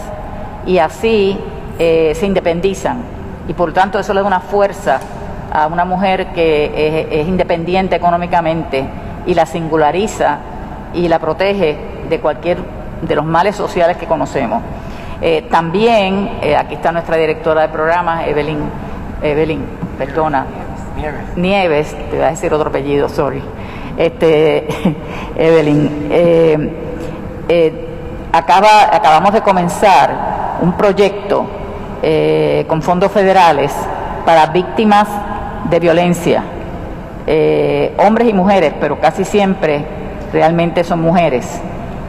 [0.66, 1.40] y así
[1.80, 3.02] eh, se independizan.
[3.48, 5.00] Y por tanto eso le da una fuerza
[5.52, 8.86] a una mujer que es independiente económicamente
[9.26, 10.40] y la singulariza
[10.94, 11.78] y la protege
[12.10, 12.58] de cualquier
[13.02, 14.62] de los males sociales que conocemos.
[15.22, 18.70] Eh, también, aquí está nuestra directora de programas, Evelyn,
[19.22, 19.64] Evelyn,
[19.98, 20.46] perdona,
[20.96, 21.38] Nieves.
[21.38, 23.42] Nieves, te voy a decir otro apellido, sorry.
[23.98, 24.68] Este,
[25.38, 27.88] Evelyn, eh,
[28.32, 31.46] acaba, acabamos de comenzar un proyecto
[32.68, 33.74] con fondos federales
[34.26, 35.08] para víctimas
[35.70, 36.44] de violencia,
[37.98, 39.84] hombres y mujeres, pero casi siempre
[40.32, 41.60] realmente son mujeres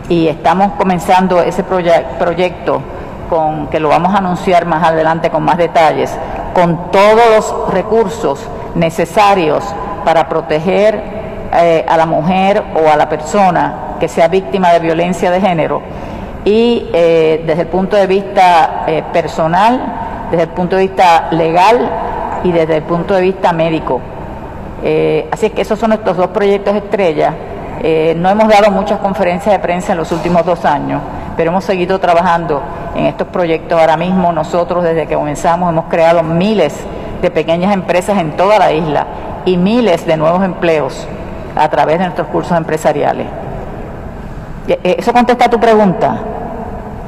[0.08, 2.80] y estamos comenzando ese proyecto
[3.28, 6.16] con que lo vamos a anunciar más adelante con más detalles,
[6.54, 8.40] con todos los recursos
[8.74, 9.64] necesarios
[10.04, 11.00] para proteger
[11.52, 15.82] eh, a la mujer o a la persona que sea víctima de violencia de género.
[16.44, 21.90] Y eh, desde el punto de vista eh, personal, desde el punto de vista legal
[22.44, 24.00] y desde el punto de vista médico.
[25.32, 27.34] así es que esos son estos dos proyectos estrellas
[27.80, 31.00] eh, no hemos dado muchas conferencias de prensa en los últimos dos años,
[31.38, 32.60] pero hemos seguido trabajando
[32.96, 33.80] en estos proyectos.
[33.80, 36.74] Ahora mismo nosotros desde que comenzamos hemos creado miles
[37.22, 39.06] de pequeñas empresas en toda la isla
[39.44, 41.06] y miles de nuevos empleos
[41.54, 43.28] a través de nuestros cursos empresariales.
[44.66, 46.18] Eh, ¿Eso contesta a tu pregunta?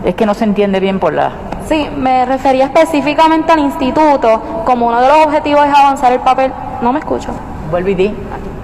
[0.05, 1.33] Es que no se entiende bien por la...
[1.67, 6.53] Sí, me refería específicamente al instituto, como uno de los objetivos es avanzar el papel...
[6.81, 7.31] No me escucho.
[7.69, 8.15] Vuelve y di.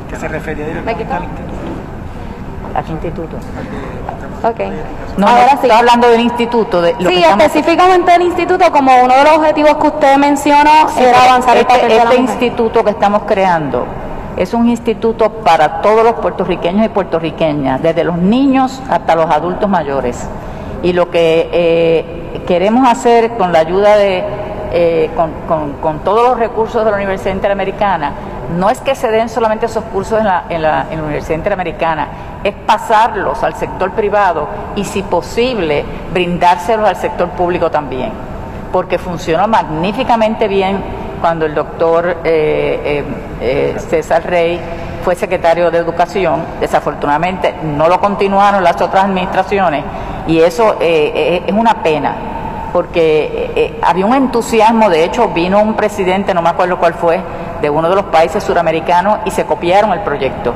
[0.08, 1.56] ¿Qué se refería directamente al instituto?
[2.72, 3.36] ¿A qué instituto?
[4.42, 4.60] Ok.
[5.16, 5.66] No, Ahora sí.
[5.66, 6.82] Está hablando del instituto.
[6.82, 11.56] De sí, específicamente del instituto, como uno de los objetivos que usted mencionó era avanzar
[11.56, 13.86] este, el papel Este instituto que estamos creando
[14.36, 19.68] es un instituto para todos los puertorriqueños y puertorriqueñas, desde los niños hasta los adultos
[19.68, 20.28] mayores.
[20.82, 24.24] Y lo que eh, queremos hacer con la ayuda de,
[24.72, 28.12] eh, con, con, con todos los recursos de la Universidad Interamericana,
[28.58, 32.08] no es que se den solamente esos cursos en la, en la, Universidad Interamericana,
[32.48, 38.10] es pasarlos al sector privado y si posible brindárselos al sector público también,
[38.72, 40.80] porque funcionó magníficamente bien
[41.20, 43.04] cuando el doctor eh, eh,
[43.40, 44.60] eh, César Rey
[45.02, 49.84] fue secretario de Educación, desafortunadamente no lo continuaron las otras administraciones
[50.26, 52.14] y eso es una pena
[52.72, 57.20] porque había un entusiasmo, de hecho vino un presidente, no me acuerdo cuál fue,
[57.62, 60.52] de uno de los países suramericanos y se copiaron el proyecto.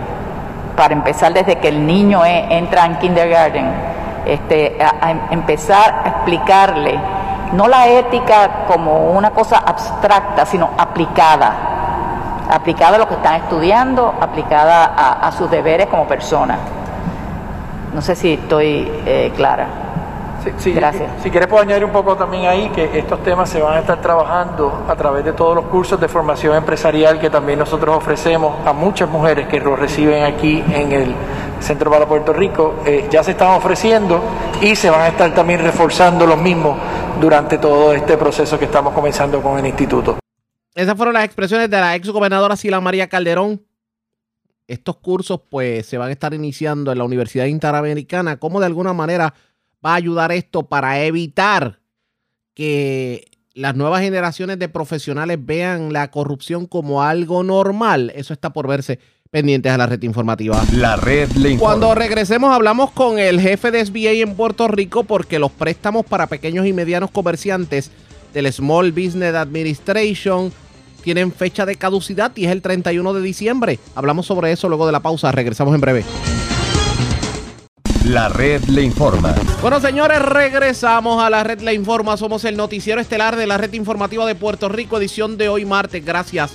[0.81, 3.71] Para empezar desde que el niño e, entra en kindergarten,
[4.25, 6.99] este, a, empezar a explicarle
[7.53, 11.53] no la ética como una cosa abstracta, sino aplicada,
[12.51, 14.87] aplicada a lo que están estudiando, aplicada
[15.21, 16.57] a, sus deberes como personas.
[17.93, 19.67] No sé si estoy eh, clara.
[20.59, 21.23] Sí, Gracias.
[21.23, 24.01] Si quieres puedo añadir un poco también ahí que estos temas se van a estar
[24.01, 28.73] trabajando a través de todos los cursos de formación empresarial que también nosotros ofrecemos a
[28.73, 31.15] muchas mujeres que los reciben aquí en el
[31.61, 32.77] Centro para Puerto Rico.
[32.87, 34.21] Eh, ya se están ofreciendo
[34.61, 36.79] y se van a estar también reforzando los mismos
[37.21, 40.19] durante todo este proceso que estamos comenzando con el instituto.
[40.75, 43.61] Esas fueron las expresiones de la ex gobernadora Sila María Calderón.
[44.67, 48.39] Estos cursos pues se van a estar iniciando en la Universidad Interamericana.
[48.39, 49.35] ¿Cómo de alguna manera
[49.85, 51.81] va a ayudar esto para evitar
[52.55, 58.13] que las nuevas generaciones de profesionales vean la corrupción como algo normal?
[58.15, 58.99] Eso está por verse
[59.31, 60.63] pendientes a la red informativa.
[60.73, 61.75] La red le informa.
[61.75, 66.27] Cuando regresemos hablamos con el jefe de SBA en Puerto Rico porque los préstamos para
[66.27, 67.91] pequeños y medianos comerciantes
[68.35, 70.53] del Small Business Administration
[71.03, 73.79] tienen fecha de caducidad y es el 31 de diciembre.
[73.95, 75.33] Hablamos sobre eso luego de la pausa.
[75.33, 76.05] Regresamos en breve.
[78.07, 79.35] La red le informa.
[79.61, 82.17] Bueno, señores, regresamos a la red Le Informa.
[82.17, 86.03] Somos el noticiero estelar de la red informativa de Puerto Rico, edición de hoy martes.
[86.03, 86.53] Gracias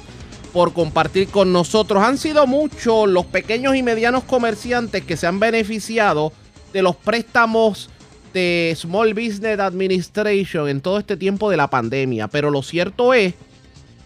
[0.52, 2.04] por compartir con nosotros.
[2.04, 6.34] Han sido muchos los pequeños y medianos comerciantes que se han beneficiado
[6.74, 7.92] de los préstamos
[8.34, 12.28] de Small Business Administration en todo este tiempo de la pandemia.
[12.28, 13.36] Pero lo cierto es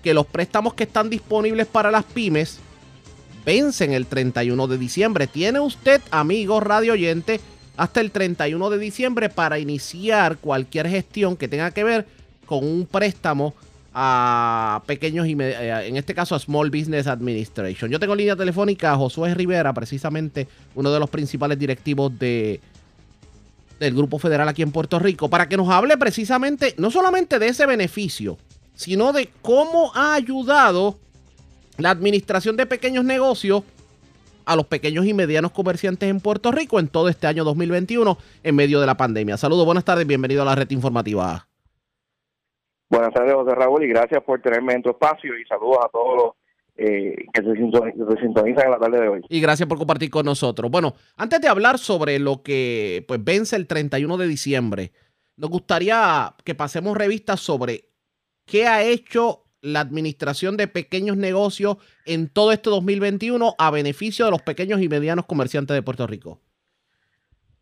[0.04, 2.60] que los préstamos que están disponibles para las pymes
[3.46, 5.28] vencen el 31 de diciembre.
[5.28, 7.40] Tiene usted, amigo radio oyente,
[7.78, 12.06] hasta el 31 de diciembre para iniciar cualquier gestión que tenga que ver
[12.46, 13.54] con un préstamo
[13.94, 17.90] a pequeños y eh, en este caso a Small Business Administration.
[17.90, 22.60] Yo tengo línea telefónica a Josué Rivera, precisamente uno de los principales directivos de
[23.80, 27.48] del Grupo Federal aquí en Puerto Rico, para que nos hable precisamente no solamente de
[27.48, 28.38] ese beneficio,
[28.76, 31.00] sino de cómo ha ayudado
[31.80, 33.64] la administración de pequeños negocios
[34.46, 38.56] a los pequeños y medianos comerciantes en Puerto Rico en todo este año 2021 en
[38.56, 39.38] medio de la pandemia.
[39.38, 41.48] Saludos, buenas tardes, bienvenido a la red informativa.
[42.90, 46.18] Buenas tardes, José Raúl, y gracias por tenerme en tu espacio y saludos a todos
[46.18, 46.34] los
[46.76, 47.54] eh, que se
[48.22, 49.22] sintonizan en la tarde de hoy.
[49.30, 50.72] Y gracias por compartir con nosotros.
[50.72, 54.92] Bueno, antes de hablar sobre lo que pues vence el 31 de diciembre,
[55.38, 57.84] nos gustaría que pasemos revistas sobre
[58.46, 64.32] qué ha hecho la administración de pequeños negocios en todo este 2021 a beneficio de
[64.32, 66.40] los pequeños y medianos comerciantes de Puerto Rico?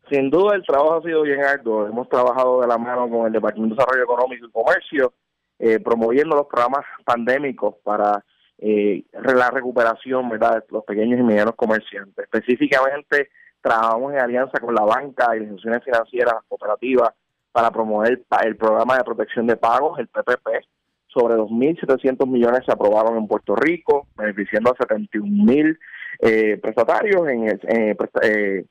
[0.09, 1.87] Sin duda el trabajo ha sido bien arduo.
[1.87, 5.13] Hemos trabajado de la mano con el Departamento de Desarrollo Económico y Comercio,
[5.59, 8.23] eh, promoviendo los programas pandémicos para
[8.57, 10.55] eh, la recuperación ¿verdad?
[10.55, 12.23] de los pequeños y medianos comerciantes.
[12.23, 13.29] Específicamente
[13.61, 17.13] trabajamos en alianza con la banca y las instituciones financieras cooperativas
[17.51, 20.47] para promover el programa de protección de pagos, el PPP,
[21.07, 25.77] sobre 2.700 millones se aprobaron en Puerto Rico, beneficiando a 71.000
[26.19, 28.65] eh, prestatarios, en, eh, eh,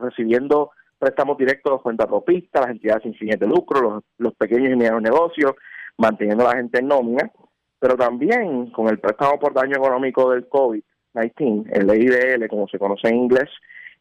[0.00, 4.76] recibiendo préstamos directos a los cuentapropistas, las entidades sin fines de lucro, los, pequeños y
[4.76, 5.52] medianos negocios,
[5.96, 7.30] manteniendo a la gente en nómina,
[7.78, 13.08] pero también con el préstamo por daño económico del COVID-19, el EIDL, como se conoce
[13.08, 13.48] en inglés,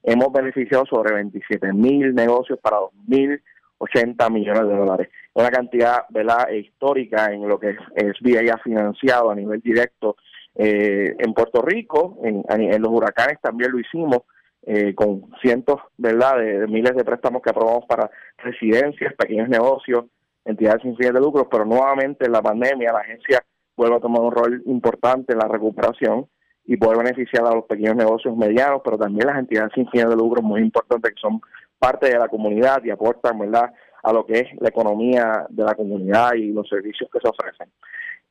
[0.04, 3.42] hemos beneficiado sobre 27.000 negocios para 2.000
[3.78, 5.10] 80 millones de dólares.
[5.38, 6.50] Una cantidad ¿verdad?
[6.50, 10.16] histórica en lo que SBA ha financiado a nivel directo
[10.56, 14.22] eh, en Puerto Rico, en, en, los huracanes también lo hicimos,
[14.64, 16.40] eh, con cientos ¿verdad?
[16.40, 18.10] De, miles de préstamos que aprobamos para
[18.40, 20.06] residencias, pequeños negocios,
[20.44, 23.44] entidades sin fines de lucro, pero nuevamente en la pandemia la agencia
[23.76, 26.26] vuelve a tomar un rol importante en la recuperación
[26.66, 30.16] y poder beneficiar a los pequeños negocios medianos, pero también las entidades sin fines de
[30.16, 31.40] lucro muy importantes que son
[31.78, 33.72] parte de la comunidad y aportan ¿verdad?
[34.04, 37.70] A lo que es la economía de la comunidad y los servicios que se ofrecen.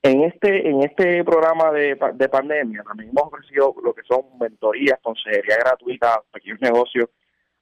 [0.02, 5.00] En este en este programa de, de pandemia también hemos ofrecido lo que son mentorías,
[5.02, 7.08] consejería gratuita pequeños negocios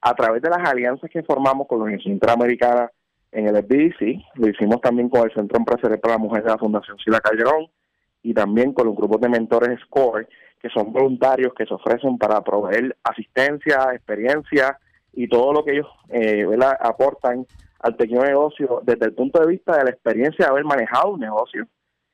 [0.01, 2.90] a través de las alianzas que formamos con la Universidad Interamericana
[3.32, 6.59] en el FBDC, lo hicimos también con el Centro Empresarial para la Mujer de la
[6.59, 7.66] Fundación Sila Calderón
[8.22, 10.28] y también con los grupos de mentores SCORE,
[10.60, 14.78] que son voluntarios que se ofrecen para proveer asistencia, experiencia
[15.12, 16.47] y todo lo que ellos eh,
[16.81, 17.47] aportan
[17.85, 21.20] al pequeño negocio desde el punto de vista de la experiencia de haber manejado un
[21.20, 21.66] negocio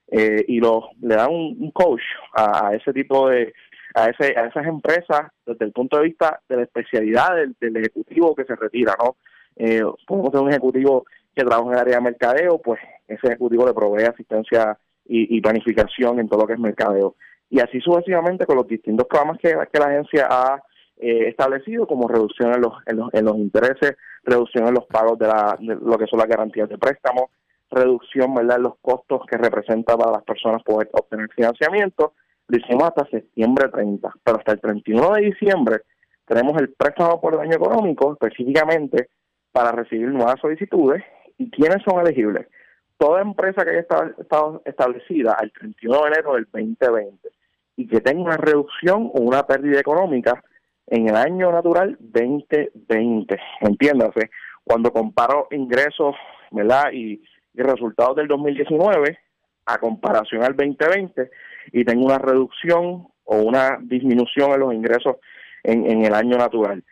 [0.09, 2.03] eh, y lo, le dan un, coach
[2.35, 3.55] a, ese tipo de
[3.95, 8.35] a, ese, a esas empresas desde el punto de vista de la especialidad del, ejecutivo
[8.35, 9.15] que se retira, ¿no?
[9.55, 11.05] Eh, podemos tener un ejecutivo
[11.37, 14.77] que trabaja en el área de mercadeo, pues ese ejecutivo le provee asistencia
[15.07, 17.15] y, y planificación en todo lo que es mercadeo.
[17.49, 20.61] Y así sucesivamente con los distintos programas que, que la agencia ha
[21.01, 25.19] eh, establecido como reducción en los, en los, en los intereses, reducción en los pagos
[25.19, 27.31] de, la, lo que son las garantías de préstamo,
[27.71, 28.57] reducción ¿verdad?
[28.57, 32.13] en los costos que representa para las personas poder obtener financiamiento.
[32.49, 35.83] Lo hicimos hasta septiembre 30, pero hasta el 31 de diciembre
[36.27, 39.09] tenemos el préstamo por daño económico, específicamente
[39.53, 41.03] para recibir nuevas solicitudes.
[41.39, 42.47] ¿Y quiénes son elegibles?
[42.99, 47.29] Toda empresa que haya estado establecida al 31 de enero del 2020
[47.77, 50.45] y que tenga una reducción o una pérdida económica
[50.91, 53.41] en el año natural 2020.
[53.63, 54.31] Entiéndase,
[54.65, 56.15] cuando comparo ingresos
[56.51, 56.93] ¿verdad?
[56.93, 57.23] Y,
[57.53, 59.19] resultados del 2019
[59.67, 61.31] a comparación al 2020
[61.73, 65.17] y tengo una reducción o una disminución en los ingresos
[65.63, 66.83] en, el año natural.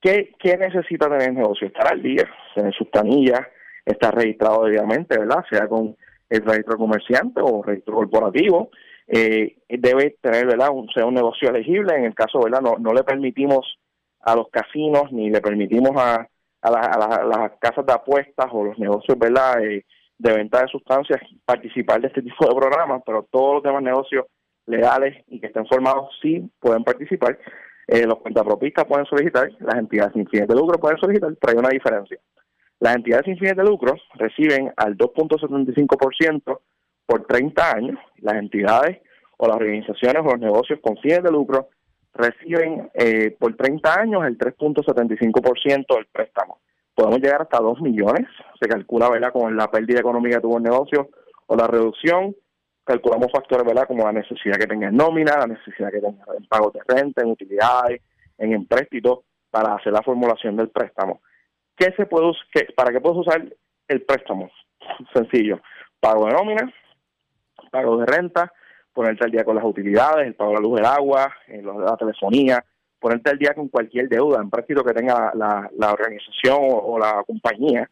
[0.00, 1.68] ¿Qué, ¿Qué, necesita tener el negocio?
[1.68, 3.42] Estar al día, tener sus planillas,
[3.84, 5.44] estar registrado debidamente, ¿verdad?
[5.48, 5.94] Sea con
[6.28, 8.70] el registro comerciante o registro corporativo.
[9.14, 10.70] Eh, debe tener, ¿verdad?
[10.72, 11.94] Un, sea un negocio elegible.
[11.94, 12.62] En el caso, ¿verdad?
[12.62, 13.78] No, no le permitimos
[14.22, 16.26] a los casinos ni le permitimos a,
[16.62, 19.62] a, las casas de apuestas o los negocios, ¿verdad?
[19.62, 19.84] Eh,
[20.16, 24.26] de venta de sustancias participar de este tipo de programas, pero todos los demás negocios
[24.66, 27.38] legales y que estén formados sí pueden participar.
[27.88, 31.58] Eh, los cuentapropistas pueden solicitar, las entidades sin fines de lucro pueden solicitar, pero hay
[31.58, 32.18] una diferencia.
[32.78, 36.60] Las entidades sin fines de lucro reciben al 2.75%
[37.12, 37.98] por 30 años.
[38.22, 39.02] Las entidades
[39.36, 41.68] o las organizaciones o los negocios con fines de lucro
[42.14, 46.60] reciben eh, por 30 años el 3.75% del préstamo.
[46.94, 48.26] Podemos llegar hasta 2 millones,
[48.58, 49.30] se calcula ¿verdad?
[49.30, 51.10] con la pérdida económica que tuvo el negocio
[51.46, 52.34] o la reducción.
[52.82, 53.86] Calculamos factores ¿verdad?
[53.86, 57.22] como la necesidad que tenga en nómina, la necesidad que tenga en pago de renta,
[57.22, 58.00] en utilidades,
[58.38, 59.20] en empréstitos,
[59.50, 61.20] para hacer la formulación del préstamo.
[61.76, 63.44] ¿Qué se puede, qué, ¿Para qué puedes usar
[63.88, 64.50] el préstamo?
[65.12, 65.60] Sencillo.
[66.00, 66.72] Pago de nómina,
[67.72, 68.52] pago de renta,
[68.92, 71.96] ponerte al día con las utilidades, el pago de la luz, del agua, eh, la
[71.96, 72.64] telefonía,
[73.00, 77.90] ponerte al día con cualquier deuda en práctico que tenga la, organización o, la compañía.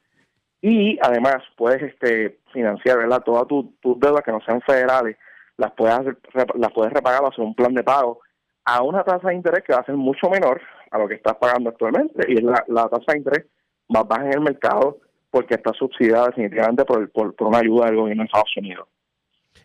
[0.60, 5.16] Y además puedes este, financiar todas tus deudas que no sean federales,
[5.56, 6.16] las puedes,
[6.54, 8.20] las puedes repagar hacer un plan de pago
[8.64, 11.36] a una tasa de interés que va a ser mucho menor a lo que estás
[11.36, 13.46] pagando actualmente y es la, tasa de interés
[13.88, 14.98] más baja en el mercado
[15.30, 18.88] porque está subsidiada definitivamente por, por, por una ayuda del gobierno de Estados Unidos.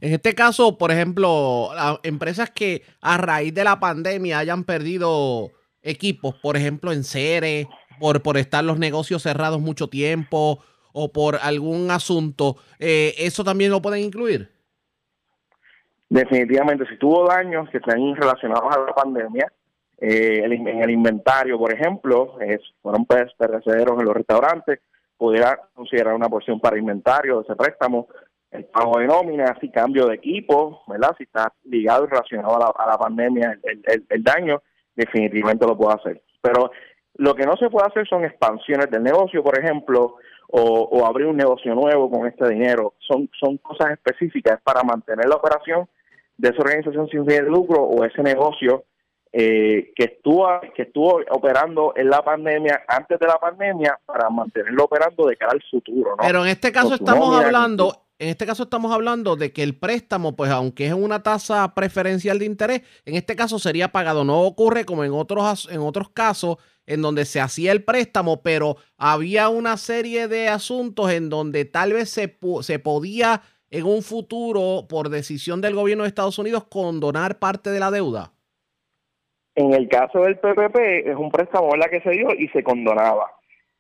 [0.02, 1.70] En este caso, por ejemplo,
[2.04, 5.52] empresas que a raíz de la pandemia hayan perdido
[5.82, 7.68] equipos, por ejemplo, en Cere,
[8.00, 10.60] por, por estar los negocios cerrados mucho tiempo
[10.94, 14.50] o por algún asunto, eh, ¿eso también lo pueden incluir?
[16.10, 19.52] Definitivamente, si tuvo daños que están relacionados a la pandemia,
[19.98, 22.38] eh, en el inventario, por ejemplo,
[22.82, 24.80] fueron perecederos en los restaurantes,
[25.18, 28.08] pudiera considerar una porción para inventario de ese préstamo,
[28.52, 31.16] el pago de nómina, así cambio de equipo, ¿verdad?
[31.18, 34.62] Si está ligado y relacionado a la, pandemia, el, daño,
[34.96, 36.22] definitivamente lo puede hacer.
[36.42, 36.72] Pero
[37.16, 40.16] lo que no se puede hacer son expansiones del negocio, por ejemplo,
[40.48, 42.94] o, abrir un negocio nuevo con este dinero.
[43.00, 45.88] Son, son cosas específicas para mantener la operación
[46.38, 48.86] de esa organización sin fin de lucro o ese negocio
[49.38, 54.86] eh, que estuvo que estuvo operando en la pandemia antes de la pandemia para mantenerlo
[54.86, 56.12] operando de cara al futuro.
[56.12, 56.18] ¿no?
[56.26, 60.36] Pero en este caso estamos hablando en este caso estamos hablando de que el préstamo,
[60.36, 64.24] pues aunque es una tasa preferencial de interés, en este caso sería pagado.
[64.24, 68.78] No ocurre como en otros, en otros casos en donde se hacía el préstamo, pero
[68.98, 74.86] había una serie de asuntos en donde tal vez se, se podía en un futuro,
[74.88, 78.32] por decisión del gobierno de Estados Unidos, condonar parte de la deuda.
[79.56, 83.32] En el caso del PPP, es un préstamo la que se dio y se condonaba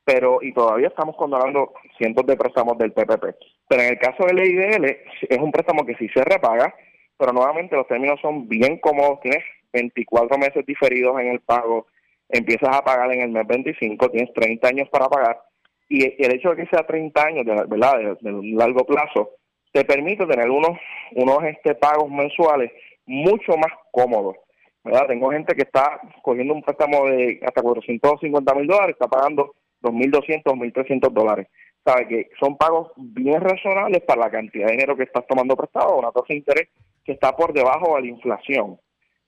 [0.05, 3.35] pero y todavía estamos condonando cientos de préstamos del PPP.
[3.67, 4.85] Pero en el caso del EIDL
[5.29, 6.73] es un préstamo que sí se repaga,
[7.17, 11.87] pero nuevamente los términos son bien cómodos, tienes 24 meses diferidos en el pago,
[12.29, 15.41] empiezas a pagar en el mes 25, tienes 30 años para pagar
[15.89, 18.17] y el hecho de que sea 30 años, ¿verdad?
[18.19, 19.31] De, largo plazo,
[19.71, 20.77] te permite tener unos
[21.11, 22.71] unos este pagos mensuales
[23.05, 24.35] mucho más cómodos.
[24.83, 25.07] ¿verdad?
[25.07, 29.55] Tengo gente que está cogiendo un préstamo de hasta 450 mil dólares, está pagando
[29.85, 31.47] 2.200, 2.300 dólares.
[31.83, 35.97] Sabe que son pagos bien razonables para la cantidad de dinero que estás tomando prestado,
[35.97, 36.69] una tasa de interés
[37.03, 38.79] que está por debajo de la inflación.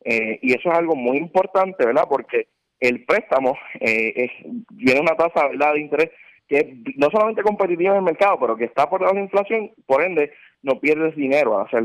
[0.03, 2.05] Eh, y eso es algo muy importante, ¿verdad?
[2.09, 2.47] Porque
[2.79, 4.31] el préstamo eh, es,
[4.77, 5.73] tiene una tasa ¿verdad?
[5.73, 6.09] de interés
[6.47, 6.65] que es
[6.95, 10.01] no solamente competitiva en el mercado, pero que está por debajo de la inflación, por
[10.01, 10.31] ende
[10.63, 11.83] no pierdes dinero a hacer,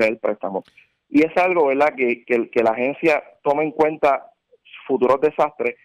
[0.00, 0.64] el préstamo.
[1.08, 4.32] Y es algo, ¿verdad?, que, que, que la agencia tome en cuenta
[4.86, 5.76] futuros desastres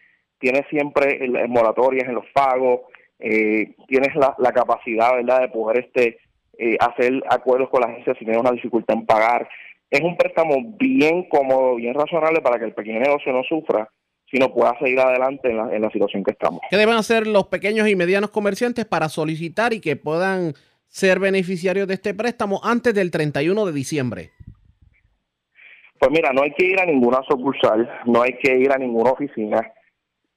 [0.44, 2.82] tienes siempre moratorias en los pagos,
[3.18, 6.18] eh, tienes la, capacidad, ¿verdad?, de poder este
[6.58, 9.48] eh, hacer acuerdos con la agencia si tienes una dificultad en pagar.
[9.90, 13.90] Es un préstamo bien cómodo, bien razonable para que el pequeño negocio no sufra,
[14.30, 16.60] sino pueda seguir adelante en la, en la situación que estamos.
[16.70, 20.56] ¿Qué deben hacer los pequeños y medianos comerciantes para solicitar y que puedan
[20.90, 24.32] ser beneficiarios de este préstamo antes del 31 de diciembre?
[25.98, 29.12] Pues mira, no hay que ir a ninguna sucursal, no hay que ir a ninguna
[29.12, 29.72] oficina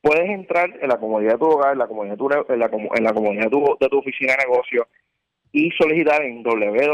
[0.06, 2.70] puedes entrar en la comodidad de tu hogar, en la comodidad de tu, en la,
[2.94, 4.86] en la comodidad de tu, de tu oficina de negocio
[5.50, 6.84] y solicitar en www.sba.gov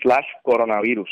[0.00, 1.10] slash coronavirus.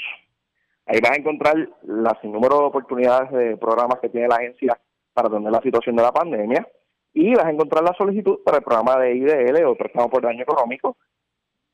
[0.86, 4.78] Ahí vas a encontrar las sin número de oportunidades de programas que tiene la agencia
[5.12, 6.66] para atender la situación de la pandemia
[7.14, 10.43] y vas a encontrar la solicitud para el programa de IDL o préstamo por daño
[10.43, 10.97] económico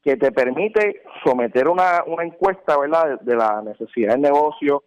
[0.03, 3.21] que te permite someter una, una encuesta ¿verdad?
[3.21, 4.85] De, la necesidad del negocio,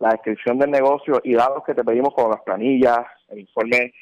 [0.00, 3.92] la descripción del negocio y datos que te pedimos como las planillas, el informe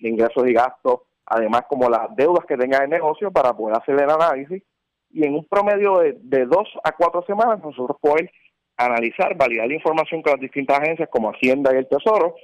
[0.00, 4.00] de ingresos y gastos, además como las deudas que tenga el negocio para poder hacer
[4.00, 4.62] el análisis
[5.10, 8.30] y en un promedio de, de dos a cuatro semanas nosotros podemos
[8.76, 12.36] analizar, validar la información con las distintas agencias como Hacienda y el Tesoro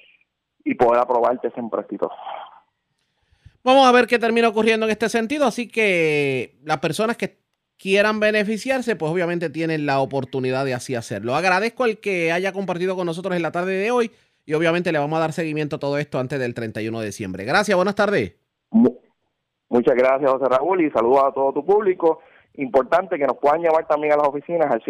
[0.65, 2.11] y poder aprobarte ese empréstito.
[3.63, 7.44] Vamos a ver qué termina ocurriendo en este sentido, así que las personas que
[7.85, 11.35] quieran beneficiarse, pues obviamente tienen la oportunidad de así hacerlo.
[11.35, 14.11] Agradezco el que haya compartido con nosotros en la tarde de hoy
[14.47, 17.45] y obviamente le vamos a dar seguimiento a todo esto antes del 31 de diciembre.
[17.45, 18.37] Gracias, buenas tardes.
[18.71, 22.21] Muchas gracias, José Raúl, y saludos a todo tu público.
[22.55, 24.83] Importante que nos puedan llamar también a las oficinas al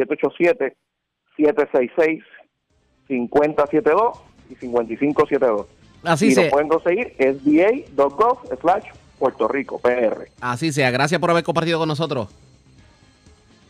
[1.38, 5.66] 787-766-5072 y 5572.
[6.04, 6.42] Así y se.
[6.42, 8.84] nos pueden conseguir sba.gov slash
[9.18, 10.28] Puerto Rico, PR.
[10.40, 10.92] Así sea.
[10.92, 12.28] Gracias por haber compartido con nosotros.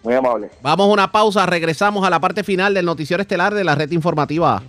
[0.05, 0.51] Muy amable.
[0.61, 1.47] Vamos a una pausa.
[1.47, 4.63] Regresamos a la parte final del noticiero estelar de la red informativa.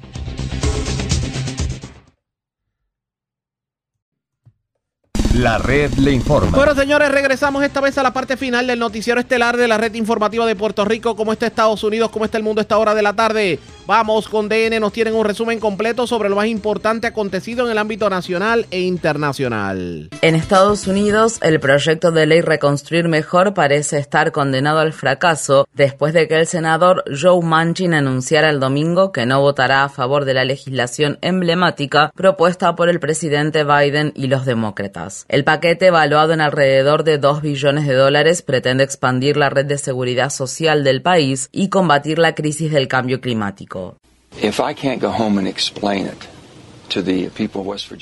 [5.34, 6.56] La red le informa.
[6.56, 9.94] Bueno, señores, regresamos esta vez a la parte final del noticiero estelar de la red
[9.96, 11.18] informativa de Puerto Rico.
[11.18, 12.10] ¿Cómo está Estados Unidos?
[12.10, 13.60] ¿Cómo está el mundo a esta hora de la tarde?
[13.88, 17.78] Vamos con DN, nos tienen un resumen completo sobre lo más importante acontecido en el
[17.78, 20.10] ámbito nacional e internacional.
[20.24, 26.16] En Estados Unidos, el proyecto de ley Reconstruir Mejor parece estar condenado al fracaso después
[26.16, 30.34] de que el senador Joe Manchin anunciara el domingo que no votará a favor de
[30.34, 35.26] la legislación emblemática propuesta por el presidente Biden y los demócratas.
[35.30, 39.78] El paquete, evaluado en alrededor de 2 billones de dólares, pretende expandir la red de
[39.78, 43.75] seguridad social del país y combatir la crisis del cambio climático.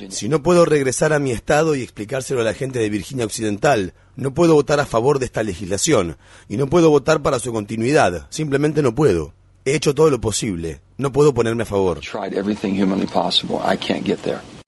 [0.09, 3.93] Si no puedo regresar a mi estado y explicárselo a la gente de Virginia Occidental,
[4.15, 6.17] no puedo votar a favor de esta legislación
[6.49, 8.27] y no puedo votar para su continuidad.
[8.29, 9.33] Simplemente no puedo.
[9.65, 10.81] He hecho todo lo posible.
[10.97, 12.01] No puedo ponerme a favor.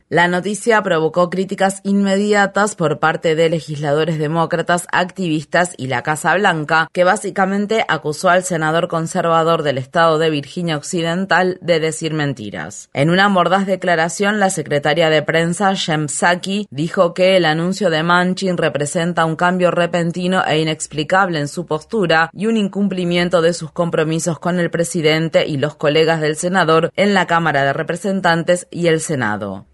[0.07, 6.87] La noticia provocó críticas inmediatas por parte de legisladores demócratas, activistas y la Casa Blanca,
[6.93, 12.87] que básicamente acusó al senador conservador del estado de Virginia Occidental de decir mentiras.
[12.93, 18.03] En una mordaz declaración, la secretaria de prensa, Jem Psaki, dijo que el anuncio de
[18.03, 23.71] Manchin representa un cambio repentino e inexplicable en su postura y un incumplimiento de sus
[23.71, 28.85] compromisos con el presidente y los colegas del senador en la Cámara de Representantes y
[28.85, 29.65] el Senado.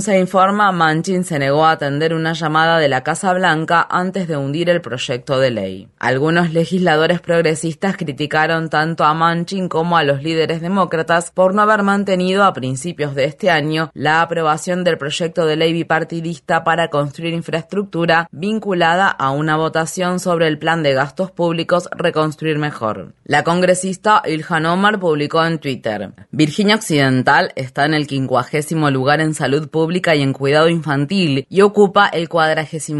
[0.00, 4.36] Se informa, Manchin se negó a atender una llamada de la Casa Blanca antes de
[4.36, 5.88] hundir el proyecto de ley.
[5.98, 11.82] Algunos legisladores progresistas criticaron tanto a Manchin como a los líderes demócratas por no haber
[11.82, 17.32] mantenido a principios de este año la aprobación del proyecto de ley bipartidista para construir
[17.32, 23.14] infraestructura vinculada a una votación sobre el plan de gastos públicos Reconstruir Mejor.
[23.24, 29.32] La congresista Ilhan Omar publicó en Twitter, Virginia Occidental está en el quincuagésimo lugar en
[29.32, 32.90] salud pública y en cuidado infantil y ocupa el 48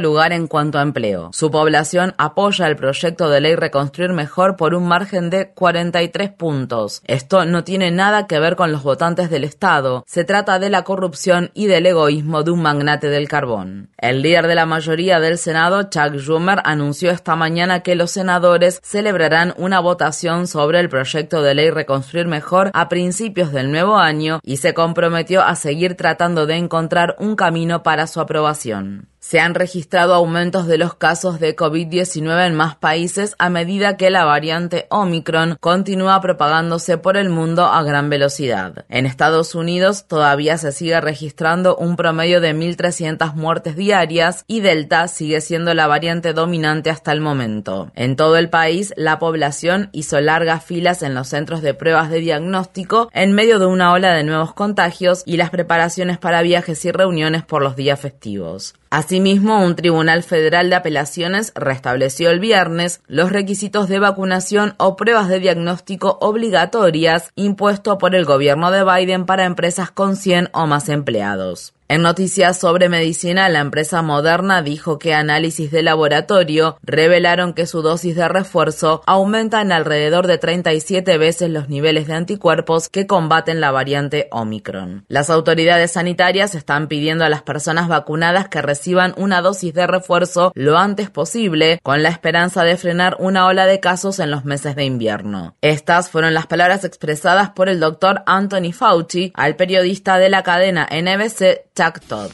[0.00, 1.30] lugar en cuanto a empleo.
[1.32, 7.02] Su población apoya el proyecto de ley Reconstruir Mejor por un margen de 43 puntos.
[7.06, 10.04] Esto no tiene nada que ver con los votantes del Estado.
[10.06, 13.90] Se trata de la corrupción y del egoísmo de un magnate del carbón.
[13.98, 18.80] El líder de la mayoría del Senado, Chuck Schumer, anunció esta mañana que los senadores
[18.82, 24.40] celebrarán una votación sobre el proyecto de ley Reconstruir Mejor a principios del nuevo año
[24.42, 26.13] y se comprometió a seguir tratando
[26.46, 29.08] de encontrar un camino para su aprobación.
[29.26, 34.10] Se han registrado aumentos de los casos de COVID-19 en más países a medida que
[34.10, 38.84] la variante Omicron continúa propagándose por el mundo a gran velocidad.
[38.90, 45.08] En Estados Unidos todavía se sigue registrando un promedio de 1.300 muertes diarias y Delta
[45.08, 47.90] sigue siendo la variante dominante hasta el momento.
[47.94, 52.20] En todo el país, la población hizo largas filas en los centros de pruebas de
[52.20, 56.92] diagnóstico en medio de una ola de nuevos contagios y las preparaciones para viajes y
[56.92, 58.74] reuniones por los días festivos.
[58.94, 65.28] Asimismo, un tribunal federal de apelaciones restableció el viernes los requisitos de vacunación o pruebas
[65.28, 70.88] de diagnóstico obligatorias impuestos por el gobierno de Biden para empresas con 100 o más
[70.88, 71.73] empleados.
[71.94, 77.82] En noticias sobre medicina, la empresa Moderna dijo que análisis de laboratorio revelaron que su
[77.82, 83.60] dosis de refuerzo aumenta en alrededor de 37 veces los niveles de anticuerpos que combaten
[83.60, 85.04] la variante Omicron.
[85.06, 90.50] Las autoridades sanitarias están pidiendo a las personas vacunadas que reciban una dosis de refuerzo
[90.56, 94.74] lo antes posible, con la esperanza de frenar una ola de casos en los meses
[94.74, 95.54] de invierno.
[95.60, 100.88] Estas fueron las palabras expresadas por el doctor Anthony Fauci al periodista de la cadena
[100.90, 102.30] NBC Chuck Todd.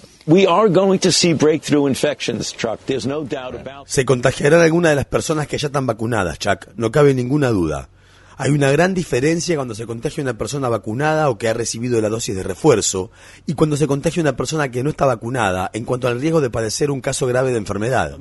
[3.87, 7.89] Se contagiarán algunas de las personas que ya están vacunadas, Chuck, no cabe ninguna duda.
[8.37, 12.09] Hay una gran diferencia cuando se contagia una persona vacunada o que ha recibido la
[12.09, 13.11] dosis de refuerzo
[13.47, 16.49] y cuando se contagia una persona que no está vacunada en cuanto al riesgo de
[16.49, 18.17] padecer un caso grave de enfermedad.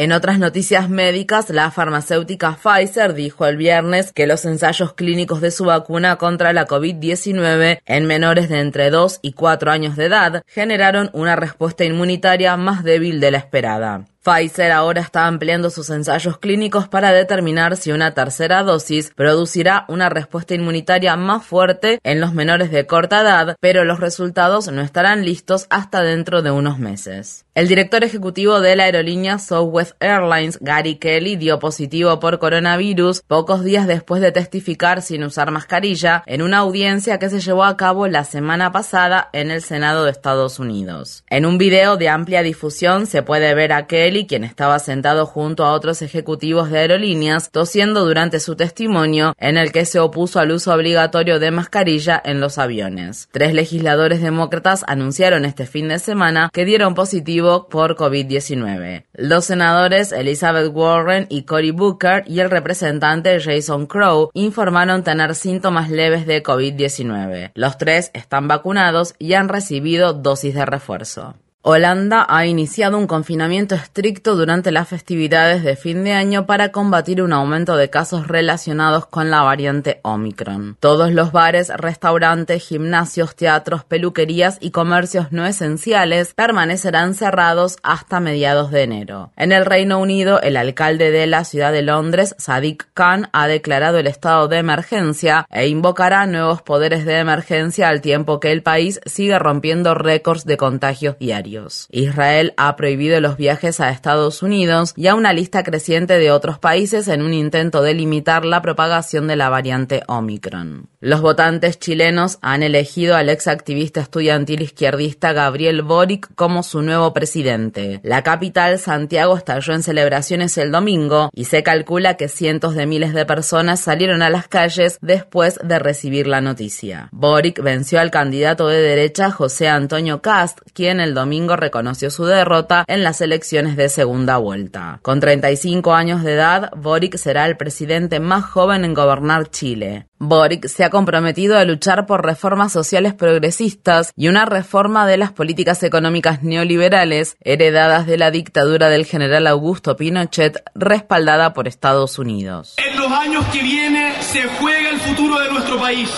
[0.00, 5.50] En otras noticias médicas, la farmacéutica Pfizer dijo el viernes que los ensayos clínicos de
[5.50, 10.42] su vacuna contra la COVID-19 en menores de entre 2 y 4 años de edad
[10.46, 14.06] generaron una respuesta inmunitaria más débil de la esperada.
[14.22, 20.10] Pfizer ahora está ampliando sus ensayos clínicos para determinar si una tercera dosis producirá una
[20.10, 25.24] respuesta inmunitaria más fuerte en los menores de corta edad, pero los resultados no estarán
[25.24, 27.46] listos hasta dentro de unos meses.
[27.54, 33.64] El director ejecutivo de la aerolínea Southwest Airlines, Gary Kelly, dio positivo por coronavirus pocos
[33.64, 38.06] días después de testificar sin usar mascarilla en una audiencia que se llevó a cabo
[38.06, 41.24] la semana pasada en el Senado de Estados Unidos.
[41.28, 45.64] En un video de amplia difusión se puede ver a Kelly quien estaba sentado junto
[45.64, 50.52] a otros ejecutivos de aerolíneas, tosiendo durante su testimonio en el que se opuso al
[50.52, 53.28] uso obligatorio de mascarilla en los aviones.
[53.32, 59.04] Tres legisladores demócratas anunciaron este fin de semana que dieron positivo por COVID-19.
[59.14, 59.69] Los senadores
[60.12, 66.42] Elizabeth Warren y Cory Booker y el representante Jason Crow informaron tener síntomas leves de
[66.42, 67.52] COVID-19.
[67.54, 71.34] Los tres están vacunados y han recibido dosis de refuerzo.
[71.62, 77.20] Holanda ha iniciado un confinamiento estricto durante las festividades de fin de año para combatir
[77.20, 80.78] un aumento de casos relacionados con la variante Omicron.
[80.80, 88.70] Todos los bares, restaurantes, gimnasios, teatros, peluquerías y comercios no esenciales permanecerán cerrados hasta mediados
[88.70, 89.30] de enero.
[89.36, 93.98] En el Reino Unido, el alcalde de la ciudad de Londres, Sadiq Khan, ha declarado
[93.98, 98.98] el estado de emergencia e invocará nuevos poderes de emergencia al tiempo que el país
[99.04, 101.49] sigue rompiendo récords de contagios diarios.
[101.90, 106.58] Israel ha prohibido los viajes a Estados Unidos y a una lista creciente de otros
[106.58, 110.88] países en un intento de limitar la propagación de la variante Omicron.
[111.00, 117.14] Los votantes chilenos han elegido al ex activista estudiantil izquierdista Gabriel Boric como su nuevo
[117.14, 118.00] presidente.
[118.02, 123.14] La capital, Santiago, estalló en celebraciones el domingo y se calcula que cientos de miles
[123.14, 127.08] de personas salieron a las calles después de recibir la noticia.
[127.12, 132.84] Boric venció al candidato de derecha José Antonio Cast, quien el domingo reconoció su derrota
[132.86, 135.00] en las elecciones de segunda vuelta.
[135.02, 140.06] Con 35 años de edad, Boric será el presidente más joven en gobernar Chile.
[140.18, 145.32] Boric se ha comprometido a luchar por reformas sociales progresistas y una reforma de las
[145.32, 152.74] políticas económicas neoliberales heredadas de la dictadura del general Augusto Pinochet respaldada por Estados Unidos.
[152.76, 156.10] En los años que viene se juega el futuro de nuestro país.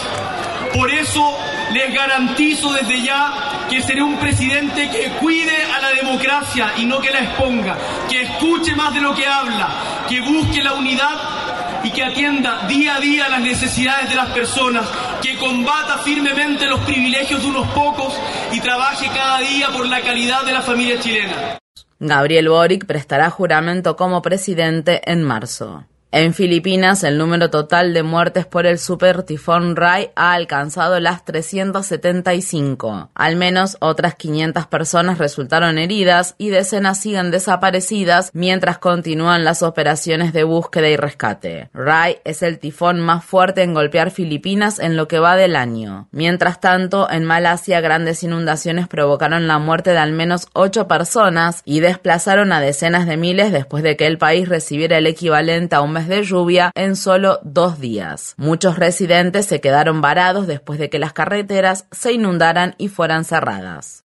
[0.74, 1.36] Por eso
[1.72, 7.00] les garantizo desde ya que seré un presidente que cuide a la democracia y no
[7.00, 7.76] que la exponga,
[8.08, 9.68] que escuche más de lo que habla,
[10.08, 14.86] que busque la unidad y que atienda día a día las necesidades de las personas,
[15.22, 18.14] que combata firmemente los privilegios de unos pocos
[18.52, 21.58] y trabaje cada día por la calidad de la familia chilena.
[21.98, 25.84] Gabriel Boric prestará juramento como presidente en marzo.
[26.14, 31.24] En Filipinas, el número total de muertes por el super tifón Rai ha alcanzado las
[31.24, 33.08] 375.
[33.14, 40.34] Al menos otras 500 personas resultaron heridas y decenas siguen desaparecidas mientras continúan las operaciones
[40.34, 41.70] de búsqueda y rescate.
[41.72, 46.08] Rai es el tifón más fuerte en golpear Filipinas en lo que va del año.
[46.10, 51.80] Mientras tanto, en Malasia grandes inundaciones provocaron la muerte de al menos 8 personas y
[51.80, 55.92] desplazaron a decenas de miles después de que el país recibiera el equivalente a un
[55.92, 58.34] mes de lluvia en solo dos días.
[58.36, 64.04] Muchos residentes se quedaron varados después de que las carreteras se inundaran y fueran cerradas.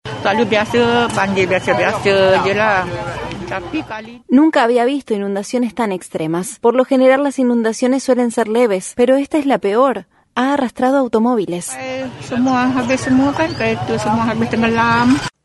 [4.27, 6.59] Nunca había visto inundaciones tan extremas.
[6.59, 10.05] Por lo general las inundaciones suelen ser leves, pero esta es la peor
[10.37, 11.75] ha arrastrado automóviles.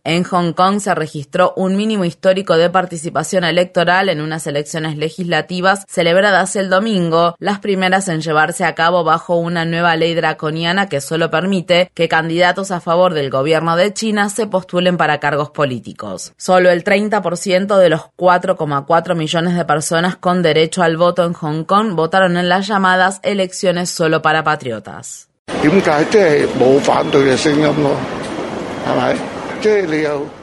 [0.05, 5.85] En Hong Kong se registró un mínimo histórico de participación electoral en unas elecciones legislativas
[5.89, 11.01] celebradas el domingo, las primeras en llevarse a cabo bajo una nueva ley draconiana que
[11.01, 16.33] solo permite que candidatos a favor del gobierno de China se postulen para cargos políticos.
[16.37, 21.63] Solo el 30% de los 4,4 millones de personas con derecho al voto en Hong
[21.63, 25.29] Kong votaron en las llamadas elecciones solo para patriotas.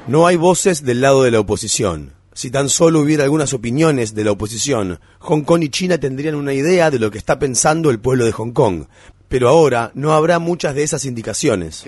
[0.08, 2.14] No hay voces del lado de la oposición.
[2.34, 6.54] Si tan solo hubiera algunas opiniones de la oposición, Hong Kong y China tendrían una
[6.54, 8.86] idea de lo que está pensando el pueblo de Hong Kong.
[9.28, 11.84] Pero ahora no habrá muchas de esas indicaciones.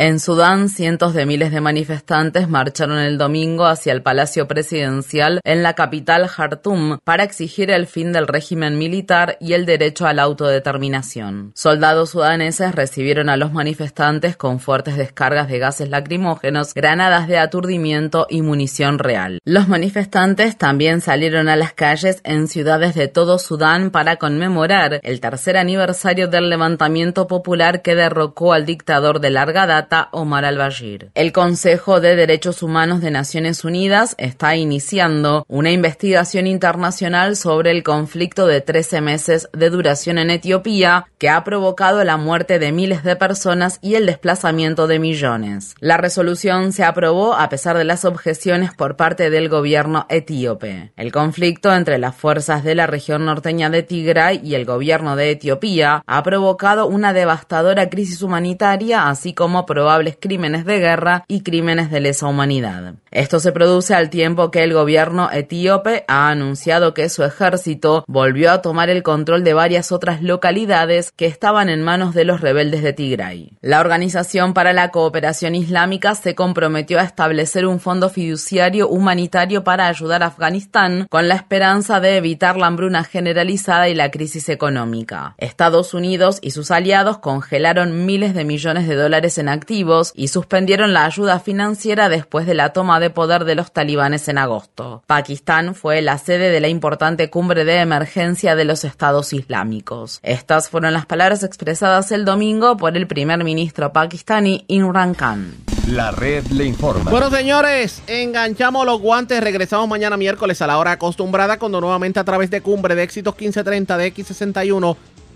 [0.00, 5.64] En Sudán, cientos de miles de manifestantes marcharon el domingo hacia el Palacio Presidencial en
[5.64, 10.22] la capital Jartum para exigir el fin del régimen militar y el derecho a la
[10.22, 11.50] autodeterminación.
[11.56, 18.28] Soldados sudaneses recibieron a los manifestantes con fuertes descargas de gases lacrimógenos, granadas de aturdimiento
[18.30, 19.40] y munición real.
[19.44, 25.18] Los manifestantes también salieron a las calles en ciudades de todo Sudán para conmemorar el
[25.18, 29.66] tercer aniversario del levantamiento popular que derrocó al dictador de larga
[30.12, 31.10] Omar al-Bashir.
[31.14, 37.82] El Consejo de Derechos Humanos de Naciones Unidas está iniciando una investigación internacional sobre el
[37.82, 43.02] conflicto de 13 meses de duración en Etiopía que ha provocado la muerte de miles
[43.02, 45.74] de personas y el desplazamiento de millones.
[45.80, 50.92] La resolución se aprobó a pesar de las objeciones por parte del gobierno etíope.
[50.96, 55.30] El conflicto entre las fuerzas de la región norteña de Tigray y el gobierno de
[55.30, 61.88] Etiopía ha provocado una devastadora crisis humanitaria así como probables crímenes de guerra y crímenes
[61.88, 62.94] de lesa humanidad.
[63.12, 68.50] Esto se produce al tiempo que el gobierno etíope ha anunciado que su ejército volvió
[68.50, 72.82] a tomar el control de varias otras localidades que estaban en manos de los rebeldes
[72.82, 73.52] de Tigray.
[73.60, 79.86] La Organización para la Cooperación Islámica se comprometió a establecer un fondo fiduciario humanitario para
[79.86, 85.36] ayudar a Afganistán con la esperanza de evitar la hambruna generalizada y la crisis económica.
[85.38, 90.94] Estados Unidos y sus aliados congelaron miles de millones de dólares en activos y suspendieron
[90.94, 95.02] la ayuda financiera después de la toma de poder de los talibanes en agosto.
[95.06, 100.20] Pakistán fue la sede de la importante cumbre de emergencia de los estados islámicos.
[100.22, 105.52] Estas fueron las palabras expresadas el domingo por el primer ministro pakistaní Imran Khan.
[105.86, 107.10] La red le informa.
[107.10, 109.42] Bueno, señores, enganchamos los guantes.
[109.42, 113.34] Regresamos mañana miércoles a la hora acostumbrada cuando nuevamente a través de Cumbre de Éxitos
[113.34, 114.96] 1530 de X61